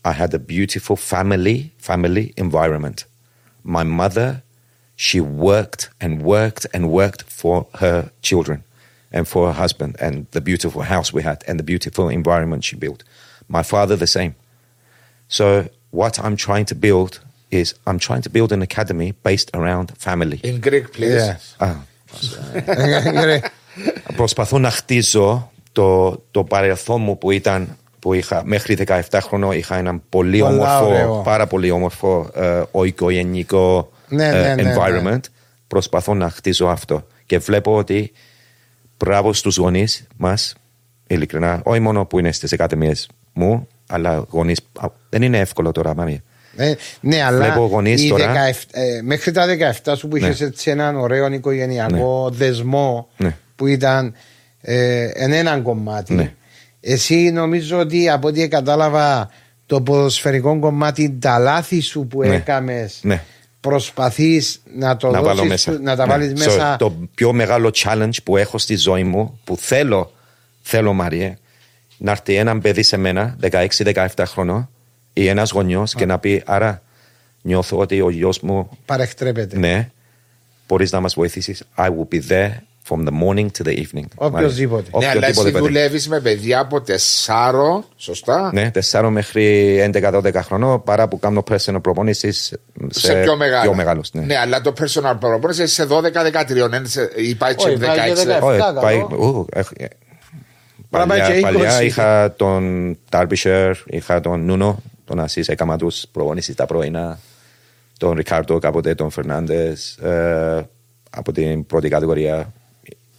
[0.01, 2.93] I had a beautiful family, family environment.
[3.75, 4.29] My mother,
[5.07, 5.19] she
[5.49, 8.57] worked and worked and worked for her children
[9.15, 12.75] and for her husband and the beautiful house we had and the beautiful environment she
[12.85, 13.01] built.
[13.57, 14.33] My father, the same.
[15.37, 15.45] So,
[15.91, 17.11] what I'm trying to build
[17.49, 20.39] is I'm trying to build an academy based around family.
[20.43, 21.23] In Greek, please.
[21.29, 21.55] Yes.
[21.59, 21.75] Ah.
[24.15, 29.77] Προσπαθώ να χτίζω το, το παρελθόν μου που ήταν που είχα μέχρι 17 χρονών είχα
[29.77, 31.21] ένα πολύ Πολλά όμορφο, ωραίο.
[31.21, 34.75] πάρα πολύ όμορφο ε, οικογενειακό Ναι, ε, ναι, ναι, ναι.
[34.77, 35.19] environment.
[35.67, 37.07] Προσπαθώ να χτίζω αυτό.
[37.25, 38.11] Και βλέπω ότι
[38.97, 40.55] μπράβο στους γονείς μας,
[41.07, 45.95] ειλικρινά, όχι μόνο που είναι στις ακαδημίες μου, αλλά γονείς, α, δεν είναι εύκολο τώρα,
[45.95, 46.23] μάμια.
[46.55, 48.33] Ε, ναι, αλλά Βλέπω γονείς οι τώρα.
[48.33, 49.45] 17, ε, μέχρι τα
[49.83, 50.27] 17 σου που Ναι.
[50.27, 53.35] είχες έτσι έναν ωραίο οικογενειακό δεσμό Ναι.
[53.55, 54.13] που ήταν
[54.61, 56.13] ε, εν έναν κομμάτι.
[56.13, 56.33] Ναι.
[56.81, 59.29] Εσύ νομίζω ότι από ό,τι κατάλαβα
[59.65, 62.35] το ποδοσφαιρικό κομμάτι, τα λάθη σου που Ναι.
[62.35, 63.23] έκαμες Ναι.
[63.59, 65.79] προσπαθείς να το να δώσεις, βάλω μέσα.
[65.81, 66.11] να τα Ναι.
[66.11, 66.75] βάλεις So, μέσα.
[66.79, 70.11] το πιο μεγάλο challenge που έχω στη ζωή μου, που θέλω,
[70.61, 71.37] θέλω Μαρία,
[72.01, 74.69] να έρθει ένα παιδί σε μένα, 16-17 χρονών,
[75.13, 76.81] ή ένας γονιός και να πει: Άρα,
[77.41, 79.57] νιώθω ότι ο γιος μου, Παρεκτρέπεται.
[79.57, 79.89] ναι,
[80.67, 81.63] μπορείς να μας βοηθήσεις.
[81.77, 82.51] I will be there
[82.89, 84.05] from the morning to the evening.
[84.15, 84.89] Οποιοςδήποτε.
[84.97, 85.57] Ναι, αλλά εσύ παιδί.
[85.59, 91.81] δουλεύεις με παιδιά από τεσσάρων, σωστά; Ναι, 4 μέχρι 11-12 χρονών παρά που κάνω personal
[91.81, 93.61] προπόνηση σε, σε πιο μεγάλο.
[93.61, 94.21] πιο μεγάλους, ναι.
[94.21, 96.69] ναι, αλλά το personal προπόνηση σε 12-13.
[96.69, 98.39] ναι, σε- Ή πάει και Όχι, πάει και 16.
[98.39, 98.41] 17.
[98.41, 98.79] Όχι, καλό.
[98.81, 99.05] πάει,
[100.89, 101.83] παλιά, και παλιά 20.
[101.83, 107.19] είχα τον Derbyshire, είχα τον Νούνο, τον Ασίς, έκανα τους προπονήσεις τα πρωινά,
[107.97, 110.67] τον Ρικάρτο κάποτε, τον Φερνάντες, ε,
[111.09, 112.53] από την πρώτη κατηγορία.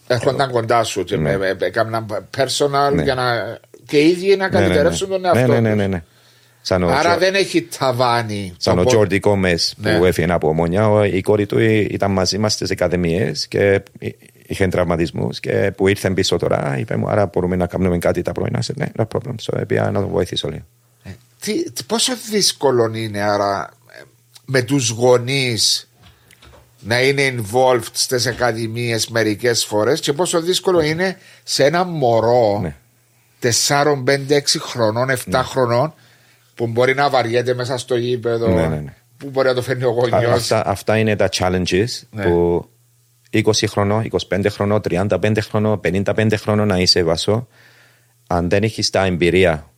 [0.07, 1.37] Έρχονταν κοντά σου και Ναι.
[1.37, 2.07] με- με- έκαναν
[2.37, 3.03] personal Ναι.
[3.03, 3.59] για να.
[3.87, 4.66] και οι ίδιοι να Ναι, ναι, ναι.
[4.66, 5.41] καλυτερεύσουν τον εαυτό.
[5.41, 5.77] Ναι, ναι, ναι, τους.
[5.79, 6.03] ναι, ναι.
[6.62, 8.55] Σαν ο, Άρα Τζο- δεν έχει ταβάνι.
[8.57, 8.97] σαν το ο πόδι.
[8.97, 9.99] Τζόρντι Κόμες Ναι.
[9.99, 13.83] που έφυγε από ομόνια, ο- η κόρη του ήταν μαζί μας στις ακαδημίες και
[14.51, 18.32] είχε τραυματισμούς και που ήρθε πίσω τώρα, είπε μου, άρα μπορούμε να κάνουμε κάτι τα
[18.32, 18.62] πρωινά.
[18.62, 19.34] Σε, ναι, no problem.
[19.42, 20.62] So, έπια να τον βοηθήσω λίγο.
[21.03, 24.03] Ε, τι, τι- πόσο δύσκολο είναι άρα ε,
[24.44, 25.90] με τους γονείς
[26.80, 32.76] να είναι involved στις ακαδημίες μερικές φορές και πόσο δύσκολο είναι σε ένα μωρό Ναι.
[33.42, 33.48] 4,
[34.07, 35.94] 5, 6 χρονών, 7 χρονών
[36.55, 38.94] που μπορεί να βαριέται μέσα στο γήπεδο Ναι, ναι, ναι.
[39.16, 42.24] που μπορεί να το φέρνει ο Α- γονιός Αυτά, αυτά είναι τα challenges Ναι.
[42.24, 42.64] που
[43.31, 47.49] είκοσι χρόνο, είκοσπέντε χρόνο, τριάντα πέντε χρόνο, πενήντα πέντε χρόνο να είσαι βασό,
[48.26, 49.70] αν δεν είχες τα εμπειρία,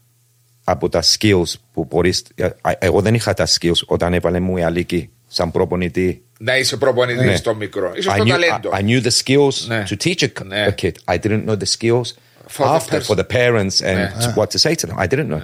[0.64, 2.48] από τα skills που μπορείς, ε,
[2.78, 6.76] εγώ δεν είχα τα skills, οταν έπαλε μου η αλήκη σαν πρόβονη τι, να είσαι
[6.76, 7.36] πρόβονη τι ναι.
[7.36, 9.84] στο μικρό, είσαι το ταλέντο, I knew the skills ναι.
[9.88, 10.66] to teach ναι.
[10.66, 12.14] a kid, I didn't know the skills
[12.58, 15.42] after for the parents and what to say to them, I didn't know,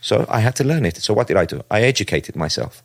[0.00, 1.58] so I had to learn it, so what did I do?
[1.76, 2.82] I educated myself.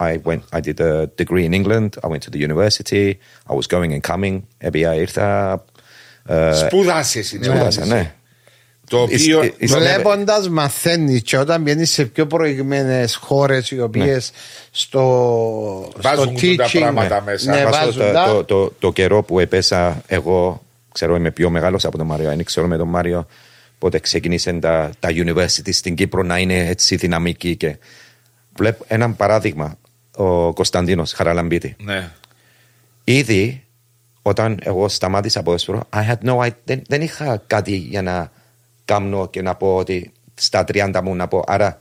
[0.00, 0.42] I went.
[0.52, 0.92] I did a
[1.22, 1.88] degree in England.
[2.04, 3.06] I went to the university.
[3.50, 4.34] I was going and coming.
[4.68, 5.64] Ebia ήρθα.
[6.26, 8.14] ε, σπούδασες είναι Σπούδασα, ναι.
[8.88, 14.30] το οποίο It's- it's- Βλέποντας, μαθαίνεις και όταν βγαίνεις σε πιο προηγμένες χώρες οι οποίες
[14.70, 15.00] στο,
[15.96, 17.54] Βάζουν στο τα teaching πράγματα μέσα.
[17.54, 18.24] Ναι, Βάζω βάζουν το, τα.
[18.26, 22.44] το, το, το καιρό που έπεσα εγώ, ξέρω είμαι πιο μεγάλος από τον Μάριο, δεν
[22.44, 23.26] ξέρω με τον Μάριο
[23.78, 27.76] πότε ξεκίνησε τα, τα university στην Κύπρο να είναι έτσι δυναμική και
[28.56, 29.78] βλέπω ένα παράδειγμα
[30.16, 32.10] ο Κωνσταντίνος Χαραλαμπίτη ναι.
[33.04, 33.64] ήδη
[34.22, 38.30] όταν εγώ σταμάτησα ποδόσφαιρο I had no idea, δεν, δεν είχα κάτι για να
[38.84, 41.80] κάνω και να πω ότι στα 30 μου να πω άρα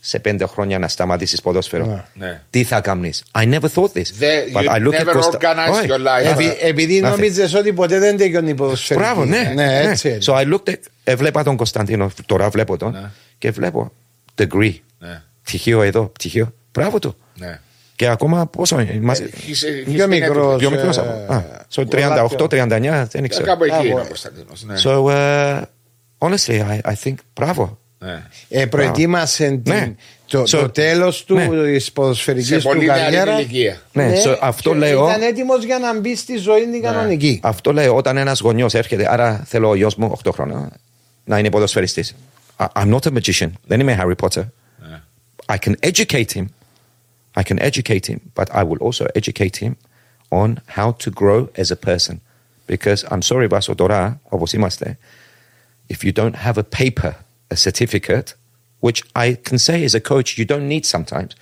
[0.00, 2.42] σε πέντε χρόνια να σταματήσεις ποδόσφαιρο Ναι.
[2.50, 5.38] τι θα κάνεις; I never thought this The- But you I look at never Costa-
[5.40, 5.86] organized Όχι.
[5.88, 6.32] your life.
[6.32, 7.10] Επει- επειδή Nothing.
[7.10, 9.06] νομίζεις ότι ποτέ δεν τελειώνει η ποδοσφαιρική.
[9.06, 9.52] Μπράβο, ναι.
[9.54, 10.08] ναι, έτσι.
[10.08, 10.18] είναι.
[10.26, 10.74] So I looked at,
[11.04, 13.10] έβλεπα τον Κωνσταντίνο, τώρα βλέπω τον Ναι.
[13.38, 13.92] και βλέπω
[14.34, 15.22] degree, Ναι.
[15.42, 16.52] πτυχίο εδώ, πτυχίο.
[16.72, 17.16] Μπράβο του.
[17.34, 17.60] Ναι.
[17.98, 20.56] Και ακόμα πόσο είναι, μας- Έχεις- έχεις Πιο την μικρός.
[20.58, 21.32] πιο μικρός ε, από.
[21.34, 21.42] Α,
[21.74, 23.44] so πολλά 38-39, δεν Ε, ξέρω.
[23.46, 23.88] Κάπου εκεί Μπράβο.
[23.88, 24.64] είναι ο Κωνσταντίνος.
[24.64, 24.74] Ναι.
[24.84, 25.62] So uh,
[26.18, 27.78] honestly, I, I think μπράβο.
[27.98, 28.22] Ναι.
[28.48, 29.94] Ε, προετοίμασε την- Ναι.
[30.26, 31.48] το, So- το τέλος του Ναι.
[31.64, 33.38] της ποδοσφαιρικής Σε του πολύ νεαρή καριέρα.
[33.40, 33.80] ηλικία.
[33.92, 35.08] Ναι, so αυτό και λέω.
[35.08, 37.40] Ήταν έτοιμος για να μπει στη ζωή την κανονική.
[37.42, 40.70] Αυτό λέω όταν ένας γονιός έρχεται, άρα θέλω ο γιος μου 8 χρόνια
[41.24, 42.14] να είναι ποδοσφαιριστής.
[42.56, 43.50] I'm not a magician.
[43.66, 44.44] Δεν είμαι Harry Potter.
[44.88, 45.00] Ναι.
[45.46, 46.44] I can educate him.
[47.38, 49.76] I can educate him, but I will also educate him
[50.30, 52.20] on how to grow as a person.
[52.66, 54.18] Because I'm sorry, Basodora,
[55.88, 57.14] if you don't have a paper,
[57.48, 58.34] a certificate,
[58.80, 61.36] which I can say as a coach, you don't need sometimes.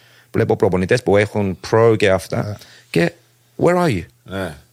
[1.63, 1.97] Pro
[2.93, 3.17] Get,
[3.57, 4.05] where are you?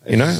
[0.06, 0.32] you know?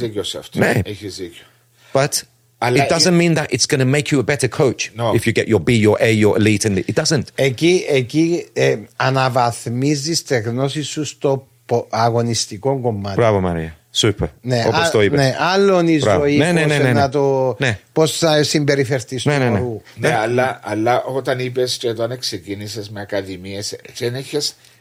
[1.94, 2.24] But
[2.66, 5.12] Αλλά it doesn't mean that it's going to make you a better coach No.
[5.14, 6.64] if you get your B, your A, your elite.
[6.68, 7.22] And it doesn't.
[7.34, 13.16] Εκεί, εκεί ε, αναβαθμίζεις τη γνώση σου στο πο- αγωνιστικό κομμάτι.
[13.16, 13.76] Μπράβο, Μαρία.
[13.96, 14.28] Super.
[14.40, 15.18] Ναι, Όπως α- το είπες.
[15.18, 16.20] ναι, άλλον η Μπράβο.
[16.20, 16.92] ζωή, Ναι, ναι, πώς, ναι, ναι, ναι.
[16.92, 17.78] να το, Ναι.
[17.92, 19.58] πώς θα συμπεριφερθείς Ναι, του ναι, ναι.
[19.58, 19.80] χορού.
[19.96, 20.14] Ναι, Ναι.
[20.14, 24.38] αλλά, αλλά όταν είπες και όταν ξεκίνησες με ακαδημίες, δεν έχει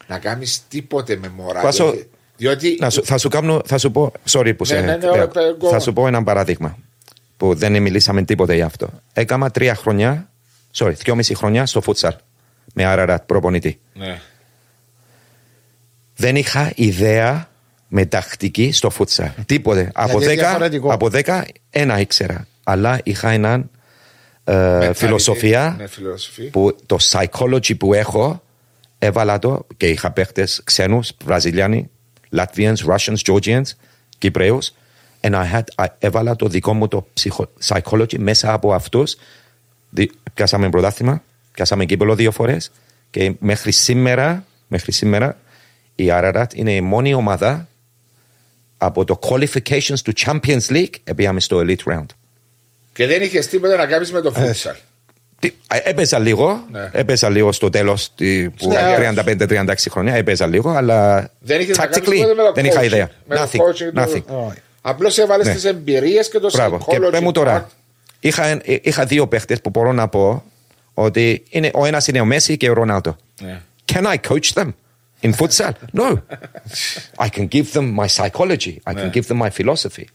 [0.08, 1.62] να κάνεις τίποτε με μωρά.
[1.62, 2.08] Βάσο, διότι-
[2.38, 2.78] Διότι.
[2.80, 5.12] Να σου, θα, σου κάνω, θα σου πω, sorry που Ναι, σε ναι, ναι, λέω.
[5.12, 5.28] ωραία,
[5.60, 6.78] εγώ- θα σου πω ένα παράδειγμα
[7.44, 8.90] που δεν μιλήσαμε τίποτε για αυτό.
[9.14, 10.30] Έκανα τρία χρόνια,
[10.74, 12.14] sorry, δυόμιση χρόνια στο φούτσαλ
[12.74, 13.80] με Άραρατ προπονητή.
[13.94, 14.22] Ναι.
[16.16, 17.50] Δεν είχα ιδέα
[17.88, 19.30] με τακτική στο φούτσαλ.
[19.46, 19.92] Τίποτε.
[19.94, 20.94] Από είναι 10, διαφορετικό.
[20.94, 22.48] από 10 ένα ήξερα.
[22.64, 23.70] Αλλά είχα έναν
[24.44, 24.96] ε, Mentality.
[24.96, 26.50] φιλοσοφία Ναι, φιλοσοφία.
[26.50, 28.44] που το psychology που έχω
[29.00, 31.90] έβαλα το και είχα παίχτες ξένους, Βραζιλιάνοι,
[32.36, 33.66] Latvians, Russians, Georgians,
[34.18, 34.74] Κυπρέους
[35.24, 39.16] and I had, I, έβαλα το δικό μου το ψυχο, psychology μέσα από αυτούς
[39.90, 42.72] Δι- πιάσαμε πρωτάθλημα, πιάσαμε κύπελο δύο φορές
[43.10, 45.38] και μέχρι σήμερα, μέχρι σήμερα
[45.96, 47.68] η Ararat είναι η μόνη ομάδα
[48.78, 52.06] από το qualifications του Champions League πήγαμε στο Elite Round.
[52.94, 54.76] Και δεν είχες τίποτα να κάνεις με το φούτσαλ.
[55.40, 56.90] Τι- ε, Έπαιζα λίγο, Ναι.
[56.94, 58.10] έπαιζα λίγο στο τέλος
[58.58, 62.52] που Ναι, 35-36 χρόνια, έπαιζα λίγο, αλλά Δεν είχες να κάνεις tactically τίποτα με το
[62.54, 62.84] δεν είχα coaching.
[62.86, 63.10] ιδέα.
[63.28, 64.54] Με το Nothing, coaching του- nothing.
[64.86, 64.96] Όχι.
[64.96, 65.54] Απλώς έβαλες Ναι.
[65.54, 66.78] τις εμπειρίες και το Μπράβο.
[66.78, 67.34] Και psychology πέ μου part.
[67.34, 67.70] τώρα,
[68.20, 70.44] είχα, ε, είχα δύο παίχτες που μπορώ να πω
[70.94, 73.16] ότι είναι, ο ένας είναι ο Μέση και ο Ρονάλντο.
[73.42, 73.62] Ναι.
[73.94, 74.70] Can I coach them
[75.22, 75.72] in futsal?
[75.94, 76.22] No.
[77.18, 78.76] I can give them my psychology.
[78.84, 80.06] I can give them my philosophy.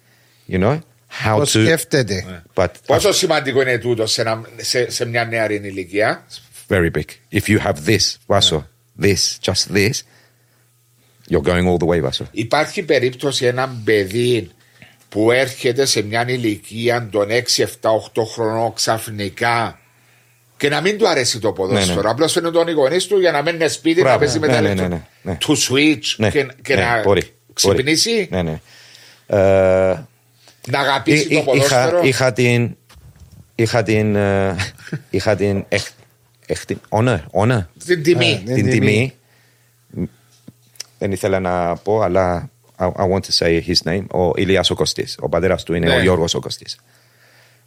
[0.48, 0.78] You know;
[1.24, 1.46] How Το to.
[1.46, 2.42] σκέφτεται.
[2.54, 6.24] But Πόσο σημαντικό είναι τούτος σε, ένα- σε, σε μια νεαρή ηλικία;
[6.68, 7.04] very big.
[7.32, 8.62] If you have this, Vaso,
[9.02, 9.90] this, just this,
[11.30, 12.24] you're going all the way, Vaso.
[12.30, 14.50] Υπάρχει περίπτωση ένα παιδί
[15.08, 17.64] που έρχεται σε μια ηλικία των 6, 7,
[18.14, 19.78] 8 χρονών ξαφνικά
[20.56, 21.94] και να μην του αρέσει το ποδόσφαιρο.
[21.94, 22.10] Ναι, ναι.
[22.10, 24.14] Απλώ φαίνεται τον γονείς του για να μένει ένα σπίτι Μπράβο.
[24.18, 25.36] να παίζει με Ναι, τα ναι, λεπτά ναι, ναι, ναι.
[25.36, 28.28] του switch Ναι, και, και ναι, να μπορεί, ξυπνήσει, μπορεί.
[28.30, 28.60] Ναι, ναι.
[29.26, 30.06] Ε,
[30.70, 31.96] να αγαπήσει Εί- το εί- ποδόσφαιρο.
[31.98, 32.76] είχα, είχα την.
[33.54, 34.16] Είχα την.
[34.16, 34.56] ε,
[35.10, 35.64] είχα την.
[35.68, 35.80] Εκ,
[36.46, 38.42] εκ, την honor, honor, Την τιμή.
[38.44, 39.14] Ναι, την την τιμή.
[40.98, 44.06] Δεν ήθελα να πω, αλλά I, I want to say his name.
[44.10, 45.16] Ο Ηλίας ο Κωστής.
[45.20, 45.94] Ο πατέρας του είναι Ναι.
[45.96, 46.78] ο Γιώργος ο Κωστής.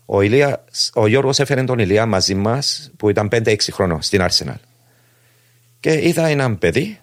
[0.05, 0.57] Ο, Ηλίας,
[0.93, 4.55] ο Γιώργος έφερε τον Ηλία μαζί μας που ήταν 5-6 χρονών στην Arsenal.
[5.79, 6.99] Και είδα έναν παιδί,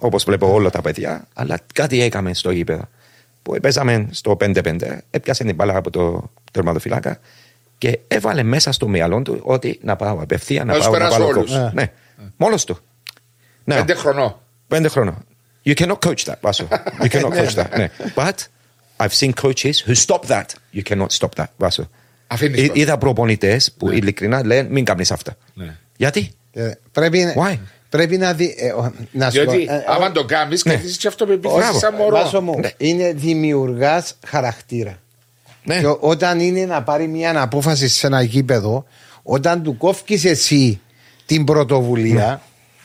[0.00, 2.88] όπως βλέπω όλα τα παιδιά, αλλά κάτι έκαμε στο γήπεδο.
[3.42, 7.18] Που παίζαμε στο 5-5, έπιασε την μπάλα από το τερματοφυλάκα
[7.78, 10.98] και έβαλε μέσα στο μυαλό του ότι να πάω απευθεία, να Να τους πάω να
[10.98, 11.50] περάσω βάλω όλους.
[11.56, 11.72] κόψ.
[11.72, 11.92] Ναι,
[12.36, 12.78] μόνος του.
[13.64, 13.74] Ναι.
[13.76, 14.36] Πέντε χρονών.
[14.68, 15.22] Πέντε χρόνο.
[15.66, 16.64] You cannot coach that, Vaso.
[17.02, 17.70] You cannot coach that.
[17.78, 17.90] Ναι.
[18.14, 18.34] But
[19.00, 20.46] I've seen coaches who stop that.
[20.74, 21.82] You cannot stop that, Vaso.
[22.26, 22.80] Αφήνεις Εί- πρώτα.
[22.80, 25.36] Είδα προπονητέ που ειλικρινά λένε μην κάνεις αυτά.
[25.54, 25.76] Ναι.
[25.96, 27.58] Γιατί; Ε, Πρέπει, Why?
[27.88, 28.54] πρέπει να δει.
[28.58, 30.72] ε, ο- να σου πω, Διότι ε, άμα το κάνεις, Ναι.
[30.74, 31.78] κερδίζει και αυτοπεποίθηση Μπράβο.
[31.78, 32.16] σαν μωρό.
[32.16, 32.68] Βάσο μου, Ναι.
[32.76, 34.98] είναι δημιουργάς χαρακτήρα.
[35.64, 35.78] Ναι.
[35.80, 38.84] Και ό- όταν είναι να πάρει μια απόφαση σε ένα γήπεδο,
[39.22, 40.80] όταν του κόφκεις εσύ
[41.26, 42.38] την πρωτοβουλία, Ναι.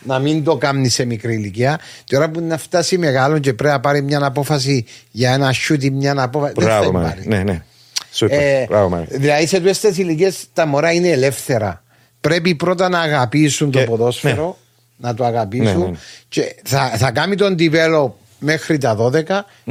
[0.04, 3.80] Να μην το κάνει σε μικρή ηλικία, τώρα που να φτάσει μεγάλο και πρέπει να
[3.80, 6.54] πάρει μια απόφαση για ένα σιούτι, μια απόφαση.
[6.58, 7.16] δεν θα Μπράβο, την Μάρι.
[7.16, 7.28] πάρει.
[7.28, 7.64] Ναι, ναι.
[8.12, 8.39] Σούπερ.
[8.39, 9.06] Ε, Μπράβο, Μάρι.
[9.10, 11.84] δηλαδή σε τούτες ηλικίες τα μωρά είναι ελεύθερα.
[12.22, 14.58] Πρέπει πρώτα να αγαπήσουν Και- το ποδόσφαιρο,
[14.97, 15.97] να το αγαπήσουν Ναι, ναι, ναι.
[16.30, 19.22] και θα, θα κάνει τον develop μέχρι τα 12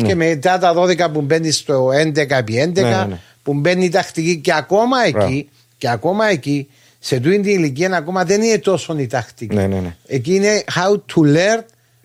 [0.06, 3.18] και μετά τα 12 που μπαίνει στο 11 επί 11 Ναι, ναι, ναι.
[3.42, 5.44] που μπαίνει η τακτική και ακόμα εκεί, Μπράβο.
[5.78, 6.68] και ακόμα εκεί
[7.02, 9.54] σε τούτη την ηλικία ακόμα δεν είναι τόσο η τακτική.
[9.54, 9.96] Ναι, ναι, ναι.
[10.06, 11.60] Εκεί είναι how to learn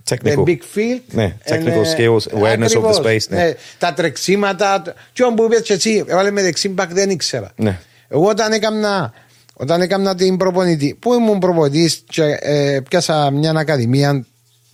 [0.10, 0.36] Technical.
[0.36, 1.02] the big field.
[1.12, 3.54] Ναι, and, technical ε, skills, awareness of the ακριβώς, space, ναι.
[3.78, 4.84] τα τρεξίματα.
[5.14, 7.52] Και όπου είπες και εσύ, έβαλε με δεξί μπακ δεν ήξερα.
[7.56, 7.80] Ναι.
[8.08, 9.14] Εγώ όταν έκανα,
[9.54, 14.26] όταν έκανα την προπονητή, που ήμουν προπονητής και ε, πιάσα μια ακαδημία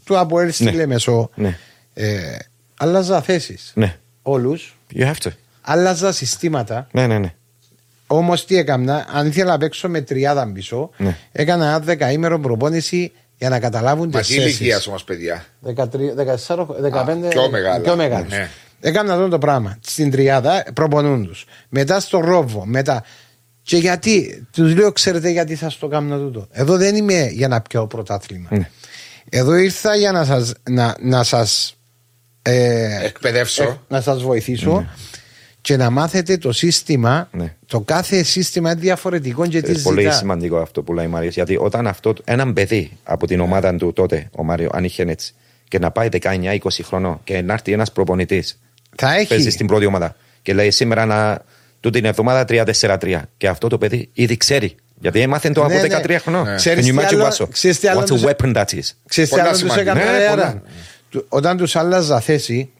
[0.03, 0.71] του Αποέλ στη Ναι.
[0.71, 1.57] Λεμεσό, Ναι.
[1.93, 2.19] ε,
[2.77, 3.71] άλλαζα θέσεις.
[3.75, 3.97] Ναι.
[4.21, 4.77] Όλους.
[4.95, 5.29] You have to.
[5.61, 6.87] Άλλαζα συστήματα.
[6.91, 7.33] Ναι, ναι, ναι.
[8.11, 11.17] Όμως τι έκανα, αν ήθελα να παίξω με τριάδα πίσω, Ναι.
[11.31, 16.65] έκανα ένα δεκαήμερο προπόνηση για να καταλάβουν Μα τι τι ηλικίας όμως, παιδιά; 13, 14,
[16.81, 17.29] 15.
[17.29, 17.79] πιο μεγάλα.
[17.79, 18.29] Πιο μεγάλους.
[18.31, 18.49] Ναι.
[18.81, 19.77] Έκανα αυτό το πράγμα.
[19.81, 21.33] Στην τριάδα προπονούν του.
[21.69, 22.65] Μετά στο ρόβο.
[22.65, 23.03] Μετά.
[23.61, 26.47] Και γιατί, τους λέω, ξέρετε γιατί θα στο κάνω τούτο.
[26.51, 28.47] Εδώ δεν είμαι για να πιάω πρωτάθλημα.
[28.51, 28.69] Ναι.
[29.29, 31.75] Εδώ ήρθα για να σας, να, να σας,
[32.41, 33.63] ε, Εκπαιδεύσω.
[33.63, 34.89] ε, να σας βοηθήσω
[35.61, 37.29] και να μάθετε το σύστημα.
[37.31, 37.55] Ναι.
[37.65, 40.13] Το κάθε σύστημα είναι διαφορετικό και τι Είναι πολύ ζητά.
[40.13, 41.29] σημαντικό αυτό που λέει η Μαρία.
[41.29, 45.33] Γιατί όταν αυτό, έναν παιδί από την ομάδα του τότε, ο Μάριο, αν είχε έτσι,
[45.67, 48.59] και να πάει 19-20 χρονών και να έρθει ένας προπονητής,
[48.95, 49.27] Θα έχει.
[49.27, 51.41] παίζεις στην πρώτη ομάδα και λέει σήμερα να,
[51.79, 53.21] τούτη την εβδομάδα 3-4-3.
[53.37, 54.75] Και αυτό το παιδί ήδη ξέρει.
[54.99, 55.99] Γιατί έμαθε το από Ναι, ναι.
[56.03, 56.43] 13 χρονών.
[56.43, 56.53] Ναι.
[56.53, 57.49] Can Ξέρεις you τι imagine άλλο- Vaso?
[57.51, 59.89] ξέρεις τι άλλο What a τους- weapon that is; Ξέρεις τι Πολλά άλλο τους σημαντικό.
[59.89, 60.43] έκανα Ναι, ρε, πολλά.
[60.43, 60.61] άρα.
[61.09, 62.71] Του- Όταν τους άλλαζα θέση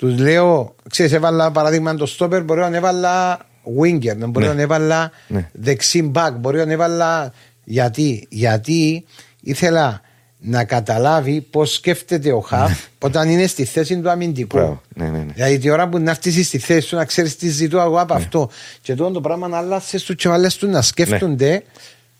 [0.00, 0.10] Ναι.
[0.10, 3.38] Τους λέω, ξέρεις έβαλα παράδειγμα το στόπερ μπορεί να έβαλα
[3.80, 4.52] winger, μπορεί Ναι.
[4.52, 5.48] να έβαλα Ναι.
[5.52, 7.32] δεξί back, μπορεί να έβαλα
[7.64, 9.04] γιατί, γιατί
[9.40, 10.00] ήθελα
[10.40, 14.56] να καταλάβει πώς σκέφτεται ο Χαφ όταν είναι στη θέση του αμυντικού.
[14.56, 14.62] Ναι.
[14.62, 14.80] Μπράβο.
[14.94, 15.32] Ναι, ναι, ναι.
[15.32, 18.00] Δηλαδή τη ώρα που να έρθεις στη θέση σου να ξέρεις τι ζητώ εγώ Ναι.
[18.00, 18.50] από αυτό.
[18.80, 21.62] Και τότε το πράγμα να αλλάσεις τους και βάλες τους να σκέφτονται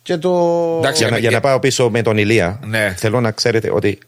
[0.03, 0.31] και το...
[0.79, 2.95] Εντάξει, Για να, και- για να πάω πίσω με τον Ηλία, Ναι.
[2.97, 3.99] θέλω να ξέρετε ότι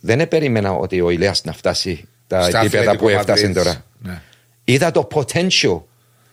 [0.00, 3.62] δεν περίμενα ότι ο Ηλίας να φτάσει τα Στα επίπεδα Αθλητικό που έφτασε Μαδρίτης.
[3.62, 3.84] τώρα.
[3.98, 4.20] Ναι.
[4.64, 5.80] Είδα το potential.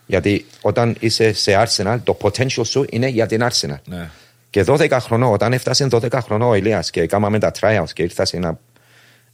[0.06, 3.78] Γιατί όταν είσαι σε Arsenal, το potential σου είναι για την Arsenal.
[3.84, 4.10] Ναι.
[4.50, 8.24] Και 12 χρονών, όταν έφτασε 12 χρονών ο Ηλίας και κάναμε τα tryouts και ήρθα
[8.24, 8.58] σε ένα.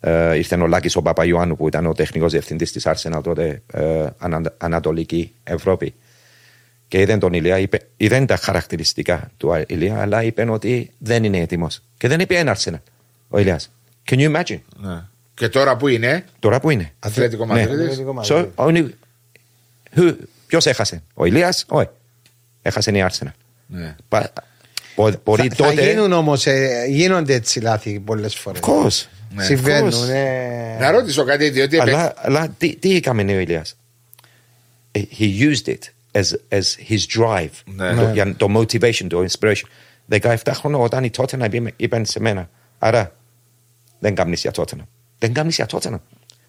[0.01, 4.07] Ε, ήρθε ο Λάκης ο Παπαϊωάννου που ήταν ο τεχνικός διευθυντής της Arsenal τότε ε,
[4.19, 5.95] ανα, Ανατολική Ευρώπη.
[6.89, 11.39] Και είδε τον Ηλία, είπε, είδε τα χαρακτηριστικά του Ηλία, αλλά είπε ότι δεν είναι
[11.39, 11.83] έτοιμος.
[11.97, 12.81] Και δεν είπε ένα Arsenal
[13.29, 13.71] ο Ηλίας.
[14.11, 14.61] Can you imagine?
[14.77, 15.03] Ναι.
[15.37, 16.93] Και τώρα που είναι, Τώρα που είναι.
[16.99, 17.53] Αθλητικό Ναι.
[17.53, 17.85] Μαδρίτης.
[17.85, 18.95] Αθλητικό So, Μαδρίτης.
[19.95, 19.99] only...
[20.01, 20.15] Who...
[20.47, 21.89] Ποιος έχασε, ο Ηλίας, όχι.
[22.63, 23.31] Έχασε η Arsenal.
[23.67, 23.95] Ναι.
[24.09, 24.25] But
[24.97, 25.91] Μπο- Μπορεί Θα, θα τότε.
[25.91, 26.47] γίνουν όμως,
[26.89, 28.61] γίνονται έτσι λάθη πολλές φορές.
[28.65, 29.05] Of course.
[29.39, 29.91] Συμβαίνουν.
[29.91, 30.09] of course.
[30.09, 30.77] ε.
[30.81, 33.77] Να ρωτήσω κάτι, διότι επε- Αλλά, αλλά τι, τι έκαμε ο Ηλίας;
[34.93, 35.79] Ε, He used it
[36.13, 37.51] as, as his drive.
[37.65, 37.95] Ναι.
[37.95, 39.65] Το, για το motivation, το inspiration.
[40.21, 42.51] 17 χρόνια όταν η Tottenham είπε- είπαν σε μένα.
[42.79, 43.15] Άρα
[43.99, 44.87] δεν κάνεις για Tottenham.
[45.19, 46.01] Δεν κάνεις για Tottenham.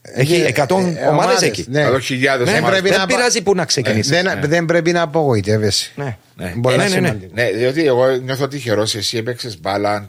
[0.02, 1.66] Έχει Ε, 100 ε, ομάδες ομάδες, εκεί.
[1.70, 1.82] ναι.
[1.82, 2.70] Εδώ χιλιάδες Ναι, ομάδες.
[2.80, 4.12] πρέπει δεν να πα- πειράζει που να ξεκινήσεις.
[4.12, 5.92] Δεν, δεν πρέπει να απογοητεύεσαι.
[5.96, 6.18] Ναι.
[6.36, 6.54] Ναι.
[6.62, 7.08] Πολλά Ε, ναι, ναι, ναι.
[7.08, 7.32] σημαντικό.
[7.36, 8.96] Ναι, διότι εγώ νιώθω τυχερός.
[8.96, 10.08] Εσύ έπαιξες μπάλα α,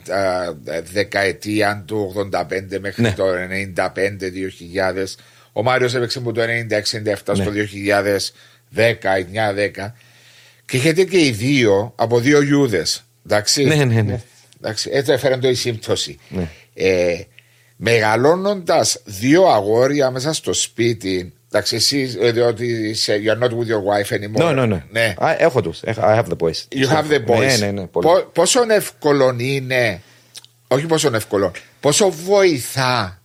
[0.92, 3.12] δεκαετία του 85 μέχρι Ναι.
[3.12, 3.24] το
[3.76, 5.16] 95-2000.
[5.52, 7.50] Ο Μάριος έπαιξε από το 96-97 στο
[8.74, 9.94] 2010-9-10.
[10.66, 12.82] Και έχετε και οι δύο από δύο Ιούδε.
[13.26, 13.64] Εντάξει.
[13.64, 14.20] Ναι, ναι, ναι.
[14.62, 16.18] Εντάξει, έτσι έφερε το η σύμπτωση.
[16.28, 16.48] Ναι.
[16.74, 17.20] Ε,
[17.80, 21.32] Μεγαλώνοντας δύο αγόρια μέσα στο σπίτι.
[21.52, 24.42] Εντάξει, εσύ ε, διότι είσαι, you're not with your wife anymore.
[24.42, 24.80] No, no, no.
[24.90, 25.14] Ναι.
[25.18, 25.80] Α, Έχω τους.
[25.82, 26.78] Έχω- I have the boys.
[26.80, 27.38] You have the boys.
[27.38, 27.86] Ναι, ναι, ναι.
[27.86, 28.06] πολύ.
[28.06, 30.02] Πο- πόσο εύκολο είναι,
[30.68, 33.22] όχι πόσο εύκολο, πόσο βοηθά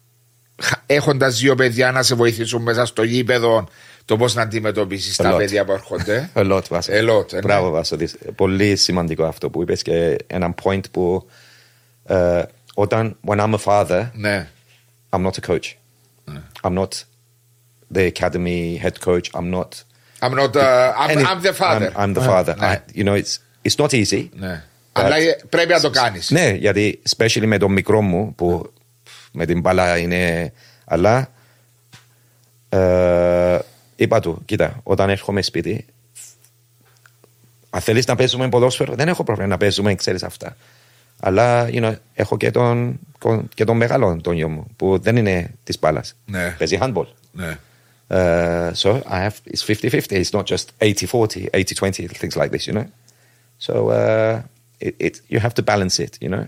[0.86, 3.68] έχοντας δύο παιδιά να σε βοηθήσουν μέσα στο γήπεδο
[4.06, 5.38] το πώς να αντιμετωπίσεις A τα lot.
[5.38, 6.30] παιδιά που έρχονται.
[6.36, 6.92] A lot, Βάσο.
[6.94, 7.42] A lot, ε, ναι.
[7.42, 7.96] Μπράβο, Βάσο.
[7.96, 11.28] Δεις, Πολύ σημαντικό αυτό που είπες και ένα point που
[12.06, 12.42] ε,
[12.74, 14.48] όταν, when I'm a father, Ναι.
[15.16, 15.78] I'm not a coach.
[16.64, 17.04] I'm not
[17.94, 19.30] the academy head coach.
[19.34, 19.84] I'm not.
[20.22, 21.91] I'm not, uh, I'm, any- I'm the father.
[21.95, 22.56] I'm, I'm the father.
[22.58, 22.82] ναι.
[22.88, 23.38] I, you know, it's,
[23.68, 24.30] it's not easy.
[24.36, 24.64] Ναι.
[24.91, 26.30] Αλλά ε, πρέπει να το κάνεις.
[26.32, 28.74] Ναι, γιατί especially με τον μικρό μου που
[29.32, 30.54] με την μπάλα είναι.
[30.86, 31.32] Αλλά
[32.70, 33.60] ε,
[33.95, 35.86] είπα του, κοίτα, όταν έρχομαι σπίτι,
[37.70, 40.56] αν θέλεις να παίζουμε ποδόσφαιρο, δεν έχω πρόβλημα να παίζουμε, ξέρεις αυτά.
[41.26, 43.00] Αλλά you know, έχω και τον,
[43.54, 46.16] και τον μεγάλο τον γιο μου που δεν είναι της μπάλας.
[46.26, 46.56] Ναι.
[46.58, 47.06] Παίζει handball.
[47.32, 47.58] Ναι.
[48.10, 50.12] Uh, so I have it's 50-50.
[50.12, 52.86] It's not just 80-40, 80-20, things like this, you know;
[53.68, 54.41] So uh,
[54.86, 56.45] it, it you have to balance it, you know;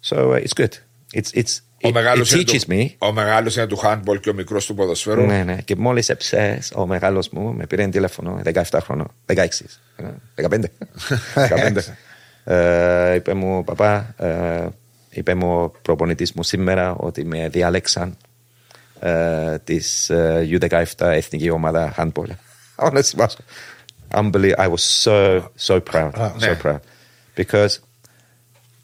[0.00, 0.74] So uh, it's good.
[1.18, 2.88] It's it's Ο it, it μεγάλος είναι teaches του- me.
[2.98, 5.26] Ο μεγάλος είναι του handball και ο μικρός του ποδοσφαίρου.
[5.26, 5.56] Ναι, ναι.
[5.64, 9.34] Και μόλις έψες ο μεγάλος μου, με πήρε τηλέφωνο 17 χρονών, 16,
[9.96, 10.04] ε,
[10.48, 10.64] 15.
[11.34, 11.76] 15.
[12.48, 14.66] Ε, είπε μου, παπά, ε,
[15.10, 18.16] είπε μου ο προπονητής μου σήμερα ότι με διάλεξαν
[19.00, 22.28] ε, της ε, U17 εθνική ομάδα handball.
[22.84, 23.38] Honestly, Βάσο.
[24.10, 24.54] Unbelievable.
[24.58, 26.10] I was so, so proud.
[26.14, 26.58] so ναι.
[26.62, 26.78] proud.
[27.36, 27.68] Because,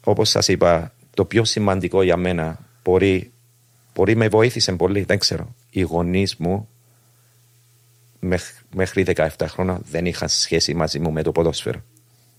[0.03, 3.31] όπως σας είπα, το πιο σημαντικό για μένα μπορεί,
[3.93, 5.55] μπορεί με βοήθησε πολύ, δεν ξέρω.
[5.69, 6.67] Οι γονείς μου
[8.19, 11.81] μεχ- μέχρι 17 χρόνια δεν είχαν σχέση μαζί μου με το ποδόσφαιρο.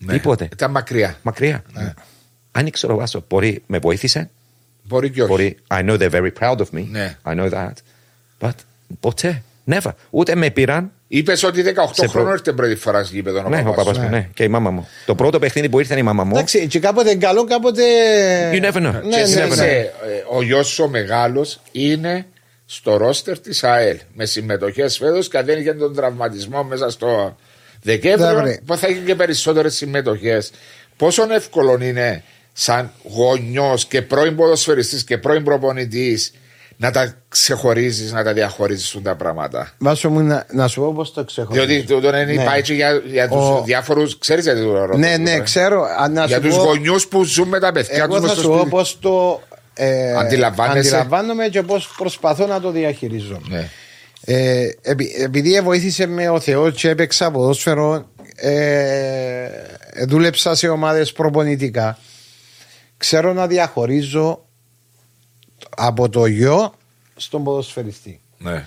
[0.04, 0.12] Ναι.
[0.12, 0.48] Τίποτε.
[0.52, 1.16] Ήταν μακριά.
[1.22, 1.62] Μακριά.
[2.52, 4.30] Αν ήξερα Βάσο, μπορεί με βοήθησε.
[4.82, 5.30] Μπορεί και όχι.
[5.30, 6.86] Μπορεί, I know they're very proud of me.
[6.90, 7.16] Ναι.
[7.24, 7.72] I know that.
[8.40, 8.50] But
[9.00, 9.90] ποτέ, never.
[10.10, 10.90] Ούτε με πήραν.
[11.08, 13.42] Είπες ότι 18 Σε προ- χρόνων ήρθε πρώτη φορά στο γήπεδο.
[13.46, 14.02] ο ναι, ο παπάς παπάς σου.
[14.02, 14.28] μου, ναι.
[14.34, 14.88] Και η μάμα μου.
[15.06, 16.32] Το πρώτο παιχνίδι που ήρθε η μάμα μου.
[16.34, 17.82] Εντάξει, και κάποτε καλό, κάποτε.
[18.52, 18.92] You never know.
[18.92, 19.44] Ναι, Και ναι, εσύ ναι.
[19.44, 19.90] είσαι, ε,
[20.36, 22.26] ο γιος σου ο μεγάλος είναι
[22.66, 27.36] στο ρόστερ της ΑΕΛ με συμμετοχές φέτος και αν δεν είχε τον τραυματισμό μέσα στο
[27.86, 28.60] Δεκέμβριο, Δεκέμβρη.
[28.66, 30.50] που θα είχε και περισσότερες συμμετοχές.
[30.96, 36.32] Πόσο εύκολο είναι σαν γονιός και πρώην ποδοσφαιριστής και πρώην προπονητής
[36.76, 41.12] να τα ξεχωρίζεις, να τα διαχωρίζεις τα πράγματα; Βάσο μου να, να σου πω πώς
[41.12, 41.66] το ξεχωρίζω.
[41.66, 42.44] Διότι τούτο είναι Ναι.
[42.44, 44.18] πάει και για, για τους Ο- διάφορους.
[44.18, 44.96] Ξέρεις γιατί το ρωτώ.
[44.98, 45.82] Ναι, τούτο, ναι, ε; ξέρω.
[46.00, 48.32] Α, Να Για σου τους πω- γονιούς που ζουν με τα παιδιά Εγώ τους θα
[48.32, 48.70] στο σου πω σπίτι.
[48.70, 49.42] πώς το
[49.74, 53.40] ε, Αντιλαμβάνεσαι; αντιλαμβάνομαι και πώς προσπαθώ να το διαχειρίζω.
[53.48, 53.68] Ναι.
[54.26, 59.48] Ε, επει- επειδή βοήθησε με ο Θεός και έπαιξα ποδόσφαιρο, ε,
[60.06, 61.98] δούλεψα σε ομάδες προπονητικά.
[62.96, 64.44] Ξέρω να διαχωρίζω
[65.76, 66.74] από το γιο
[67.16, 68.20] στον ποδοσφαιριστή.
[68.38, 68.64] ναι.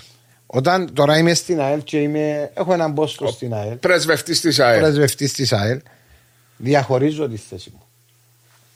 [0.49, 4.79] Όταν τώρα είμαι στην ΑΕΛ και είμαι, έχω έναν πόστο στην ΑΕΛ, Πρεσβευτής της ΑΕΛ.
[4.79, 5.79] πρεσβευτής της ΑΕΛ,
[6.57, 7.81] διαχωρίζω τη θέση μου.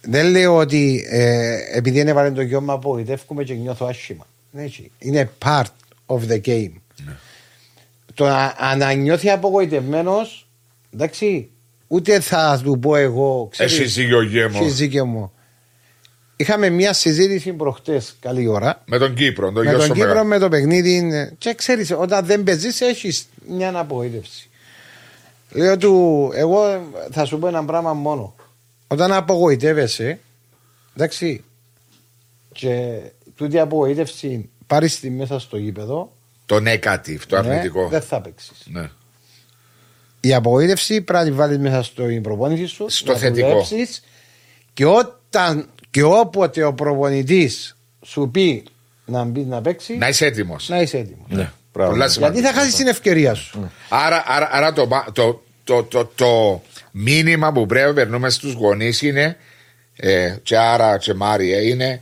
[0.01, 4.27] Δεν λέω ότι ε, επειδή είναι βάλει το γιο μου απογοητεύκουμε και νιώθω άσχημα.
[4.51, 4.91] Ναι, έτσι.
[4.99, 5.63] Είναι part
[6.15, 6.71] of the game.
[8.13, 10.47] Το να, αν να νιώθει απογοητευμένος,
[10.93, 11.49] εντάξει,
[11.87, 13.47] ούτε θα του πω εγώ.
[13.51, 14.57] ξέρεις, Εσύ ζυγιογέ μου.
[14.61, 15.31] έχεις δίκιο μου.
[16.35, 19.51] Είχαμε μια συζήτηση προχτές, καλή ώρα, Με τον Κύπρο.
[19.51, 20.27] Τον με γιο τον σου Κύπρο μεγάλο.
[20.27, 21.09] με το παιχνίδι.
[21.13, 24.49] ε, Και ξέρεις, όταν δεν παίζεις, έχεις μια απογοήτευση.
[25.49, 26.81] Λέω του, εγώ
[27.11, 28.35] θα σου πω ένα πράγμα μόνο.
[28.87, 30.19] Όταν απογοητεύεσαι,
[30.95, 31.43] εντάξει,
[32.51, 32.97] και
[33.35, 36.11] τούτη η απογοήτευση πάρεις τη μέσα στο γήπεδο,
[36.45, 37.87] Το negative, το ναι, αρνητικό.
[37.87, 38.63] δεν θα παίξεις.
[38.65, 38.89] Ναι.
[40.19, 42.85] Η απογοήτευση πρέπει να τη βάλεις μέσα στο προπόνηση σου.
[42.89, 43.47] Στο να θετικό.
[43.47, 44.03] δουλέψεις,
[44.73, 48.63] και όταν και όποτε ο προπονητής σου πει
[49.05, 50.69] να μπει να παίξει, Να είσαι έτοιμος.
[50.69, 51.27] να είσαι έτοιμος.
[51.29, 51.89] Ναι, μπράβο.
[51.91, 52.47] Πολλά Γιατί σημαντικό.
[52.47, 53.71] θα χάσεις την ευκαιρία σου.
[53.89, 56.61] Άρα, άρα, άρα το, το, το, το, το
[56.91, 59.37] μήνυμα που πρέπει να περνούμε στους γονείς είναι,
[59.95, 62.01] ε, και άρα και Μάρια, είναι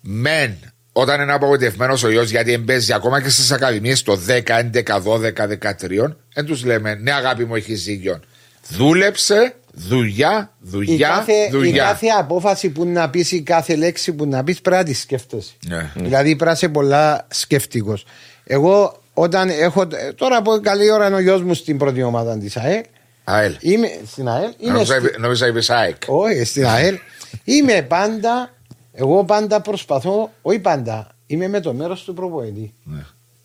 [0.00, 4.40] μεν όταν είναι απογοητευμένος ο γιος γιατί εμπέζει ακόμα και στις ακαδημίες το 10,
[4.72, 8.20] 11, 12, 13, δεν τους λέμε ναι, αγάπη μου, έχεις δίκιο.
[8.68, 11.84] Δούλεψε, δουλειά, Η δουλειά, κάθε, η δουλειά.
[11.84, 15.52] κάθε απόφαση που να πεις ή κάθε λέξη που να πεις πρέπει να τη σκέφτεσαι.
[15.68, 15.90] Ναι.
[15.94, 17.98] Δηλαδή πρέπει να είσαι πολλά σκεφτικό.
[18.44, 19.86] Εγώ όταν έχω.
[20.14, 22.82] Τώρα που καλή ώρα είναι ο γιος μου στην πρώτη ομάδα της ΑΕΛ.
[23.24, 23.56] ΑΕΛ.
[23.60, 24.50] Είμαι στην ΑΕΛ.
[24.58, 25.96] Είμαι Νόμιζα στη- είπε- Νόμιζα είπες ΑΕΚ.
[26.06, 26.98] Όχι, στην ΑΕΛ.
[27.44, 28.50] Είμαι πάντα.
[28.92, 30.30] Εγώ πάντα προσπαθώ.
[30.42, 31.06] Όχι πάντα.
[31.26, 32.74] Είμαι με το μέρος του προπονητή.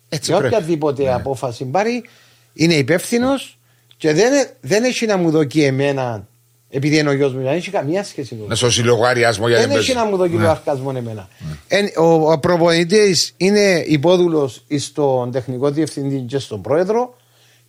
[0.08, 0.54] Έτσι Σε πρέπει.
[0.54, 2.04] οποιαδήποτε απόφαση πάρει,
[2.52, 3.58] είναι υπεύθυνος
[3.96, 6.26] και δεν, δεν έχει να μου δοκεί εμένα
[6.70, 7.42] επειδή είναι ο γιος μου.
[7.42, 10.34] Δεν έχει καμία σχέση με Να στο συλλογαριασμό για Δεν την έχει να μου δοκεί
[10.34, 10.42] Ναι.
[10.42, 11.28] το αρχασμό εμένα.
[11.68, 17.16] Εν- ο ο προπονητής είναι υπόδουλος στον τεχνικό διευθυντή και στον πρόεδρο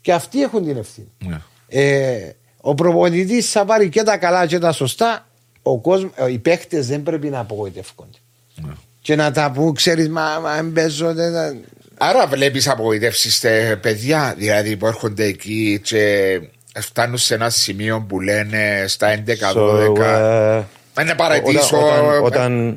[0.01, 1.11] και αυτοί έχουν την ευθύνη.
[1.25, 1.39] Ναι.
[1.67, 2.31] Ε,
[2.61, 5.27] ο προπονητής θα πάρει και τα καλά και τα σωστά.
[5.71, 8.17] Ο κόσμος, ε, οι παίχτε δεν πρέπει να απογοητεύονται.
[8.55, 8.71] Ναι.
[9.01, 11.13] Και να τα πούν, ξέρεις, μα, μα δεν παίζω.
[11.13, 11.57] δεν- δεν-
[11.97, 13.45] Άρα βλέπεις απογοητεύσεις
[13.81, 16.39] παιδιά δηλαδή που έρχονται εκεί και
[16.79, 19.93] φτάνουν σε ένα σημείο που λένε στα 11, 12.
[19.93, 20.63] So,
[20.97, 21.77] uh, Είναι παρατήσω.
[21.77, 22.71] όταν, όταν, όταν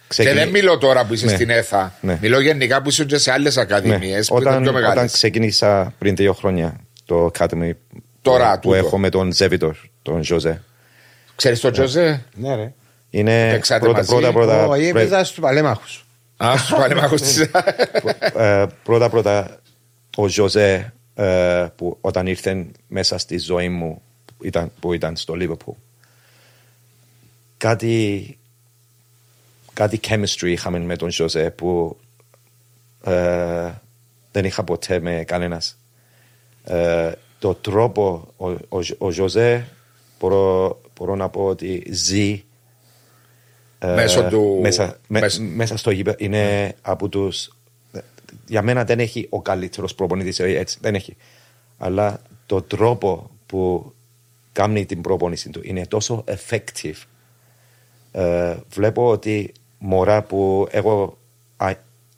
[0.00, 1.32] Και ξεκινή- δεν μιλώ τώρα που είσαι Ναι.
[1.34, 1.94] στην ΕΘΑ.
[2.00, 2.18] Ναι.
[2.20, 5.06] Μιλώ γενικά που είσαι και σε άλλες Ναι, ακαδημίες που είναι όταν, πιο όταν μεγάλε.
[5.06, 7.70] ξεκίνησα πριν δύο χρόνια το Academy
[8.22, 8.74] Τώρα, που τούτο.
[8.74, 10.62] έχω με τον Ζέβιτορ, τον Ζωζέ.
[11.40, 12.24] Ξέρεις τον Τζοζέ.
[12.34, 12.72] Ναι, ρε.
[13.10, 16.06] Είναι Παίξατε πρώτα, μαζί; πρώτα, πρώτα, Όχι, έπαιζα στου παλέμαχους.
[16.44, 17.42] Α, στου παλέμαχους τη.
[18.34, 19.60] ε, πρώτα, πρώτα
[20.16, 25.34] ο Ζωζέ ε, που όταν ήρθε μέσα στη ζωή μου που ήταν, που ήταν στο
[25.36, 25.74] Liverpool
[27.56, 28.38] κάτι
[29.72, 31.96] κάτι chemistry είχαμε με τον Ζωζέ που
[33.04, 33.70] ε,
[34.32, 35.78] δεν είχα ποτέ με κανένας
[36.64, 39.66] ε, το τρόπο ο, ο, ο Ζωζέ
[40.20, 42.44] μπορώ, μπορώ να πω ότι ζει
[43.78, 46.16] ε, Μέσω του- μέσα, με- μέσω- μέσα στο γήπεδο.
[46.20, 47.56] Είναι από τους
[48.46, 51.16] για μένα δεν έχει ο καλύτερος προπονητής ε, έτσι δεν έχει.
[51.78, 53.92] Αλλά το τρόπο που
[54.52, 56.94] κάνει την προπονήση του είναι τόσο effective.
[58.12, 61.18] Ε, βλέπω ότι μωρά που εγώ
[61.56, 61.72] α,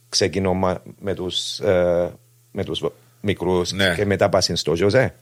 [0.09, 2.13] ξεκινώ μα- με τους, ε,
[2.53, 2.85] με τους
[3.21, 3.95] μικρούς Ναι.
[3.97, 5.15] και μετά πάσουν στο Ζωζέ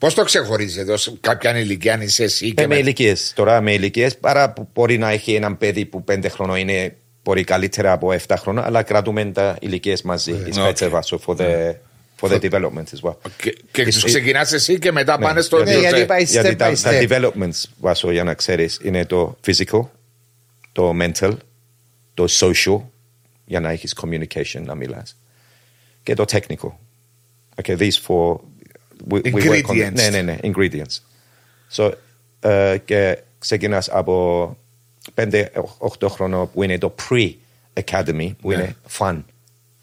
[0.00, 3.32] Πώς το ξεχωρίζετε, ω κάποια ηλικία αν είσαι εσύ και Ε, με με- ηλικίες.
[3.36, 7.44] Τώρα με ηλικίες παρά που μπορεί να έχει έναν παιδί που πέντε χρονών είναι μπορεί
[7.44, 10.34] καλύτερα από 7 χρόνια, αλλά κρατούμε τα ηλικίες μαζί.
[10.46, 10.72] It's Okay.
[10.72, 11.72] better also for the,
[12.20, 13.14] for the development as well.
[13.36, 16.04] Και, και It's- τους it- ξεκινάς εσύ και μετά πάνε στο Ναι, γιατί Τζοζέ.
[16.06, 17.08] πάει Γιατί step τα, by τα step.
[17.08, 19.80] developments, Βάσο, για να ξέρεις, είναι το physical,
[20.72, 21.32] το mental,
[22.14, 22.80] το social,
[23.44, 25.16] για να έχεις communication, να μιλάς,
[26.02, 26.70] και το technical.
[27.62, 28.36] Okay, these four,
[29.08, 29.92] we, we work on Ingredients.
[29.92, 30.98] Ναι, ναι, ναι, ingredients.
[31.76, 31.92] So,
[32.40, 34.56] ε, και ξεκινάς από
[35.14, 38.54] 5-8 χρόνια που είναι το pre-academy, που Ναι.
[38.54, 39.22] είναι fun,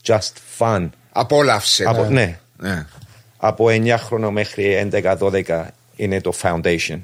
[0.06, 0.90] just fun.
[1.12, 1.84] Απόλαυσε.
[1.88, 2.86] Από, ναι, Ναι.
[3.38, 7.00] από 9 χρόνια μέχρι 11-12 είναι το foundation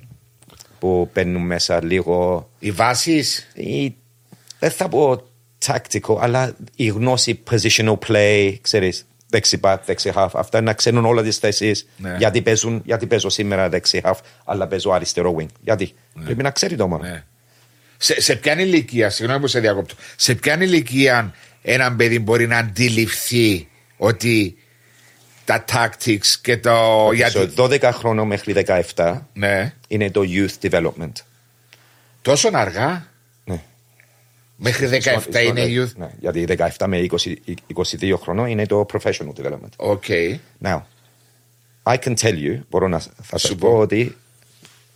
[0.79, 3.95] που μπαίνουν μέσα λίγο Οι βάσεις; η,
[4.59, 5.23] δεν θα πω
[5.65, 11.23] tactical αλλά η γνώση positional play ξέρεις δεξι back, δεξι half αυτά να ξέρουν όλα
[11.23, 12.15] τις θέσεις Ναι.
[12.17, 15.93] γιατί, παίζουν, γιατί παίζω σήμερα δεξι half αλλά παίζω αριστερό wing γιατί;
[16.23, 17.23] Πρέπει να ξέρει το μόνο Ναι.
[17.97, 22.57] Σε, σε ποια ηλικία, συγγνώμη που σε διακόπτω, σε ποια ηλικία ένα παιδί μπορεί να
[22.57, 24.57] αντιληφθεί ότι
[25.45, 27.09] τα tactics και το.
[27.13, 28.65] γιατί, So, 12 χρόνια μέχρι
[28.95, 31.11] 17 ναι, είναι το youth development
[32.21, 33.05] τόσο αργά;
[34.63, 34.69] Ναι.
[34.69, 35.87] Μέχρι 17 It's not- είναι it's not youth.
[35.89, 36.45] like- Ναι, γιατί
[36.77, 37.35] 17 με 20,
[37.75, 39.69] 22 χρονών είναι το professional development.
[39.77, 40.03] OK.
[40.63, 40.81] Now,
[41.83, 43.69] I can tell you, μπορώ να θα Σου σου πω.
[43.71, 44.15] πω ότι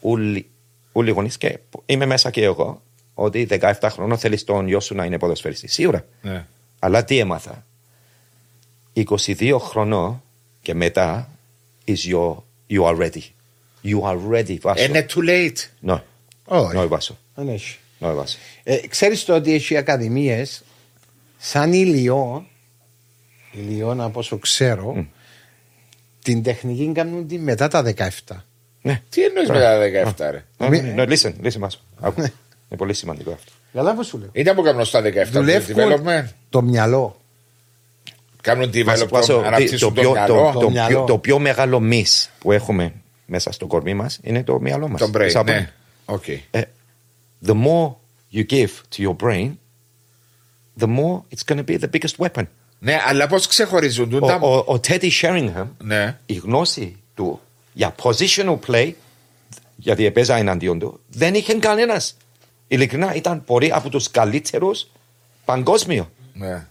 [0.02, 0.48] όλοι,
[0.92, 2.82] όλοι οι γονείς και είμαι μέσα και εγώ
[3.14, 5.74] ότι 17 χρονών θέλεις τον γιο σου να είναι ποδοσφαιριστής.
[5.74, 6.06] Σίγουρα.
[6.22, 6.46] Ναι.
[6.80, 7.66] Αλλά τι έμαθα;
[8.94, 10.22] 22 χρονών
[10.62, 11.30] και μετά
[11.88, 12.36] is your,
[12.70, 13.22] you are ready.
[13.84, 14.84] You are ready, Βάσο.
[14.84, 15.88] Είναι too late.
[15.92, 16.00] No,
[16.46, 16.72] Όχι.
[16.78, 17.18] no, Βάσο.
[17.36, 17.78] Δεν έχει.
[18.00, 18.38] No, Βάσο.
[18.64, 20.64] Ε, ξέρεις το ότι έχει ακαδημίες
[21.38, 22.48] σαν η Λιόν,
[23.52, 25.06] η Λιόν από όσο ξέρω,
[26.24, 28.10] την τεχνική κάνουν τη μετά τα 17.
[28.82, 29.02] Ναι.
[29.10, 31.80] Τι εννοείς μετά τα 17, ρε; No, Μη- no, listen, listen, Βάσο.
[32.00, 32.20] Άκου.
[32.22, 33.52] Είναι πολύ σημαντικό αυτό.
[33.74, 34.30] Καλά που σου λέω.
[34.32, 36.26] Είναι που κάνουν στα 17 Δουλεύουν development.
[36.50, 37.22] το μυαλό.
[38.42, 40.52] Κάνουν Βάσο, development, Βάσο, τι- αναπτύσσουν το, το πιο, μυαλό.
[40.54, 40.88] το, το, μυαλό.
[40.90, 42.94] πιο, το πιο μεγάλο μυς που έχουμε
[43.26, 45.00] μέσα στο κορμί μας είναι το μυαλό μας.
[45.02, 45.70] Το brain, Σαν ναι.
[46.06, 46.24] Οκ.
[47.46, 47.92] Ε, the more
[48.34, 49.50] you give to your brain,
[50.80, 52.44] the more it's going to be the biggest weapon.
[52.80, 54.40] Ναι, αλλά πώς ξεχωρίζουν Ο, τούτα.
[54.40, 56.18] ο, ο Teddy Sheringham, Ναι.
[56.26, 57.40] η γνώση του
[57.74, 58.92] για positional play
[59.76, 62.18] γιατί έπαιζα εναντίον του, δεν είχε κανένας.
[62.68, 64.88] Ειλικρινά ήταν πολύ από τους καλύτερους
[65.46, 66.12] παγκόσμιο.
[66.34, 66.68] Ναι.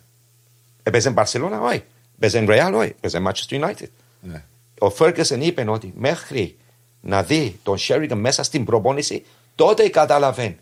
[0.82, 1.82] Έπαιζε Μπαρσελόνα, όχι.
[2.16, 2.88] Έπαιζε Ρεάλ, όχι.
[3.00, 3.88] Έπαιζε Manchester United.
[4.20, 4.44] ναι.
[4.78, 6.56] Ο Φέργκεσεν είπε ότι μέχρι
[7.00, 9.24] να δει τον Sheringham μέσα στην προπόνηση,
[9.56, 10.56] τότε κατάλαβε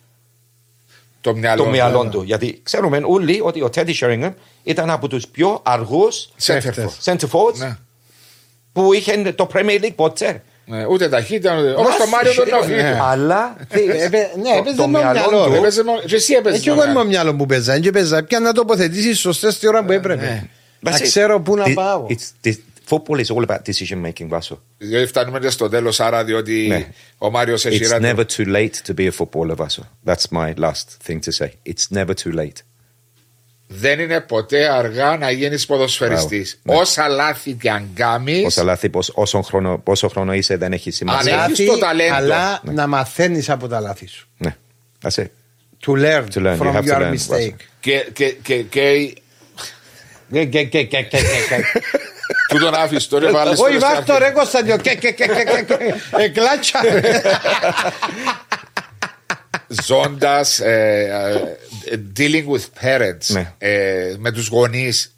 [1.21, 1.57] Το μυαλό.
[1.59, 1.71] το του.
[1.71, 2.23] μυαλό του.
[2.23, 6.91] Γιατί ξέρουμε όλοι ότι ο Τέντι Sheringham ήταν από τους πιο αργούς Σέντερφορ.
[7.05, 7.77] center forwards Ναι.
[8.73, 10.43] που είχε το Premier League ποτέ.
[10.67, 11.71] Ναι, ούτε ταχύτητα, ούτε.
[11.71, 12.73] Όπως το Μάριο τον Νόφι.
[12.75, 12.99] Ναι.
[13.03, 15.59] Αλλά Έπαι- ναι, το- έπαιζε το με μυαλό μυαλό, του- ρε.
[15.59, 16.59] Έπαιζε μόνο- Και εσύ έπαιζες.
[16.59, 17.79] Έτσι εγώ είμαι ο μυαλό που παίζα.
[17.79, 18.25] Και παίζα.
[18.25, 20.49] Πια να τοποθετήσεις σωστές τη ώρα που έπρεπε.
[20.81, 21.03] Να That's it.
[21.03, 22.07] ξέρω πού να It- πάω.
[22.85, 24.59] It's- this- Football is all about decision making, Russell.
[24.79, 26.87] Διότι φτάνουμε και στο τέλος, άρα διότι Ναι.
[27.19, 28.13] ο Μάριος έχει It's ράντι.
[28.17, 30.13] never too late to be a footballer, Russell.
[30.13, 31.49] That's my last thing to say.
[31.73, 32.63] It's never too late.
[33.67, 36.61] Δεν είναι ποτέ αργά να γίνεις ποδοσφαιριστής.
[36.63, 36.79] Μπράβο.
[36.81, 36.87] Ναι.
[36.87, 38.45] Όσα λάθη και αν κάνει.
[38.45, 41.33] Όσα λάθη, πόσο, όσο, χρόνο, πόσο χρόνο είσαι, δεν έχει σημασία.
[41.35, 42.15] Αλλά- έχεις το ταλέντο.
[42.15, 44.29] αλλά να μαθαίνεις από τα λάθη σου.
[44.37, 44.57] Ναι,
[45.03, 45.27] that's it.
[45.87, 46.57] To learn, To learn.
[46.57, 47.55] You from have to your learn, mistake.
[47.81, 49.15] Και, και, και, και
[50.33, 51.19] Και- και- και- και- και- και-
[52.49, 54.77] του τον άφησε τώρα βάλει Όχι, βάζ' το ρε Κωνσταντιο.
[54.77, 57.23] Και- και- και- και- και- και- Ε, κλάτσα, ρε.
[59.69, 61.57] Ζώντας ε,
[62.17, 63.53] dealing with parents Ναι.
[63.59, 65.15] ε, με τους γονείς.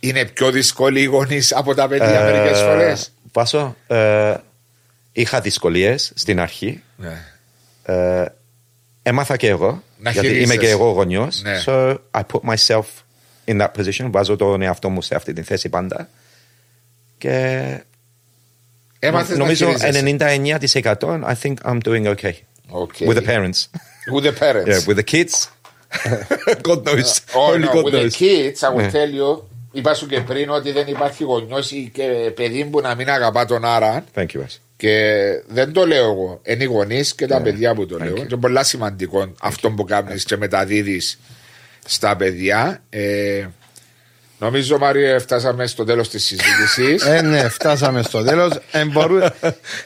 [0.00, 4.34] Είναι πιο δύσκολοι οι γονείς από τα παιδιά Ε, μερικές φορές; Βάσο, ε,
[5.12, 6.82] είχα δυσκολίες στην αρχή.
[6.96, 7.24] Ναι.
[7.84, 8.24] Ε,
[9.02, 9.82] έμαθα και εγώ.
[9.98, 10.58] Να γιατί είμαι χειρίζεσαι.
[10.58, 11.42] και εγώ γονιός.
[11.42, 11.62] Ναι.
[11.66, 12.82] So I put myself
[13.46, 14.06] in that position.
[14.10, 16.08] Βάζω τον εαυτό μου σε αυτή τη θέση πάντα.
[17.24, 17.78] Και
[18.98, 20.16] Έμαθες να νομίζω χειρίζεσαι.
[21.00, 22.32] 99% I think I'm doing okay.
[22.72, 23.06] Okay.
[23.06, 23.58] With the parents.
[24.14, 24.68] With the parents.
[24.70, 25.48] yeah, with the kids.
[26.68, 27.10] God knows.
[27.34, 28.16] Oh, Only no, God with the knows.
[28.22, 28.90] kids, I will Ναι.
[28.92, 29.42] tell you,
[29.72, 32.02] είπα σου και πριν ότι δεν υπάρχει γονιός ή και
[32.34, 34.04] παιδί που να μην αγαπά τον άρα.
[34.14, 34.58] Thank you, Wes.
[34.76, 34.98] Και
[35.48, 36.40] δεν το λέω εγώ.
[36.44, 37.44] Είναι οι γονείς και τα Ναι.
[37.44, 38.12] παιδιά που το Thank λέω.
[38.14, 38.18] you.
[38.18, 41.18] Είναι πολύ σημαντικό αυτό που κάνεις και μεταδίδεις
[41.86, 42.82] στα παιδιά.
[42.90, 43.44] Ε,
[44.38, 47.02] νομίζω, Μάριο, φτάσαμε στο τέλος της συζήτησης.
[47.06, 48.58] Ε, ναι, φτάσαμε στο τέλος.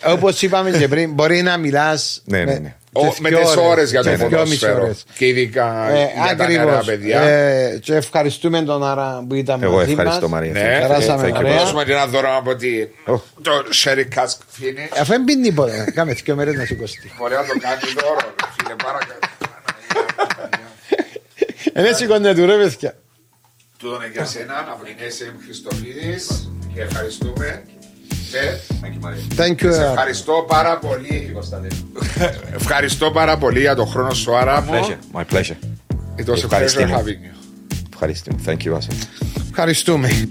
[0.07, 2.23] Όπως είπαμε και πριν, μπορεί να μιλάς.
[2.25, 2.75] Ναι, ναι, ναι.
[3.21, 4.25] με τις ώρες για το Ναι, ναι.
[4.25, 4.97] ποδόσφαιρο.
[5.19, 5.89] Και ειδικά
[6.27, 6.87] για τα νεαρά Ακριβώς.
[6.87, 7.21] παιδιά.
[7.21, 10.31] Ε, και ευχαριστούμε τον Άρα που ήταν Εγώ μαζί ευχαριστώ, μας.
[10.31, 10.53] Μαρία.
[10.53, 11.39] Ναι, Περάσαμε Thank you.
[11.39, 11.59] ωραία.
[11.59, 12.69] Δώσουμε και ένα δώρο από τη...
[13.07, 13.21] Oh.
[13.43, 13.53] το
[13.85, 14.97] Sherry Cask Finish.
[15.01, 15.85] Αφού δεν πίνει τίποτα.
[15.95, 17.13] Κάμε δύο μέρες να σηκωστεί.
[17.19, 19.19] Μπορεί να το κάνει δώρο, ρε φίλε, παρακαλώ.
[21.77, 22.95] Είναι σηκώνε του ρε παιδιά.
[23.79, 27.63] Του είναι για σένα, από την SM Χριστοφίδης και ευχαριστούμε.
[28.31, 28.39] Και
[29.37, 29.73] Thank you.
[29.73, 29.91] σε Άρα.
[29.91, 31.37] ευχαριστώ πάρα πολύ.
[32.55, 34.71] ευχαριστώ πάρα πολύ για τον χρόνο σου, άρα μου.
[34.73, 35.19] Pleasure.
[35.21, 35.57] My pleasure.
[36.21, 36.81] It was a Ευχαριστώ.
[36.83, 37.73] pleasure having you.
[37.93, 38.31] Ευχαριστώ.
[38.47, 39.07] Thank you, Russell.
[39.51, 40.29] Ευχαριστούμε.